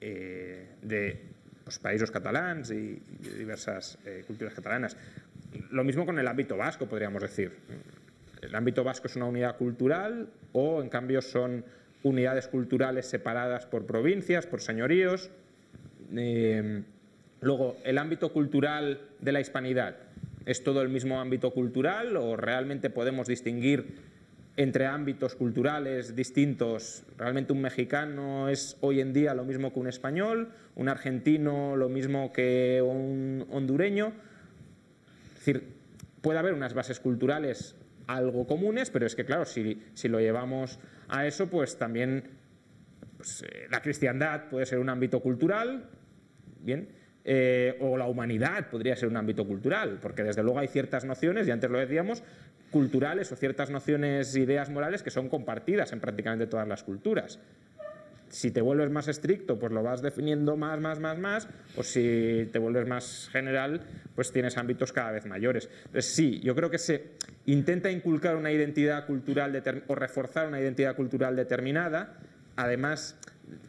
[0.00, 1.22] de
[1.64, 4.96] los países catalanes y, de diversas culturas catalanas.
[5.70, 7.52] Lo mismo con el ámbito vasco, podríamos decir
[8.44, 11.64] el ámbito vasco es una unidad cultural o, en cambio, son
[12.02, 15.30] unidades culturales separadas por provincias, por señoríos.
[16.14, 16.82] Eh,
[17.40, 19.96] luego, el ámbito cultural de la hispanidad,
[20.46, 23.96] ¿es todo el mismo ámbito cultural o realmente podemos distinguir
[24.56, 27.02] entre ámbitos culturales distintos?
[27.18, 30.50] ¿Realmente un mexicano es hoy en día lo mismo que un español?
[30.76, 34.12] ¿Un argentino lo mismo que un hondureño?
[35.32, 35.64] Es decir,
[36.20, 37.74] puede haber unas bases culturales
[38.06, 40.78] algo comunes, pero es que, claro, si, lo llevamos
[41.08, 42.24] a eso, pues también
[43.16, 45.88] pues, eh, la cristiandad puede ser un ámbito cultural,
[46.60, 46.88] ¿bien?
[47.26, 51.48] Eh, o la humanidad podría ser un ámbito cultural, porque desde luego hay ciertas nociones,
[51.48, 52.22] y antes lo decíamos,
[52.70, 57.38] culturales o ciertas nociones, ideas morales que son compartidas en prácticamente todas las culturas.
[58.34, 62.48] Si te vuelves más estricto, pues lo vas definiendo más, más, más, más, o si
[62.52, 63.82] te vuelves más general,
[64.16, 65.70] pues tienes ámbitos cada vez mayores.
[65.86, 67.12] Entonces, sí, yo creo que se
[67.46, 72.14] intenta inculcar una identidad cultural o reforzar una identidad cultural determinada,
[72.56, 73.16] además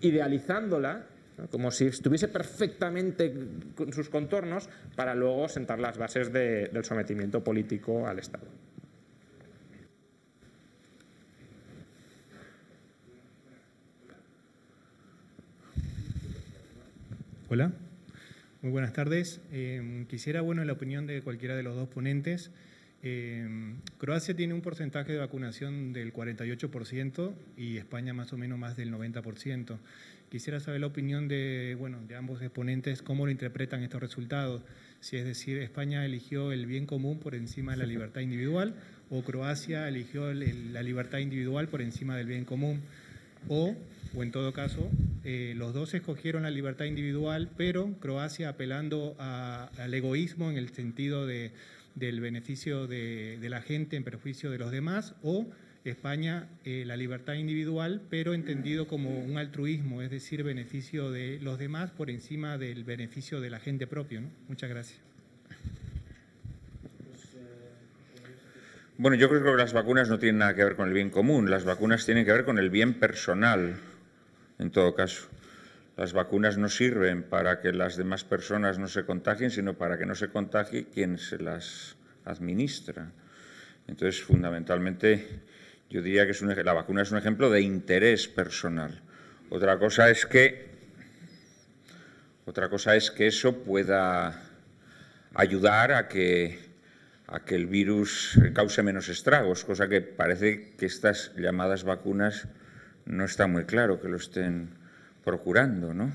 [0.01, 1.05] idealizándola,
[1.51, 3.35] como si estuviese perfectamente
[3.75, 8.47] con sus contornos, para luego sentar las bases del sometimiento político al Estado.
[17.55, 17.71] Hola,
[18.61, 19.39] muy buenas tardes.
[19.53, 22.51] Eh, quisiera, bueno, la opinión de cualquiera de los dos ponentes.
[23.01, 23.47] Eh,
[23.97, 28.91] Croacia tiene un porcentaje de vacunación del 48% y España más o menos más del
[28.91, 29.79] 90%.
[30.29, 34.61] Quisiera saber la opinión de, bueno, de ambos exponentes, cómo lo interpretan estos resultados.
[34.99, 38.75] Si es decir, España eligió el bien común por encima de la libertad individual
[39.09, 42.81] o Croacia eligió la libertad individual por encima del bien común.
[43.47, 43.77] O
[44.15, 44.89] o en todo caso,
[45.23, 51.25] eh, los dos escogieron la libertad individual, pero Croacia apelando al egoísmo en el sentido
[51.25, 51.51] de,
[51.95, 55.47] del beneficio de, la gente en perjuicio de los demás, o
[55.83, 61.59] España eh, la libertad individual, pero entendido como un altruismo, es decir, beneficio de los
[61.59, 64.21] demás por encima del beneficio de la gente propio.
[64.47, 64.99] Muchas gracias.
[68.97, 71.51] Bueno, yo creo que las vacunas no tienen nada que ver con el bien común,
[71.51, 73.75] las vacunas tienen que ver con el bien personal,
[74.59, 75.27] en todo caso.
[75.97, 80.05] Las vacunas no sirven para que las demás personas no se contagien, sino para que
[80.05, 81.95] no se contagie quien se las
[82.25, 83.11] administra.
[83.87, 85.41] Entonces, fundamentalmente,
[85.89, 89.01] yo diría que es la vacuna es un ejemplo de interés personal.
[89.49, 90.75] Otra cosa es que
[92.45, 94.39] otra cosa es que eso pueda
[95.33, 96.59] ayudar a que
[97.27, 102.47] a que el virus cause menos estragos, cosa que parece que estas llamadas vacunas
[103.05, 104.69] no está muy claro que lo estén
[105.23, 106.13] procurando, ¿no?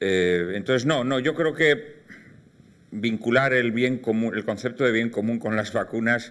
[0.00, 1.98] Eh, entonces, no, no, yo creo que
[2.90, 6.30] vincular el bien común, el concepto de bien común con las vacunas,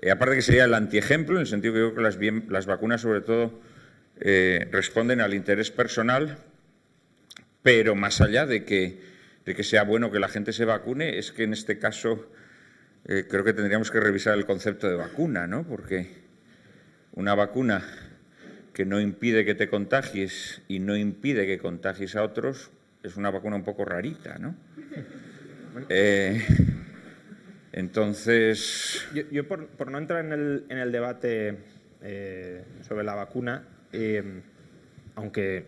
[0.00, 2.66] eh, aparte que sería el antiejemplo, en el sentido que yo creo que las, las
[2.66, 3.60] vacunas, sobre todo,
[4.20, 6.38] eh, responden al interés personal,
[7.62, 9.00] pero más allá de que,
[9.44, 12.30] de que sea bueno que la gente se vacune, es que en este caso
[13.04, 15.66] creo que tendríamos que revisar el concepto de vacuna, ¿no?
[15.66, 16.10] Porque
[17.12, 17.82] una vacuna
[18.78, 22.70] que no impide que te contagies y no impide que contagies a otros
[23.02, 24.54] es una vacuna un poco rarita, ¿no?
[25.88, 26.44] Eh,
[27.72, 29.06] entonces...
[29.30, 31.58] Yo, por, no entrar en el, debate
[32.02, 33.64] eh, sobre la vacuna,
[35.14, 35.66] aunque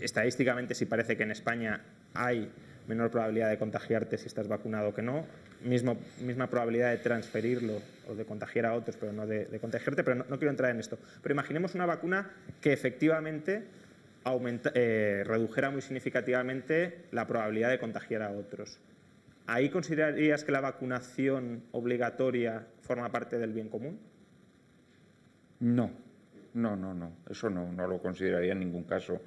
[0.00, 1.82] estadísticamente sí parece que en España
[2.14, 2.50] hay
[2.88, 5.26] menor probabilidad de contagiarte si estás vacunado que no,
[5.62, 10.16] mismo, misma probabilidad de transferirlo o de contagiar a otros, pero no de, contagiarte, pero
[10.16, 10.98] no, quiero entrar en esto.
[11.22, 12.30] Pero imaginemos una vacuna
[12.60, 13.64] que efectivamente
[14.74, 18.78] eh, redujera muy significativamente la probabilidad de contagiar a otros.
[19.46, 23.98] ¿Ahí considerarías que la vacunación obligatoria forma parte del bien común?
[25.60, 25.90] No,
[26.54, 27.12] no, no, no.
[27.30, 29.22] Eso no, no lo consideraría en ningún caso.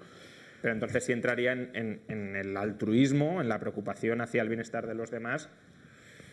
[0.61, 4.93] Pero entonces sí entraría en, en, el altruismo, en la preocupación hacia el bienestar de
[4.93, 5.49] los demás,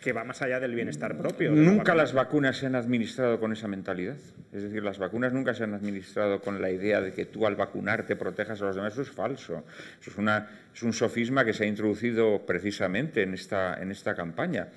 [0.01, 1.51] que va más allá del bienestar propio.
[1.51, 4.15] Nunca las vacunas se han administrado con esa mentalidad.
[4.53, 7.55] Es decir, las vacunas nunca se han administrado con la idea de que tú al
[7.55, 8.93] vacunarte protejas a los demás.
[8.93, 9.63] Eso es falso.
[9.99, 14.15] Eso es, una, es un sofisma que se ha introducido precisamente en esta, en esta
[14.15, 14.69] campaña.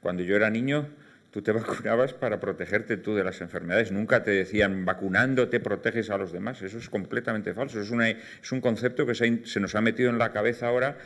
[0.00, 0.88] Cuando yo era niño,
[1.30, 3.92] tú te vacunabas para protegerte tú de las enfermedades.
[3.92, 6.62] Nunca te decían vacunándote proteges a los demás.
[6.62, 7.80] Eso es completamente falso.
[7.80, 10.96] Es, una, es un concepto que se, se nos ha metido en la cabeza ahora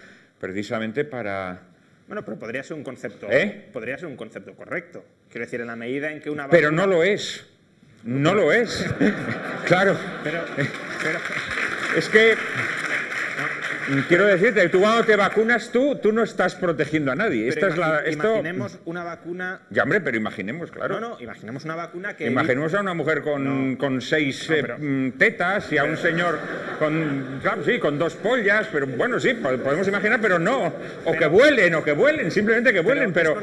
[0.40, 1.60] precisamente para
[2.08, 3.68] bueno, pero podría ser un concepto, ¿Eh?
[3.72, 5.04] podría ser un concepto correcto.
[5.30, 7.46] Quiero decir, en la medida en que una Pero no lo es.
[8.02, 8.86] No lo es.
[9.66, 9.94] claro.
[10.24, 10.42] Pero,
[11.96, 12.34] es que
[14.08, 17.48] Quiero decirte, tú cuando te vacunas tú, tú no estás protegiendo a nadie.
[17.48, 18.28] Esta es la, esto...
[18.28, 19.60] Imaginemos una vacuna...
[19.70, 21.00] Ya, hombre, pero imaginemos, claro.
[21.00, 22.26] No, no, imaginemos una vacuna que...
[22.26, 26.38] Imaginemos a una mujer con, con seis eh, mm, tetas y a un señor
[26.78, 30.72] con, claro, sí, con dos pollas, pero bueno, sí, podemos imaginar, pero no.
[31.04, 33.38] O que vuelen, o que vuelen, simplemente que vuelen, pero...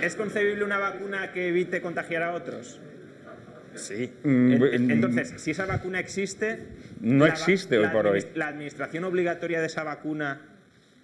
[0.00, 2.78] ¿Es concebible una vacuna que evite contagiar a otros?
[3.76, 4.12] Sí.
[4.22, 6.60] Mm, entonces, si esa vacuna existe...
[7.00, 8.24] No existe hoy por hoy.
[8.34, 10.40] ¿La administración obligatoria de esa vacuna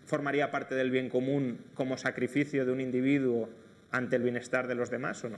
[0.07, 3.49] formaría parte del bien común como sacrificio de un individuo
[3.93, 5.37] ante el bienestar de los demás o no?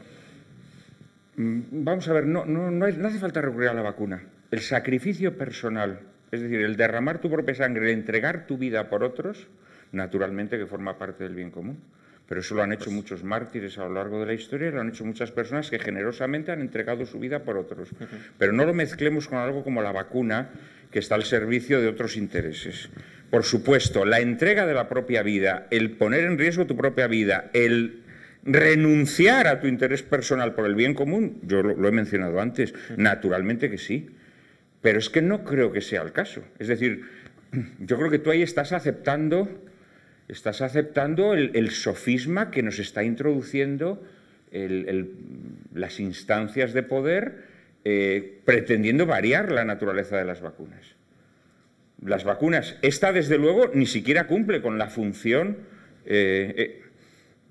[1.36, 4.22] Mm, vamos a ver, no, no, no, no hace falta recurrir a la vacuna.
[4.50, 6.00] El sacrificio personal,
[6.30, 9.48] es decir, el derramar tu propia sangre, el entregar tu vida por otros,
[9.92, 11.78] naturalmente que forma parte del bien común.
[12.32, 14.88] Pero eso lo han hecho muchos mártires a lo largo de la historia, lo han
[14.88, 17.90] hecho muchas personas que generosamente han entregado su vida por otros.
[18.38, 20.48] Pero no lo mezclemos con algo como la vacuna,
[20.90, 22.88] que está al servicio de otros intereses.
[23.28, 27.50] Por supuesto, la entrega de la propia vida, el poner en riesgo tu propia vida,
[27.52, 28.00] el
[28.44, 33.68] renunciar a tu interés personal por el bien común, yo lo, he mencionado antes, naturalmente
[33.68, 34.08] que sí.
[34.80, 36.42] Pero es que no creo que sea el caso.
[36.58, 37.02] Es decir,
[37.78, 39.50] yo creo que tú ahí estás aceptando
[40.32, 44.02] estás aceptando el, sofisma que nos está introduciendo
[45.74, 47.44] las instancias de poder
[47.84, 50.94] eh, pretendiendo variar la naturaleza de las vacunas.
[52.04, 55.58] Las vacunas, esta desde luego ni siquiera cumple con la función
[56.06, 56.82] eh, eh,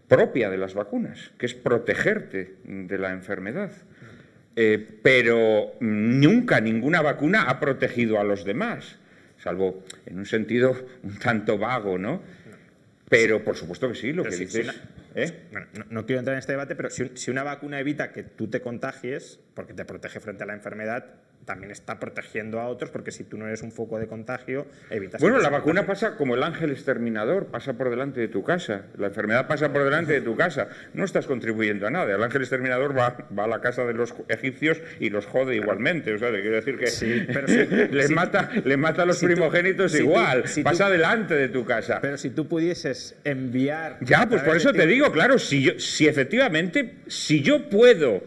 [0.08, 3.72] propia de las vacunas, que es protegerte de la enfermedad.
[5.03, 8.98] pero nunca ninguna vacuna ha protegido a los demás,
[9.38, 12.22] salvo en un sentido un tanto vago, ¿no?
[13.12, 14.68] Pero por supuesto que sí, lo que dices.
[15.16, 15.50] ¿Eh?
[15.90, 19.40] no, quiero entrar en este debate, pero si, una vacuna evita que tú te contagies,
[19.54, 21.06] porque te protege frente a la enfermedad,
[21.46, 25.20] también está protegiendo a otros, porque si tú no eres un foco de contagio, evitas...
[25.20, 28.84] Bueno, la vacuna pasa como el ángel exterminador, pasa por delante de tu casa.
[29.00, 30.70] La enfermedad pasa por delante de tu casa.
[30.94, 32.14] No estás contribuyendo a nada.
[32.14, 36.14] El ángel exterminador va, va a la casa de los egipcios y los jode igualmente.
[36.14, 37.56] O sea, te quiero decir que Sí, pero sí,
[37.92, 40.44] le, si- mata, le mata a los primogénitos tú- igual.
[40.44, 41.98] tú- pasa delante de tu casa.
[42.04, 43.98] Pero si tú pudieses enviar...
[44.02, 48.23] Ya, pues por eso te ti- digo, claro, si, yo, si efectivamente, si yo puedo,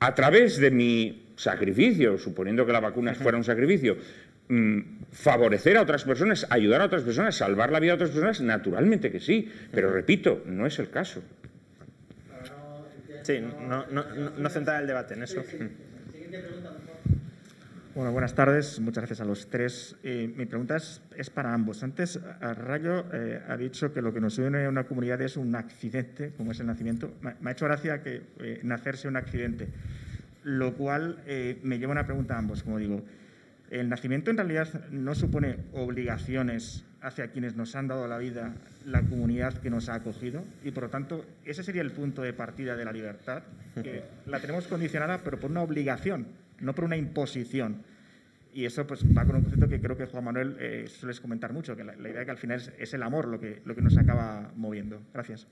[0.00, 3.96] a través de mi sacrificio, suponiendo que la vacuna fuera un sacrificio,
[4.48, 4.80] mm,
[5.12, 9.10] favorecer a otras personas, ayudar a otras personas, salvar la vida a otras personas, naturalmente
[9.10, 9.50] que sí.
[9.72, 11.22] Pero repito, no es el caso.
[13.22, 15.44] Sí, no, no, no, no centrar el debate en eso.
[17.92, 18.78] Bueno, buenas tardes.
[18.78, 19.96] Muchas gracias a los tres.
[20.04, 21.82] Eh, mi pregunta es, es para ambos.
[21.82, 25.56] Antes, Rayo eh, ha dicho que lo que nos une a una comunidad es un
[25.56, 27.12] accidente, como es el nacimiento.
[27.20, 29.66] Me, me ha hecho gracia que eh, nacer sea un accidente,
[30.44, 33.02] lo cual eh, me lleva a una pregunta a ambos, como digo.
[33.70, 38.54] ¿El nacimiento en realidad no supone obligaciones hacia quienes nos han dado la vida,
[38.86, 40.44] la comunidad que nos ha acogido?
[40.62, 43.42] Y por lo tanto, ese sería el punto de partida de la libertad,
[43.82, 46.28] que la tenemos condicionada, pero por una obligación,
[46.60, 47.82] no por una imposición.
[48.52, 50.84] Y eso pues, va con un concepto que creo que Juan Manuel eh,
[51.22, 53.74] comentar mucho, que la, la idea que al final es, el amor lo que, lo
[53.76, 55.00] que nos acaba moviendo.
[55.14, 55.46] Gracias.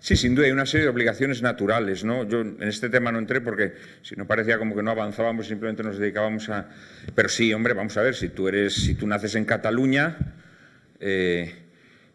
[0.00, 2.28] Sí, sin duda hay una serie de obligaciones naturales, ¿no?
[2.28, 5.82] Yo en este tema no entré porque si no parecía como que no avanzábamos, simplemente
[5.82, 6.68] nos dedicábamos a.
[7.14, 10.16] Pero sí, hombre, vamos a ver, si tú eres, si tú naces en Cataluña,
[11.00, 11.54] eh,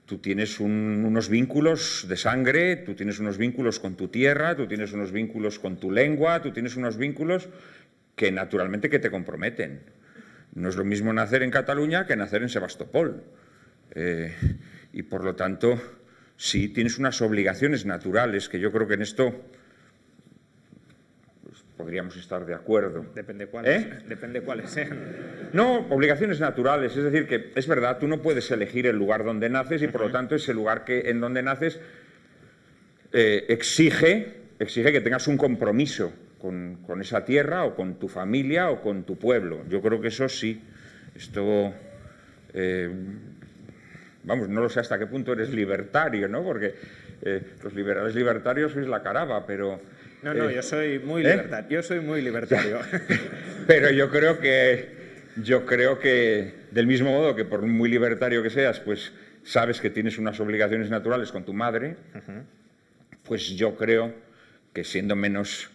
[0.05, 4.65] tú tienes un- unos vínculos de sangre, tú tienes unos vínculos con tu tierra, tú
[4.67, 7.49] tienes unos vínculos con tu lengua, tú tienes unos vínculos
[8.19, 9.79] que naturalmente que te comprometen.
[10.53, 13.23] No es lo mismo nacer en Cataluña que nacer en Sebastopol.
[13.95, 14.35] Eh,
[14.91, 15.81] y por lo tanto,
[16.35, 19.33] sí, tienes unas obligaciones naturales que yo creo que en esto
[21.43, 23.05] pues, podríamos estar de acuerdo.
[23.15, 23.99] Depende cuáles, ¿Eh?
[24.09, 24.99] depende cuáles sean.
[25.53, 29.47] No, obligaciones naturales, es decir, que es verdad, tú no puedes elegir el lugar donde
[29.47, 31.79] naces y por lo tanto ese lugar que, en donde naces
[33.13, 38.69] eh, exige, exige que tengas un compromiso con, con esa tierra o con tu familia
[38.69, 39.63] o con tu pueblo.
[39.69, 40.61] Yo creo que eso sí.
[41.15, 41.73] Esto,
[42.53, 42.89] eh,
[44.23, 46.43] vamos, no lo sé hasta qué punto eres libertario, ¿no?
[46.43, 46.75] Porque
[47.21, 49.81] eh, los liberales libertarios sois la caraba, pero...
[50.23, 51.31] No, no, eh, yo soy muy ¿eh?
[51.31, 51.69] libertario.
[51.69, 52.79] Yo soy muy libertario.
[53.67, 54.99] Pero yo creo que
[55.37, 59.13] yo creo que del mismo modo que por muy libertario que seas, pues
[59.43, 61.95] sabes que tienes unas obligaciones naturales con tu madre,
[63.23, 64.13] pues yo creo
[64.73, 65.69] que siendo menos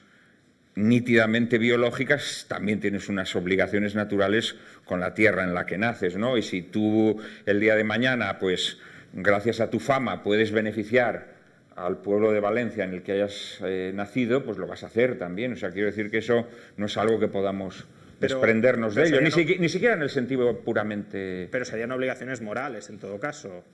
[0.77, 6.37] nítidamente biológicas, también tienes unas obligaciones naturales con la tierra en la que naces, ¿no?
[6.37, 8.79] Y si tú el día de mañana, pues
[9.13, 11.33] gracias a tu fama puedes beneficiar
[11.77, 15.19] al pueblo de Valencia en el que hayas eh, nacido, pues lo vas a hacer
[15.19, 15.53] también.
[15.53, 16.47] O sea, quiero decir que eso
[16.77, 17.85] no es algo que podamos
[18.21, 19.29] Pero- desprendernos de ello, no-
[19.59, 21.49] ni siquiera en el sentido puramente...
[21.51, 23.65] Pero serían obligaciones morales, en todo caso.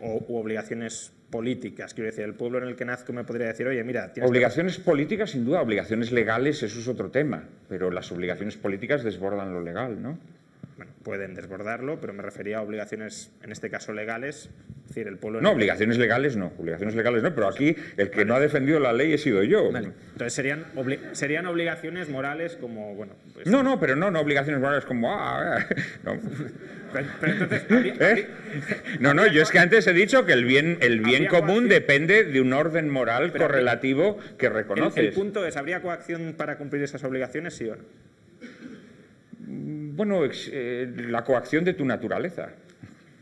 [0.00, 1.94] O u obligaciones políticas.
[1.94, 4.30] Quiero decir, el pueblo en el que nazco me podría decir, oye, mira, tienes que-
[4.30, 9.52] Obligaciones políticas, sin duda, obligaciones legales, eso es otro tema, pero las obligaciones políticas desbordan
[9.54, 10.18] lo legal, ¿no?
[10.80, 14.48] Bueno, pueden desbordarlo, pero me refería a obligaciones, en este caso legales.
[14.84, 15.42] Es decir, el pueblo...
[15.42, 18.80] No, el obligaciones legales no, obligaciones legales no, pero aquí el que no ha defendido
[18.80, 19.70] la ley he sido yo.
[19.70, 19.88] Vale.
[20.12, 23.46] Entonces serían, obli- serían obligaciones morales como, bueno, pues...
[23.46, 25.12] No, no, pero no, no obligaciones morales como...
[25.14, 25.58] ah,
[26.02, 26.18] no.
[26.94, 27.66] Pero, pero entonces...
[27.70, 28.26] habría- ¿Eh?
[29.00, 31.68] No, no, yo es que antes he dicho que el bien, el bien común coacción.
[31.68, 35.04] depende de un orden moral Pero- correlativo que el, reconoces.
[35.04, 37.82] el punto es, ¿habría coacción para cumplir esas obligaciones, sí o no?
[39.52, 42.50] Bueno, ex- eh, la coacción de tu naturaleza.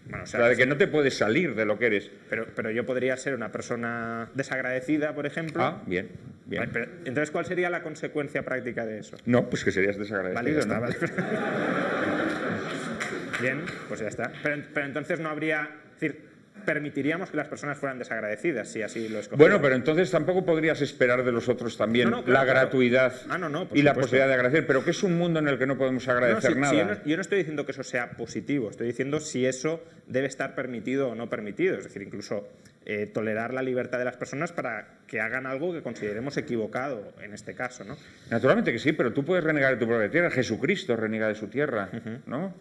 [0.08, 2.10] Bueno, o sea, sea, de que no te puedes salir de lo que eres.
[2.30, 5.62] pero, pero yo podría ser una persona desagradecida, por ejemplo.
[5.62, 6.08] Ah, bien,
[6.46, 6.60] bien.
[6.60, 9.16] Vale, pero, entonces, ¿cuál sería la consecuencia práctica de eso?
[9.26, 10.42] No, pues que serías desagradecido.
[10.42, 10.80] Vale, ya está, ¿no?
[10.82, 10.96] vale.
[13.40, 14.32] Bien, pues ya está.
[14.42, 15.68] Pero, pero entonces no habría...
[15.94, 16.27] Es decir,
[16.68, 19.38] permitiríamos que las personas fueran desagradecidas si así lo escogieran.
[19.38, 22.60] Bueno, pero entonces tampoco podrías esperar de los otros también No, no, claro, la claro.
[22.60, 25.66] gratuidad Ah, y la posibilidad de agradecer, pero que es un mundo en el que
[25.66, 26.74] no podemos agradecer nada.
[26.74, 30.26] yo, no, yo no estoy diciendo que eso sea positivo, estoy diciendo si eso debe
[30.26, 31.78] estar permitido o no permitido.
[31.78, 32.46] Es decir, incluso
[32.84, 37.32] eh, tolerar la libertad de las personas para que hagan algo que consideremos equivocado en
[37.32, 37.96] este caso, ¿no?
[38.28, 40.30] Naturalmente que sí, pero tú puedes renegar de tu propia tierra.
[40.30, 41.88] Jesucristo reniega de su tierra,
[42.26, 42.52] ¿no?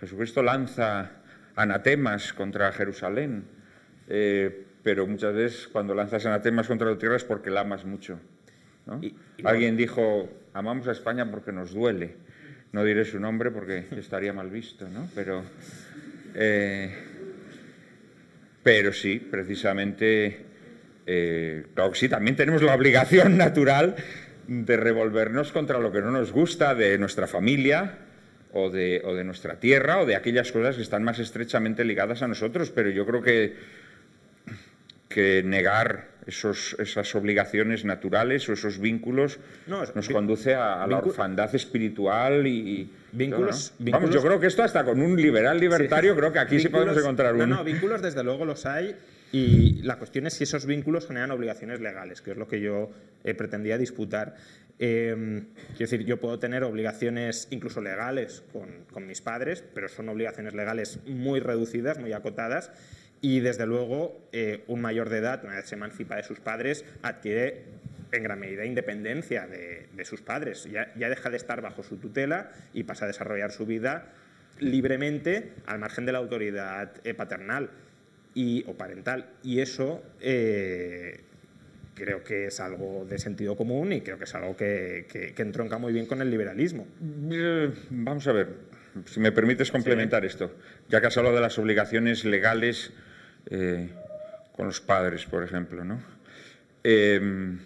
[0.00, 1.10] Jesucristo lanza
[1.56, 3.44] anatemas contra Jerusalén,
[4.08, 8.18] eh, pero muchas veces cuando lanzas anatemas contra tu tierra es porque la amas mucho.
[8.86, 8.98] ¿no?
[9.02, 12.16] Y- y Alguien dijo, amamos a España porque nos duele.
[12.72, 15.08] No diré su nombre porque estaría mal visto, ¿no?
[15.14, 15.42] Pero,
[16.34, 16.92] eh,
[18.62, 20.44] pero sí, precisamente,
[21.06, 23.94] eh, claro que sí, también tenemos la obligación natural
[24.48, 27.98] de revolvernos contra lo que no nos gusta de nuestra familia
[28.54, 32.22] o de, o de nuestra tierra o de aquellas cosas que están más estrechamente ligadas
[32.22, 32.70] a nosotros.
[32.70, 33.54] Pero yo creo que,
[35.08, 40.98] que negar esos, esas obligaciones naturales o esos vínculos No, nos conduce a, a la
[40.98, 42.90] orfandad espiritual y...
[43.12, 43.92] Vínculos- ¿no?
[43.92, 46.68] Vamos, vínculos- yo creo que esto hasta con un liberal libertario creo que aquí sí
[46.68, 47.56] podemos Vínculos- encontrar no, uno.
[47.56, 48.96] No, vínculos desde luego los hay
[49.32, 52.90] y la cuestión es si esos vínculos generan obligaciones legales, que es lo que yo
[53.24, 54.36] eh, pretendía disputar.
[54.78, 55.44] Eh,
[55.76, 60.54] quiero decir, yo puedo tener obligaciones incluso legales con, con mis padres, pero son obligaciones
[60.54, 62.72] legales muy reducidas, muy acotadas.
[63.20, 66.84] Y desde luego, eh, un mayor de edad, una vez se emancipa de sus padres,
[67.02, 67.62] adquiere
[68.12, 70.64] en gran medida independencia de, de sus padres.
[70.70, 74.12] Ya, ya deja de estar bajo su tutela y pasa a desarrollar su vida
[74.60, 77.70] libremente al margen de la autoridad eh, paternal
[78.34, 79.30] y, o parental.
[79.42, 81.20] Y eso eh,
[81.94, 85.42] creo que es algo de sentido común y creo que es algo que, que- que
[85.42, 86.86] entronca muy bien con el liberalismo.
[87.30, 88.48] Eh, Vamos a ver,
[89.06, 90.52] si me permites complementar esto,
[90.88, 92.92] ya que has hablado de las obligaciones legales
[93.50, 93.90] eh,
[94.56, 96.00] con los padres, por ejemplo, ¿no?
[96.84, 97.56] Eh,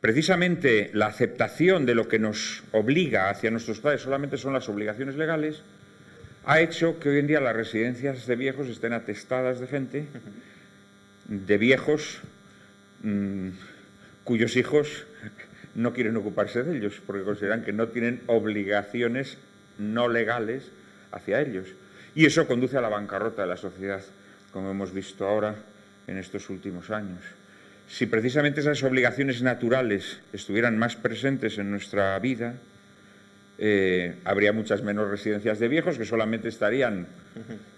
[0.00, 5.16] precisamente la aceptación de lo que nos obliga hacia nuestros padres solamente son las obligaciones
[5.16, 5.62] legales,
[6.44, 10.06] ha hecho que hoy en día las residencias de viejos estén atestadas de gente,
[11.26, 12.20] de viejos
[13.02, 13.48] mm,
[14.24, 15.06] cuyos hijos
[15.74, 19.38] no quieren ocuparse de ellos porque consideran que no tienen obligaciones
[19.78, 20.70] no legales
[21.12, 21.68] hacia ellos.
[22.14, 24.02] Y eso conduce a la bancarrota de la sociedad,
[24.52, 25.54] como hemos visto ahora
[26.06, 27.22] en estos últimos años.
[27.88, 32.54] Si precisamente esas obligaciones naturales estuvieran más presentes en nuestra vida,
[33.58, 37.06] eh, habría muchas menos residencias de viejos que solamente estarían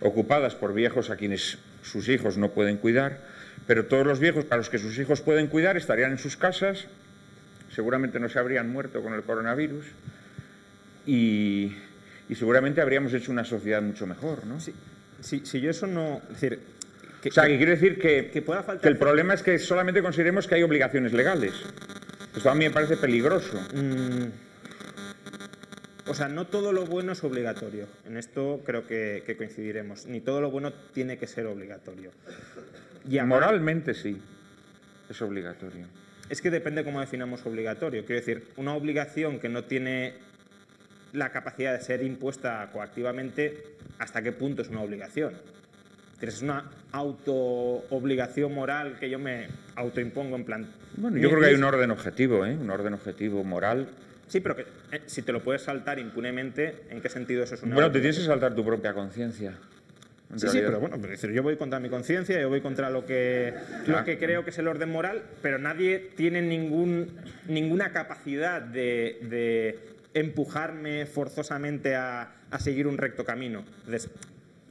[0.00, 3.18] ocupadas por viejos a quienes sus hijos no pueden cuidar,
[3.66, 6.86] pero todos los viejos a los que sus hijos pueden cuidar estarían en sus casas,
[7.74, 9.86] seguramente no se habrían muerto con el coronavirus
[11.06, 11.72] y,
[12.28, 14.60] y seguramente habríamos hecho una sociedad mucho mejor, ¿no?
[14.60, 14.74] Si,
[15.20, 16.20] si- si yo eso no...
[16.32, 16.58] Es decir,
[17.22, 19.58] que, O sea, que quiero decir que, que pueda faltar- que el problema es que
[19.58, 21.52] solamente consideremos que hay obligaciones legales.
[22.34, 23.60] Esto a mí me parece peligroso.
[23.74, 24.24] Mm,
[26.10, 27.86] o sea, no todo lo bueno es obligatorio.
[28.04, 30.06] En esto creo que, que coincidiremos.
[30.06, 32.10] Ni todo lo bueno tiene que ser obligatorio.
[33.08, 34.20] Y Moralmente sí,
[35.08, 35.86] es obligatorio.
[36.28, 38.04] Es que depende cómo definamos obligatorio.
[38.04, 40.14] Quiero decir, una obligación que no tiene
[41.12, 45.34] la capacidad de ser impuesta coactivamente, ¿hasta qué punto es una obligación?
[46.20, 49.46] Es una auto-obligación moral que yo me
[49.76, 50.66] autoimpongo en plan...
[50.96, 52.54] Bueno, yo creo que hay un orden objetivo, ¿eh?
[52.54, 53.88] un orden objetivo moral.
[54.30, 54.62] Sí, pero que
[54.92, 57.98] eh, si te lo puedes saltar impunemente, ¿en qué sentido eso es una Bueno, te
[57.98, 59.58] tienes que saltar tu propia conciencia.
[60.30, 62.90] en Sí, sí, pero bueno, pero decir, yo voy contra mi conciencia, yo voy contra
[62.90, 63.52] lo que,
[63.88, 67.08] lo que creo que es el orden moral, pero nadie tiene ningún,
[67.48, 69.80] ninguna capacidad de, de
[70.14, 73.64] empujarme forzosamente a, a seguir un recto camino.
[73.80, 74.10] Entonces,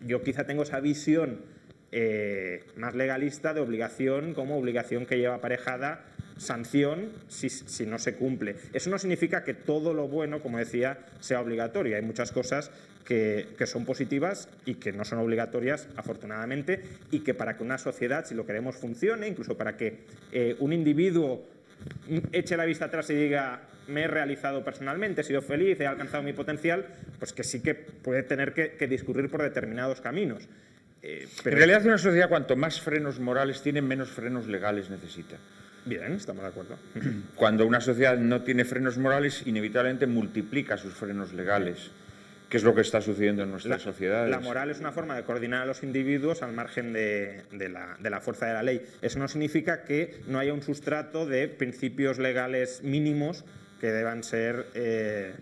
[0.07, 1.41] yo quizá tengo esa visión
[1.91, 6.05] eh, más legalista de obligación como obligación que lleva aparejada
[6.39, 8.55] sanción si, no se cumple.
[8.73, 11.95] Eso no significa que todo lo bueno, como decía, sea obligatorio.
[11.95, 12.71] Hay muchas cosas
[13.05, 18.25] que, son positivas y que no son obligatorias, afortunadamente, y que para que una sociedad,
[18.25, 19.99] si lo queremos, funcione, incluso para que
[20.31, 21.45] eh, un individuo
[22.31, 26.21] eche la vista atrás y diga me he realizado personalmente, he sido feliz, he alcanzado
[26.21, 26.85] mi potencial,
[27.17, 30.47] pues que sí que puede tener que, que discurrir por determinados caminos.
[31.01, 35.37] Eh, pero En realidad, una sociedad, cuanto más frenos morales tiene, menos frenos legales necesita.
[35.85, 36.77] Bien, estamos de acuerdo.
[37.35, 41.91] Cuando una sociedad no tiene frenos morales, inevitablemente multiplica sus frenos legales,
[42.49, 44.29] que es lo que está sucediendo en nuestras sociedades.
[44.29, 47.97] La moral es una forma de coordinar a los individuos al margen de, de la,
[47.99, 48.81] de la fuerza de la ley.
[49.01, 53.45] Eso no significa que no haya un sustrato de principios legales mínimos
[53.79, 55.33] que deban ser eh,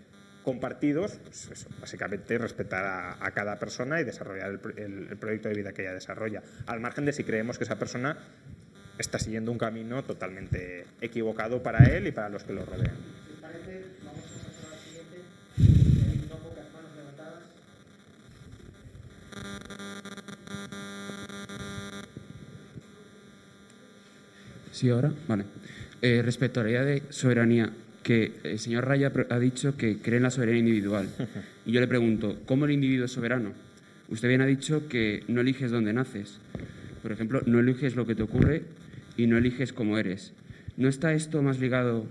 [0.44, 5.48] compartidos, pues eso, básicamente respetar a, a cada persona y desarrollar el, el- el proyecto
[5.48, 8.16] de vida que ella desarrolla, al margen de si creemos que esa persona
[8.98, 12.96] está siguiendo un camino totalmente equivocado para él y para los que lo rodean.
[24.72, 25.12] Sí, ahora.
[25.26, 25.44] Vale.
[26.02, 27.72] Eh, respecto a la idea de soberanía,
[28.04, 31.08] que el señor Raya ha dicho que cree en la soberanía individual.
[31.66, 33.52] Y yo le pregunto, ¿cómo el individuo es soberano?
[34.08, 36.38] Usted bien ha dicho que no eliges dónde naces.
[37.02, 38.62] Por ejemplo, no eliges lo que te ocurre
[39.18, 40.32] y no eliges cómo eres.
[40.78, 42.06] ¿No está esto más ligado,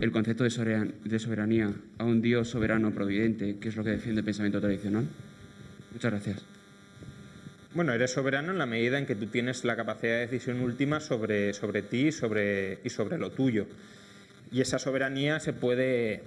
[0.00, 4.24] el concepto de soberanía, a un Dios soberano providente, que es lo que defiende el
[4.24, 5.08] pensamiento tradicional?
[5.92, 6.44] Muchas gracias.
[7.74, 11.00] Bueno, eres soberano en la medida en que tú tienes la capacidad de decisión última
[11.00, 13.66] sobre, sobre ti y sobre, y sobre lo tuyo.
[14.52, 16.22] Y esa soberanía se puede,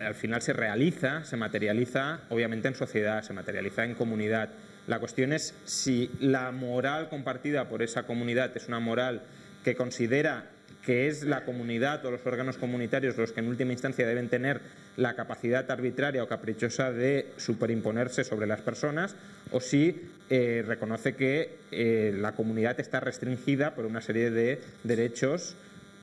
[0.00, 4.50] al final se realiza, se materializa, obviamente en sociedad, se materializa en comunidad.
[4.86, 9.22] La cuestión es si la moral compartida por esa comunidad es una moral
[9.64, 10.50] que considera
[10.84, 14.60] que es la comunidad o los órganos comunitarios los que en última instancia deben tener
[14.96, 19.16] la capacidad arbitraria o caprichosa de superimponerse sobre las personas,
[19.50, 25.56] o si eh, reconoce que eh, la comunidad está restringida por una serie de derechos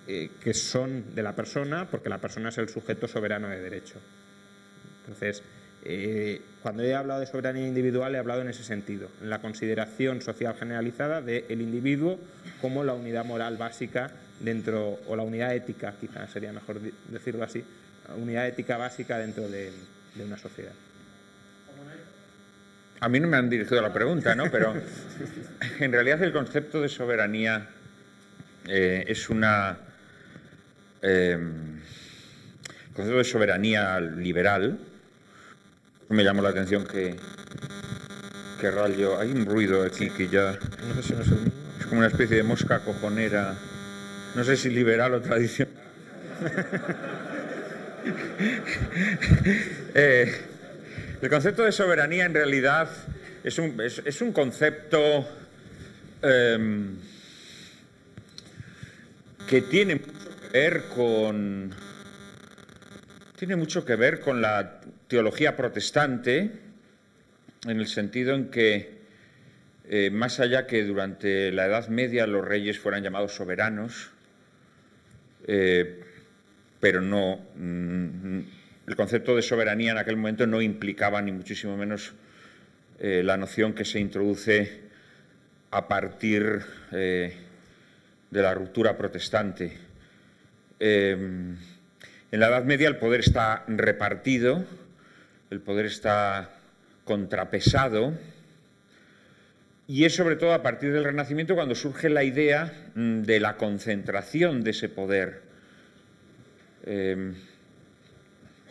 [0.08, 4.00] eh, que son de la persona, porque la persona es el sujeto soberano de derecho.
[5.02, 5.44] Entonces,
[6.62, 10.56] cuando he hablado de soberanía individual, he hablado en ese sentido, en la consideración social
[10.58, 12.20] generalizada del individuo
[12.62, 16.80] como la unidad moral básica dentro, o la unidad ética, quizás sería mejor
[17.10, 17.64] decirlo así,
[18.18, 19.72] unidad ética básica dentro de,
[20.24, 20.74] una sociedad.
[23.00, 24.52] A mí no me han dirigido la pregunta, ¿no?
[24.52, 24.76] Pero
[25.80, 27.68] en realidad el concepto de soberanía
[28.68, 29.78] eh, es una.
[31.02, 34.78] Eh, el concepto de soberanía liberal.
[36.12, 37.16] Me llamó la atención que,
[38.60, 39.20] que Rayo.
[39.20, 40.52] Hay un ruido aquí que ya.
[40.52, 43.56] es como una especie de mosca cojonera
[44.36, 45.74] no sé si liberal o tradicional.
[49.94, 50.34] Eh,
[51.22, 52.90] el concepto de soberanía en realidad
[53.44, 55.28] es un, concepto
[56.24, 56.96] em,
[59.48, 61.76] que tiene mucho que ver con
[63.36, 64.81] tiene mucho que ver con la
[65.12, 66.52] teología protestante
[67.68, 69.02] en el sentido en que
[69.90, 74.12] eh, más allá que durante la Edad Media los reyes fueran llamados soberanos,
[75.48, 76.00] eh,
[76.80, 77.42] pero no.
[77.58, 78.40] Mm,
[78.88, 82.14] el concepto de soberanía en aquel momento no implicaba ni muchísimo menos
[83.02, 84.80] eh, la noción que se introduce
[85.72, 87.34] a partir de
[88.32, 89.78] la ruptura protestante.
[90.80, 91.58] en
[92.32, 94.66] la Edad Media el poder está repartido,
[95.52, 96.50] el poder está
[97.04, 98.14] contrapesado,
[99.88, 103.58] y es sobre todo a partir del Renacimiento cuando surge la idea mm, de la
[103.58, 105.42] concentración de ese poder.
[106.86, 107.36] Em,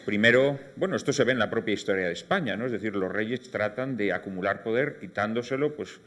[0.06, 2.64] primero, bueno, esto se ve en la propia historia de España, ¿no?
[2.64, 6.00] Es decir, los reyes tratan de acumular poder quitándoselo pues,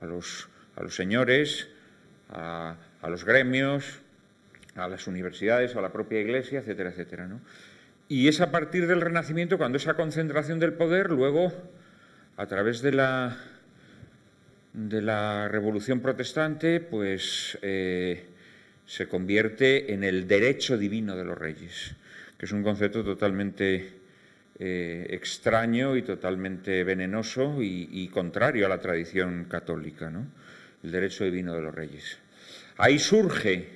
[0.00, 1.68] a, los, a los señores,
[2.30, 4.00] a, los gremios,
[4.74, 7.28] a las universidades, a la propia iglesia, etcétera, etcétera.
[8.08, 11.52] Y es a partir del Renacimiento cuando esa concentración del poder luego,
[12.36, 13.36] a través de la
[14.76, 18.26] de la Revolución Protestante, pues eh,
[18.84, 21.96] se convierte en el derecho divino de los reyes,
[22.36, 23.94] que es un concepto totalmente
[24.58, 30.26] eh, extraño y totalmente venenoso y, contrario a la tradición católica, ¿no?
[30.84, 32.18] el derecho divino de los reyes.
[32.76, 33.70] Ahí surge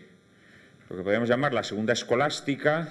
[0.91, 2.89] lo que podríamos llamar la segunda escolástica,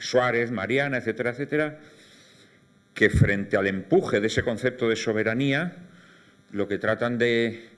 [0.00, 1.78] Suárez, Mariana, etcétera, etcétera,
[2.94, 5.76] que frente al empuje de ese concepto de soberanía,
[6.52, 7.68] lo que tratan de,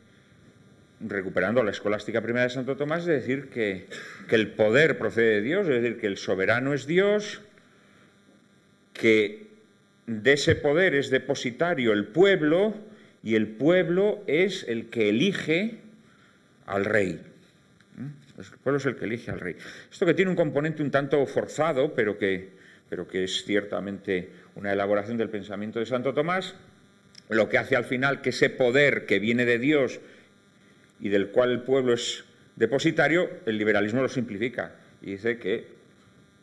[1.01, 3.87] recuperando la escolástica primera de Santo Tomás, es decir que,
[4.31, 7.41] el poder procede de Dios, es decir, que el soberano es Dios,
[8.93, 9.49] que
[10.07, 12.75] de ese poder es depositario el pueblo
[13.23, 15.79] y el pueblo es el que elige
[16.67, 17.21] al rey.
[18.41, 19.57] El pueblo es el que elige al rey.
[19.91, 22.51] Esto que tiene un componente un tanto forzado, pero que,
[22.89, 26.55] pero que es ciertamente una elaboración del pensamiento de Santo Tomás,
[27.29, 30.01] lo que hace al final que ese poder que viene de Dios
[31.01, 32.25] y del cual el pueblo es
[32.57, 34.73] depositario, el liberalismo lo simplifica
[35.03, 35.69] y dice que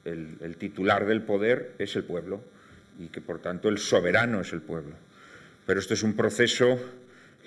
[0.05, 2.41] el, titular del poder es el pueblo
[2.99, 4.95] y que por tanto el soberano es el pueblo.
[5.65, 6.79] Pero esto es un proceso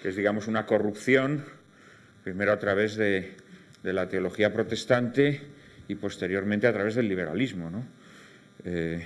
[0.02, 1.44] que es, digamos, una corrupción,
[2.22, 3.34] primero a través de,
[3.82, 5.40] la teología protestante
[5.88, 7.70] y posteriormente a través del liberalismo.
[7.70, 7.84] ¿no?
[8.64, 9.04] Eh,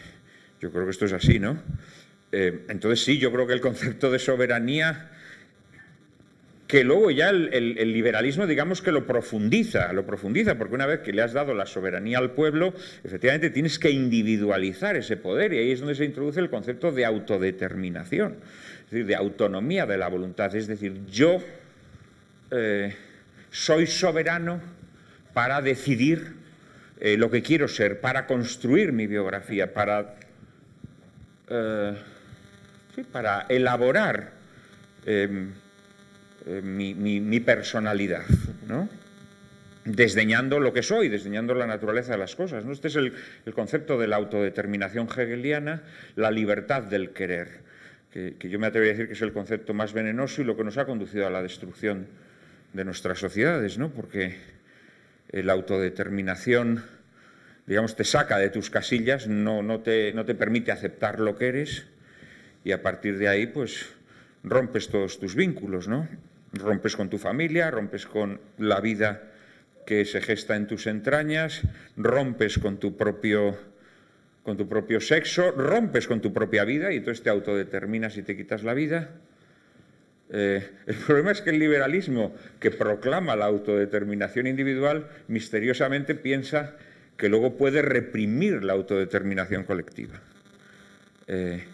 [0.61, 1.63] yo creo que esto es así, ¿no?
[2.33, 5.11] Eh, entonces sí, yo creo que el concepto de soberanía,
[6.67, 11.13] que luego ya el, liberalismo digamos que lo profundiza, lo profundiza, porque una vez que
[11.13, 12.75] le has dado la soberanía al pueblo,
[13.05, 17.05] efectivamente tienes que individualizar ese poder y ahí es donde se introduce el concepto de
[17.05, 18.39] autodeterminación,
[18.87, 21.41] es decir, de autonomía de la voluntad, es decir, yo
[22.51, 22.97] eh,
[23.55, 24.61] soy soberano
[25.33, 26.35] para decidir
[27.01, 30.17] eh, lo que quiero ser, para construir mi biografía, para
[33.03, 34.33] para elaborar
[35.07, 35.53] em,
[36.47, 38.25] em, mi, personalidad,
[38.69, 38.89] ¿no?
[39.85, 42.65] desdeñando lo que soy, desdeñando la naturaleza de las cosas.
[42.65, 42.73] ¿no?
[42.73, 43.13] Este es el,
[43.55, 45.83] concepto de la autodeterminación hegeliana,
[46.17, 47.65] la libertad del querer,
[48.11, 50.65] que, yo me atrevería a decir que es el concepto más venenoso y lo que
[50.65, 52.07] nos ha conducido a la destrucción
[52.75, 53.91] de nuestras sociedades, ¿no?
[53.91, 54.37] porque
[55.33, 56.85] la autodeterminación
[57.67, 61.49] digamos, te saca de tus casillas, no, no, te, no te permite aceptar lo que
[61.49, 61.87] eres
[62.63, 63.87] y a partir de ahí, pues,
[64.43, 66.09] rompes todos tus vínculos, ¿no?
[66.53, 69.23] Rompes con tu familia, rompes con la vida
[69.87, 71.63] que se gesta en tus entrañas,
[71.97, 73.59] rompes con tu propio,
[74.43, 78.37] con tu propio sexo, rompes con tu propia vida y entonces te autodeterminas y te
[78.37, 79.11] quitas la vida.
[80.31, 86.77] Eh, el problema es que el liberalismo, que proclama la autodeterminación individual, misteriosamente piensa
[87.17, 90.21] que luego puede reprimir la autodeterminación colectiva.
[91.27, 91.65] Eh,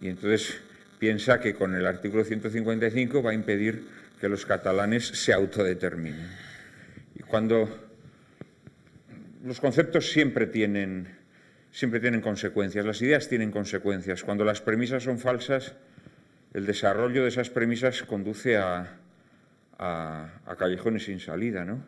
[0.00, 0.60] y entonces
[0.98, 3.86] piensa que con el artículo 155 va a impedir
[4.20, 6.28] que los catalanes se autodeterminen.
[7.14, 7.68] Y cuando
[9.44, 11.08] los conceptos siempre tienen,
[11.70, 14.24] siempre tienen consecuencias, las ideas tienen consecuencias.
[14.24, 15.74] Cuando las premisas son falsas,
[16.54, 18.96] el desarrollo de esas premisas conduce a,
[19.78, 21.64] a callejones sin salida.
[21.64, 21.84] ¿no?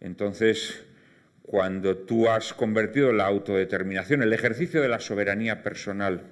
[0.00, 0.84] Entonces,
[1.42, 6.22] cuando tú has convertido la autodeterminación, el ejercicio de la soberanía personal,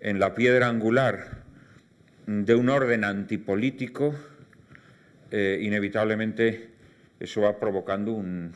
[0.00, 1.42] en la piedra angular
[2.26, 4.14] de un orden antipolítico,
[5.30, 6.70] eh, inevitablemente
[7.20, 8.52] eso va provocando un,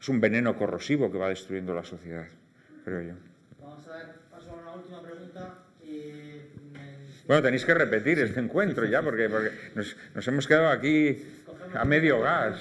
[0.00, 2.26] es un veneno corrosivo que va destruyendo la sociedad,
[2.84, 3.14] creo yo.
[3.60, 5.58] Vamos a ver, paso a una última pregunta.
[5.82, 6.50] Eh,
[7.26, 9.28] bueno, tenéis que repetir este encuentro ya, porque,
[9.74, 11.24] nos, hemos quedado aquí
[11.74, 12.56] a medio gas.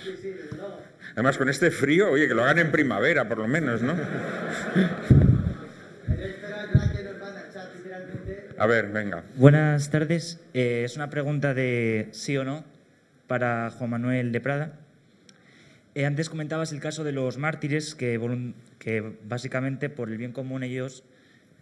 [1.14, 3.96] Además, con este frío, oye, que lo hagan en primavera, por lo menos, ¿no?
[8.58, 9.24] A ver, venga.
[9.36, 10.40] Buenas tardes.
[10.54, 12.64] Eh, es una pregunta de sí o no
[13.28, 14.80] para Juan Manuel de Prada.
[15.94, 18.20] Eh, antes comentabas el caso de los mártires que,
[18.80, 21.04] que, básicamente por el bien común ellos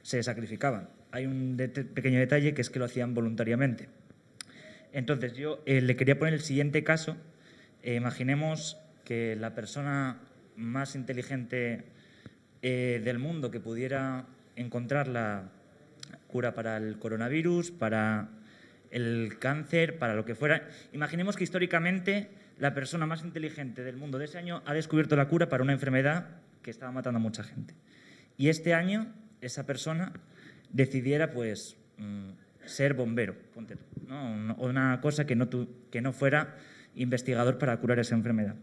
[0.01, 0.89] se sacrificaban.
[1.13, 1.55] Hay un
[1.93, 3.87] pequeño detalle que es que lo hacían voluntariamente.
[4.93, 7.15] Entonces yo eh, le quería poner el siguiente caso.
[7.83, 10.17] imaginemos que la persona
[10.55, 11.83] más inteligente
[12.63, 14.25] del mundo que pudiera
[14.55, 15.51] encontrar la
[16.27, 18.29] cura para el coronavirus, para
[18.89, 20.67] el cáncer, para lo que fuera.
[20.93, 25.27] Imaginemos que históricamente la persona más inteligente del mundo de ese año ha descubierto la
[25.27, 26.29] cura para una enfermedad
[26.63, 27.75] que estaba matando a mucha gente.
[28.35, 30.13] Y este año esa persona
[30.73, 32.31] decidiera pues mm,
[32.65, 33.77] ser bombero, ponte,
[34.07, 34.55] ¿no?
[34.55, 35.47] una cosa que no,
[35.89, 36.55] que no fuera
[36.95, 38.55] investigador para curar esa enfermedad.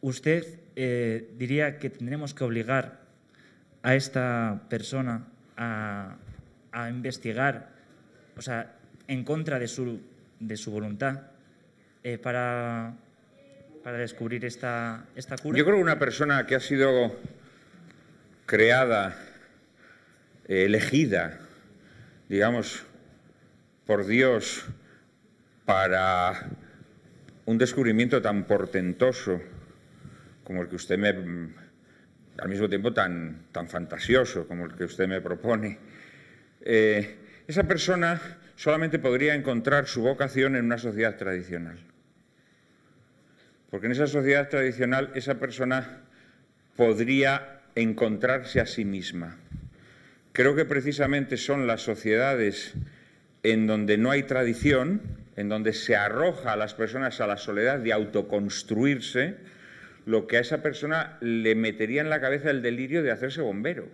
[0.00, 0.44] ¿Usted
[0.76, 3.00] eh, diría que tendremos que obligar
[3.82, 6.16] a esta persona a,
[6.72, 7.70] a investigar,
[8.36, 8.74] o sea,
[9.06, 10.00] en contra de su,
[10.38, 11.22] de su voluntad
[12.04, 12.94] eh, para,
[13.82, 15.58] para descubrir esta, esta cura?
[15.58, 17.16] Yo creo que una persona que ha sido
[18.46, 19.16] creada,
[20.48, 21.38] eh, elegida,
[22.28, 22.84] digamos,
[23.86, 24.66] por Dios
[25.64, 26.48] para
[27.44, 29.40] un descubrimiento tan portentoso
[30.44, 31.08] como el que usted me,
[32.38, 35.78] al mismo tiempo tan, tan fantasioso como el que usted me propone,
[36.62, 37.16] eh,
[37.46, 38.20] esa persona
[38.56, 41.78] solamente podría encontrar su vocación en una sociedad tradicional.
[43.70, 46.02] Porque en esa sociedad tradicional esa persona
[46.76, 49.36] podría encontrarse a sí misma.
[50.38, 52.74] Creo que precisamente son las sociedades
[53.42, 55.02] en donde no hay tradición,
[55.34, 59.34] en donde se arroja a las personas a la soledad de autoconstruirse,
[60.06, 63.88] lo que a esa persona le metería en la cabeza el delirio de hacerse bombero.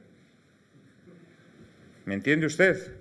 [2.05, 2.93] ¿Me entiende usted?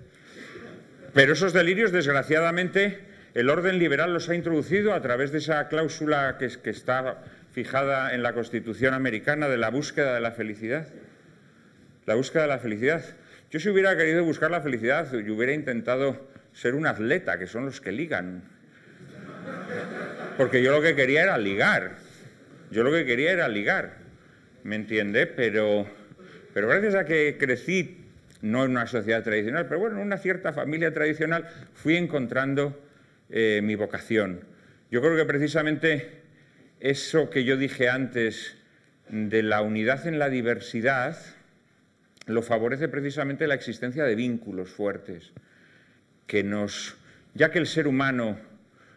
[1.12, 3.00] Pero esos delirios, desgraciadamente,
[3.34, 7.22] el orden liberal los ha introducido a través de esa cláusula que, está
[7.52, 10.88] fijada en la Constitución americana de la búsqueda de la felicidad.
[12.06, 13.04] La búsqueda de la felicidad.
[13.54, 17.66] Yo si hubiera querido buscar la felicidad, yo hubiera intentado ser un atleta, que son
[17.66, 18.42] los que ligan.
[20.36, 21.92] Porque yo lo que quería era ligar.
[22.72, 23.98] Yo lo que quería era ligar.
[24.64, 25.28] ¿Me entiende?
[25.28, 25.86] Pero,
[26.52, 28.04] pero gracias a que crecí
[28.42, 32.84] no en una sociedad tradicional, pero bueno, en una cierta familia tradicional fui encontrando
[33.30, 34.40] eh, mi vocación.
[34.90, 36.22] Yo creo que precisamente
[36.80, 38.56] eso que yo dije antes
[39.10, 41.16] de la unidad en la diversidad
[42.26, 45.32] lo favorece precisamente la existencia de vínculos fuertes
[46.26, 46.96] que nos,
[47.34, 48.38] ya que el ser humano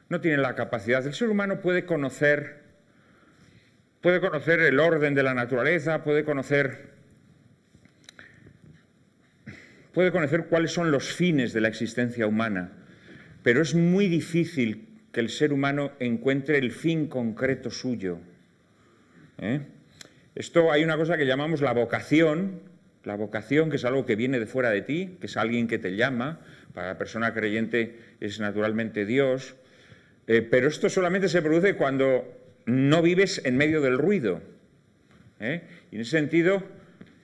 [0.10, 2.64] no tiene la capacidad, el ser humano puede conocer,
[4.02, 6.96] puede conocer el orden de la naturaleza, puede conocer
[9.98, 12.72] puede conocer cuáles son los fines de la existencia humana,
[13.42, 18.20] pero es muy difícil que el ser humano encuentre el fin concreto suyo.
[19.40, 19.62] ¿eh?
[20.36, 22.62] Esto hay una cosa que llamamos la vocación,
[23.08, 25.80] la vocación que es algo que viene de fuera de ti, que es alguien que
[25.80, 26.42] te llama,
[26.74, 29.56] para la persona creyente es naturalmente Dios,
[30.28, 32.26] eh, pero esto solamente se produce cuando
[32.66, 34.42] no vives en medio del ruido.
[35.40, 35.62] ¿eh?
[35.90, 36.64] Y en ese sentido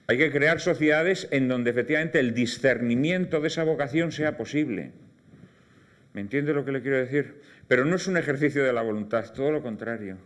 [0.08, 4.92] hay que crear sociedades en donde efectivamente el discernimiento de esa vocación sea posible.
[6.14, 7.42] ¿Me entiende lo que le quiero decir?
[7.68, 10.18] Pero no es un ejercicio de la voluntad, todo lo contrario.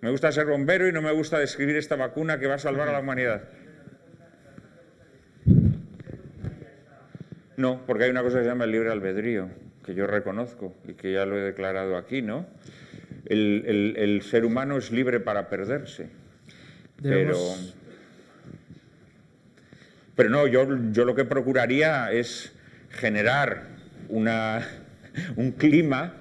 [0.00, 2.88] Me gusta ser bombero y no me gusta describir esta vacuna que va a salvar
[2.88, 3.48] a la humanidad.
[7.56, 9.48] No, porque hay una cosa que se llama el libre albedrío,
[9.84, 12.46] que yo reconozco y que ya lo he declarado aquí, ¿no?
[13.24, 16.08] El, ser humano es libre para perderse.
[17.02, 17.36] Pero,
[20.14, 22.52] pero no, yo, yo lo que procuraría es
[22.90, 23.64] generar
[24.08, 24.64] una,
[25.36, 26.14] un clima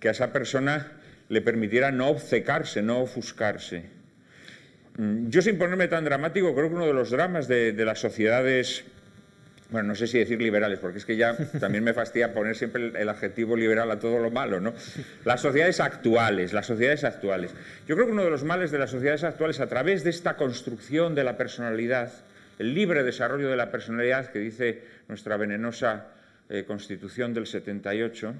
[0.00, 0.92] que a esa persona
[1.34, 3.82] le permitiera no obcecarse, no ofuscarse.
[4.96, 8.84] Mm, yo sin ponerme tan dramático, creo que uno de los dramas de, las sociedades,
[9.70, 12.92] bueno, no sé si decir liberales, porque es que ya también me fastidia poner siempre
[12.94, 14.74] el, adjetivo liberal a todo lo malo, ¿no?
[15.24, 17.52] Las sociedades actuales, las sociedades actuales.
[17.88, 20.36] Yo creo que uno de los males de las sociedades actuales, a través de esta
[20.36, 22.12] construcción de la personalidad,
[22.60, 26.06] el libre desarrollo de la personalidad que dice nuestra venenosa
[26.48, 28.34] eh, Constitución del 78,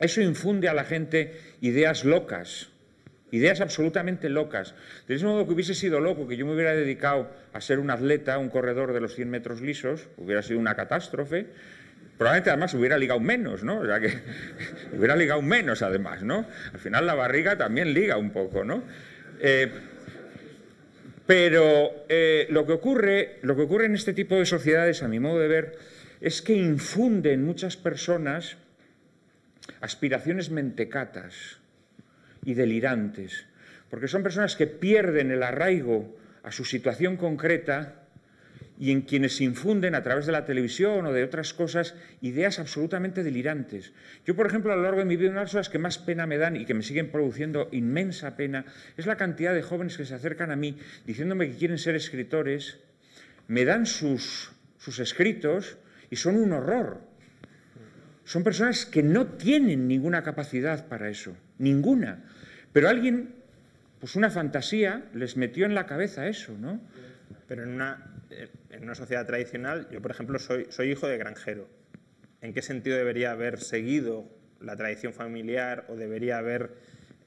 [0.00, 2.70] eso infunde a la gente ideas locas,
[3.30, 4.74] ideas absolutamente locas.
[5.06, 7.90] De ese modo que hubiese sido loco que yo me hubiera dedicado a ser un
[7.90, 11.46] atleta, un corredor de los 100 metros lisos, hubiera sido una catástrofe.
[12.18, 13.80] Probablemente además hubiera ligado menos, ¿no?
[13.80, 14.12] O sea que
[14.96, 16.46] hubiera ligado menos además, ¿no?
[16.72, 18.82] Al final la barriga también liga un poco, ¿no?
[19.40, 19.70] Eh,
[21.26, 25.20] pero eh, lo, que ocurre, lo que ocurre en este tipo de sociedades, a mi
[25.20, 25.78] modo de ver,
[26.20, 28.56] es que infunden muchas personas
[29.80, 31.58] aspiraciones mentecatas
[32.44, 33.46] y delirantes,
[33.90, 38.00] porque son personas que pierden el arraigo a su situación concreta
[38.78, 43.22] y en quienes infunden a través de la televisión o de otras cosas ideas absolutamente
[43.22, 43.92] delirantes.
[44.24, 45.98] Yo, por ejemplo, a lo largo de mi vida, una de las cosas que más
[45.98, 48.64] pena me dan y que me siguen produciendo inmensa pena
[48.96, 52.78] es la cantidad de jóvenes que se acercan a mí diciéndome que quieren ser escritores,
[53.48, 55.76] me dan sus, sus escritos
[56.08, 57.09] y son un horror
[58.30, 62.22] son personas que no tienen ninguna capacidad para eso, ninguna.
[62.72, 63.34] Pero alguien,
[63.98, 66.80] pues una fantasía, les metió en la cabeza eso, ¿no?
[67.48, 68.22] Pero en una,
[68.70, 71.66] en una sociedad tradicional, yo por ejemplo soy, soy hijo de granjero.
[72.40, 74.30] ¿En qué sentido debería haber seguido
[74.60, 76.70] la tradición familiar o debería haber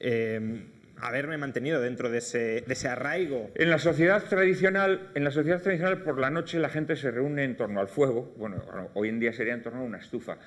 [0.00, 0.64] eh,
[0.96, 3.50] haberme mantenido dentro de ese, de ese, arraigo.
[3.54, 7.44] En la sociedad tradicional, en la sociedad tradicional por la noche la gente se reúne
[7.44, 8.62] en torno al fuego, bueno,
[8.94, 10.38] hoy en día sería en torno a una estufa.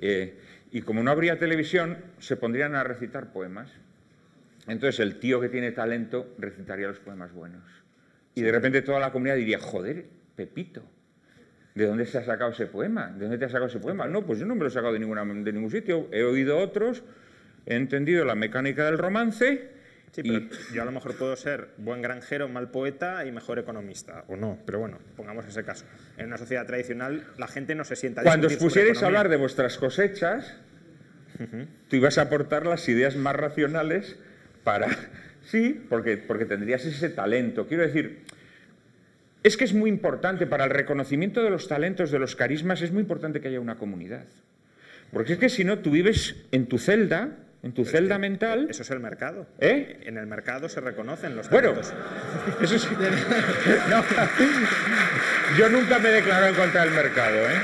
[0.00, 0.38] Eh,
[0.70, 3.70] y como no habría televisión, se pondrían a recitar poemas.
[4.66, 7.62] Entonces el tío que tiene talento recitaría los poemas buenos.
[8.34, 10.82] Y de repente toda la comunidad diría, joder, Pepito,
[11.74, 13.08] ¿de dónde se ha sacado ese poema?
[13.08, 14.06] ¿De dónde te has sacado ese poema?
[14.06, 16.08] No, pues yo no me lo he sacado de, ninguna, de ningún sitio.
[16.10, 17.04] He oído otros,
[17.66, 19.73] he entendido la mecánica del romance
[20.14, 24.24] Sí, pero yo a lo mejor puedo ser buen granjero, mal poeta y mejor economista,
[24.28, 25.84] o no, pero bueno, pongamos ese caso.
[26.16, 28.22] En una sociedad tradicional la gente no se sienta...
[28.22, 30.54] Cuando os pusierais a hablar de vuestras cosechas,
[31.88, 34.16] tú ibas a aportar las ideas más racionales
[34.62, 34.88] para...
[35.44, 37.66] Sí, porque, porque tendrías ese talento.
[37.66, 38.22] Quiero decir,
[39.42, 42.92] es que es muy importante para el reconocimiento de los talentos, de los carismas, es
[42.92, 44.24] muy importante que haya una comunidad.
[45.12, 48.66] Porque es que si no, tú vives en tu celda en tu celda mental.
[48.68, 49.46] Eso es el mercado.
[49.58, 50.02] ¿Eh?
[50.04, 51.72] En el mercado se reconocen los Bueno,
[52.60, 52.88] eso sí.
[55.58, 57.62] yo nunca me he declarado en contra del mercado, ¿eh?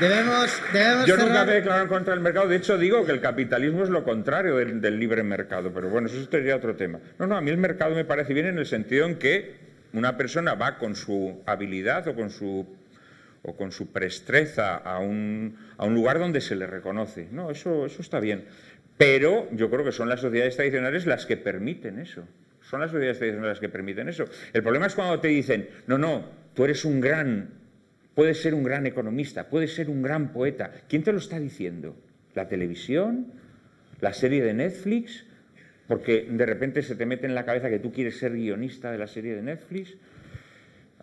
[0.00, 2.46] Debemos, debemos Yo nunca me he declarado en contra del mercado.
[2.46, 5.72] De hecho, digo que el capitalismo es lo contrario del, libre mercado.
[5.72, 7.00] Pero bueno, eso sería otro tema.
[7.18, 9.54] No, no, a mí el mercado me parece bien en el sentido en que
[9.94, 12.66] una persona va con su habilidad o con su
[13.44, 17.28] o con su prestreza a un, a un lugar donde se le reconoce.
[17.32, 18.44] No, eso, eso está bien.
[18.98, 22.26] Pero yo creo que son las sociedades tradicionales las que permiten eso.
[22.62, 24.24] Son las sociedades tradicionales las que permiten eso.
[24.52, 27.50] El problema es cuando te dicen, no, no, tú eres un gran,
[28.14, 30.72] puedes ser un gran economista, puedes ser un gran poeta.
[30.88, 31.96] ¿Quién te lo está diciendo?
[32.34, 33.32] ¿La televisión?
[34.00, 35.26] ¿La serie de Netflix?
[35.88, 38.98] Porque de repente se te mete en la cabeza que tú quieres ser guionista de
[38.98, 39.96] la serie de Netflix.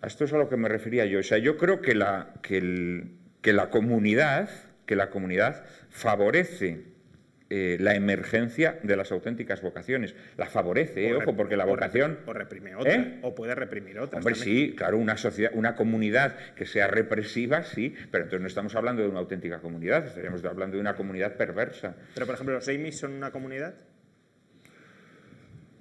[0.00, 1.20] A esto es a lo que me refería yo.
[1.20, 4.48] O sea, yo creo que la, que la comunidad,
[4.86, 6.89] que la comunidad favorece
[7.52, 10.14] eh, la emergencia de las auténticas vocaciones.
[10.36, 12.20] La favorece, eh, ojo, porque la vocación...
[12.26, 12.94] O reprime otra.
[12.94, 13.18] ¿Eh?
[13.22, 14.18] O puede reprimir otra.
[14.18, 18.76] Hombre, sí, claro, una sociedad, una comunidad que sea represiva, sí, pero entonces no estamos
[18.76, 21.96] hablando de una auténtica comunidad, estaríamos hablando de una comunidad perversa.
[22.14, 23.74] Pero, por ejemplo, ¿los Amish son una comunidad?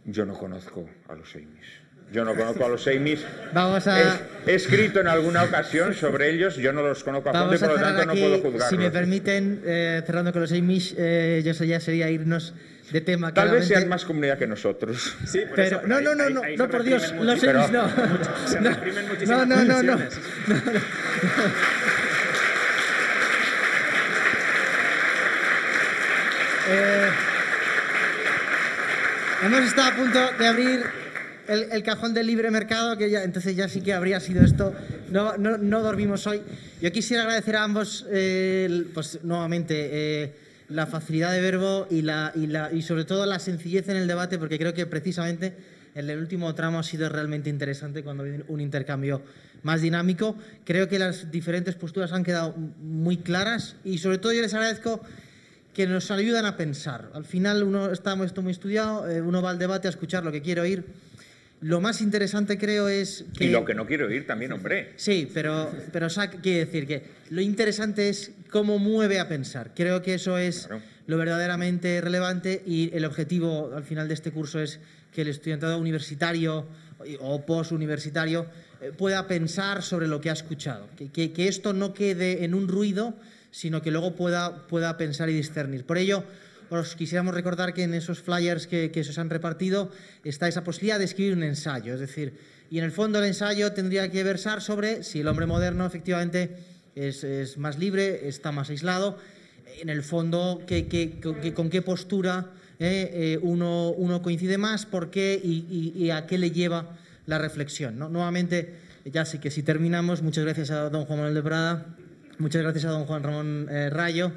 [0.05, 1.78] Yo no conozco a los Amish.
[2.11, 3.23] Yo no conozco a los Amish.
[3.53, 4.15] Vamos a-
[4.47, 7.57] He, he escrito en alguna ocasión sobre ellos, yo no los conozco a fondo y
[7.57, 8.69] Vamos a por lo cerrar tanto no aquí, puedo juzgarlos.
[8.69, 12.53] si me permiten, eh, cerrando con los Amish, eh, yo ya sería irnos
[12.91, 13.31] de tema.
[13.31, 15.15] Tal vez sean más comunidad que nosotros.
[15.27, 17.69] Sí, por Pero, eso, no, no, no, ahí- no, ahí no, por Dios, los Amish
[17.71, 17.89] no.
[18.47, 18.77] Se No, no,
[19.07, 19.99] muchísimas no, no, no.
[26.71, 27.09] Eh,
[29.43, 30.83] hemos estado a punto de abrir
[31.49, 34.73] el, el cajón del libre mercado, que ya, entonces ya sí que habría sido esto.
[35.11, 36.41] No, no, no dormimos hoy.
[36.81, 40.35] Yo quisiera agradecer a ambos, eh, pues nuevamente, eh,
[40.69, 44.07] la facilidad de verbo y, la, y, la, y sobre todo la sencillez en el
[44.07, 45.55] debate, porque creo que precisamente
[45.95, 49.21] en el último tramo ha sido realmente interesante cuando hay un intercambio
[49.63, 50.37] más dinámico.
[50.63, 55.01] Creo que las diferentes posturas han quedado muy claras y sobre todo yo les agradezco
[55.73, 57.09] que nos ayudan a pensar.
[57.13, 60.31] Al final uno está esto muy estudiado, eh, uno va al debate a escuchar lo
[60.31, 60.85] que quiere oír.
[61.61, 63.45] Lo más interesante creo es que...
[63.45, 64.93] Y lo que no quiero oír también, hombre.
[64.95, 69.71] Sí, pero, pero o sea, quiere decir que lo interesante es cómo mueve a pensar.
[69.75, 70.81] Creo que eso es Claro.
[71.07, 74.79] lo verdaderamente relevante y el objetivo al final de este curso es
[75.13, 76.65] que el estudiantado universitario
[77.19, 78.45] o postuniversitario
[78.81, 80.87] eh, pueda pensar sobre lo que ha escuchado.
[80.97, 83.15] Que, que- que esto no quede en un ruido,
[83.51, 85.83] sino que luego pueda, pueda pensar y discernir.
[85.85, 86.23] Por ello,
[86.69, 89.91] os quisiéramos recordar que en esos flyers que, que se os han repartido
[90.23, 91.93] está esa posibilidad de escribir un ensayo.
[91.93, 92.33] Es decir,
[92.71, 96.57] y en el fondo el ensayo tendría que versar sobre si el hombre moderno efectivamente
[96.95, 99.17] es, más libre, está más aislado,
[99.81, 101.19] en el fondo que,
[101.55, 106.97] con, qué postura eh, eh, uno, coincide más, por qué y, a qué le lleva
[107.25, 107.97] la reflexión.
[107.97, 108.09] ¿no?
[108.09, 108.75] Nuevamente,
[109.05, 111.85] ya sé que si terminamos, muchas gracias a don Juan Manuel de Prada,
[112.37, 114.31] muchas gracias a don Juan Ramón eh, Rayo.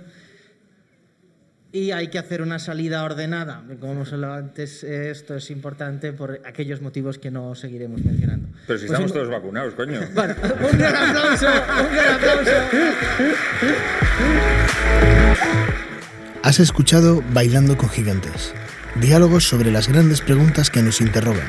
[1.75, 3.63] Y hay que hacer una salida ordenada.
[3.81, 8.49] Como hemos hablado antes, eh, esto es importante por aquellos motivos que no seguiremos mencionando.
[8.67, 10.01] Pero si Pues estamos un- todos vacunados, coño.
[10.15, 10.35] Bueno,
[10.71, 12.51] un gran aplauso, un gran aplauso.
[16.43, 18.53] Has escuchado Bailando con Gigantes,
[18.97, 21.49] diálogos sobre las grandes preguntas que nos interrogan.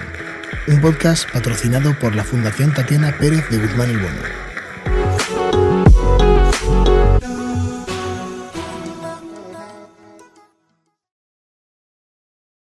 [0.67, 4.52] Un podcast patrocinado por la Fundación Tatiana Pérez de Guzmán el Bueno.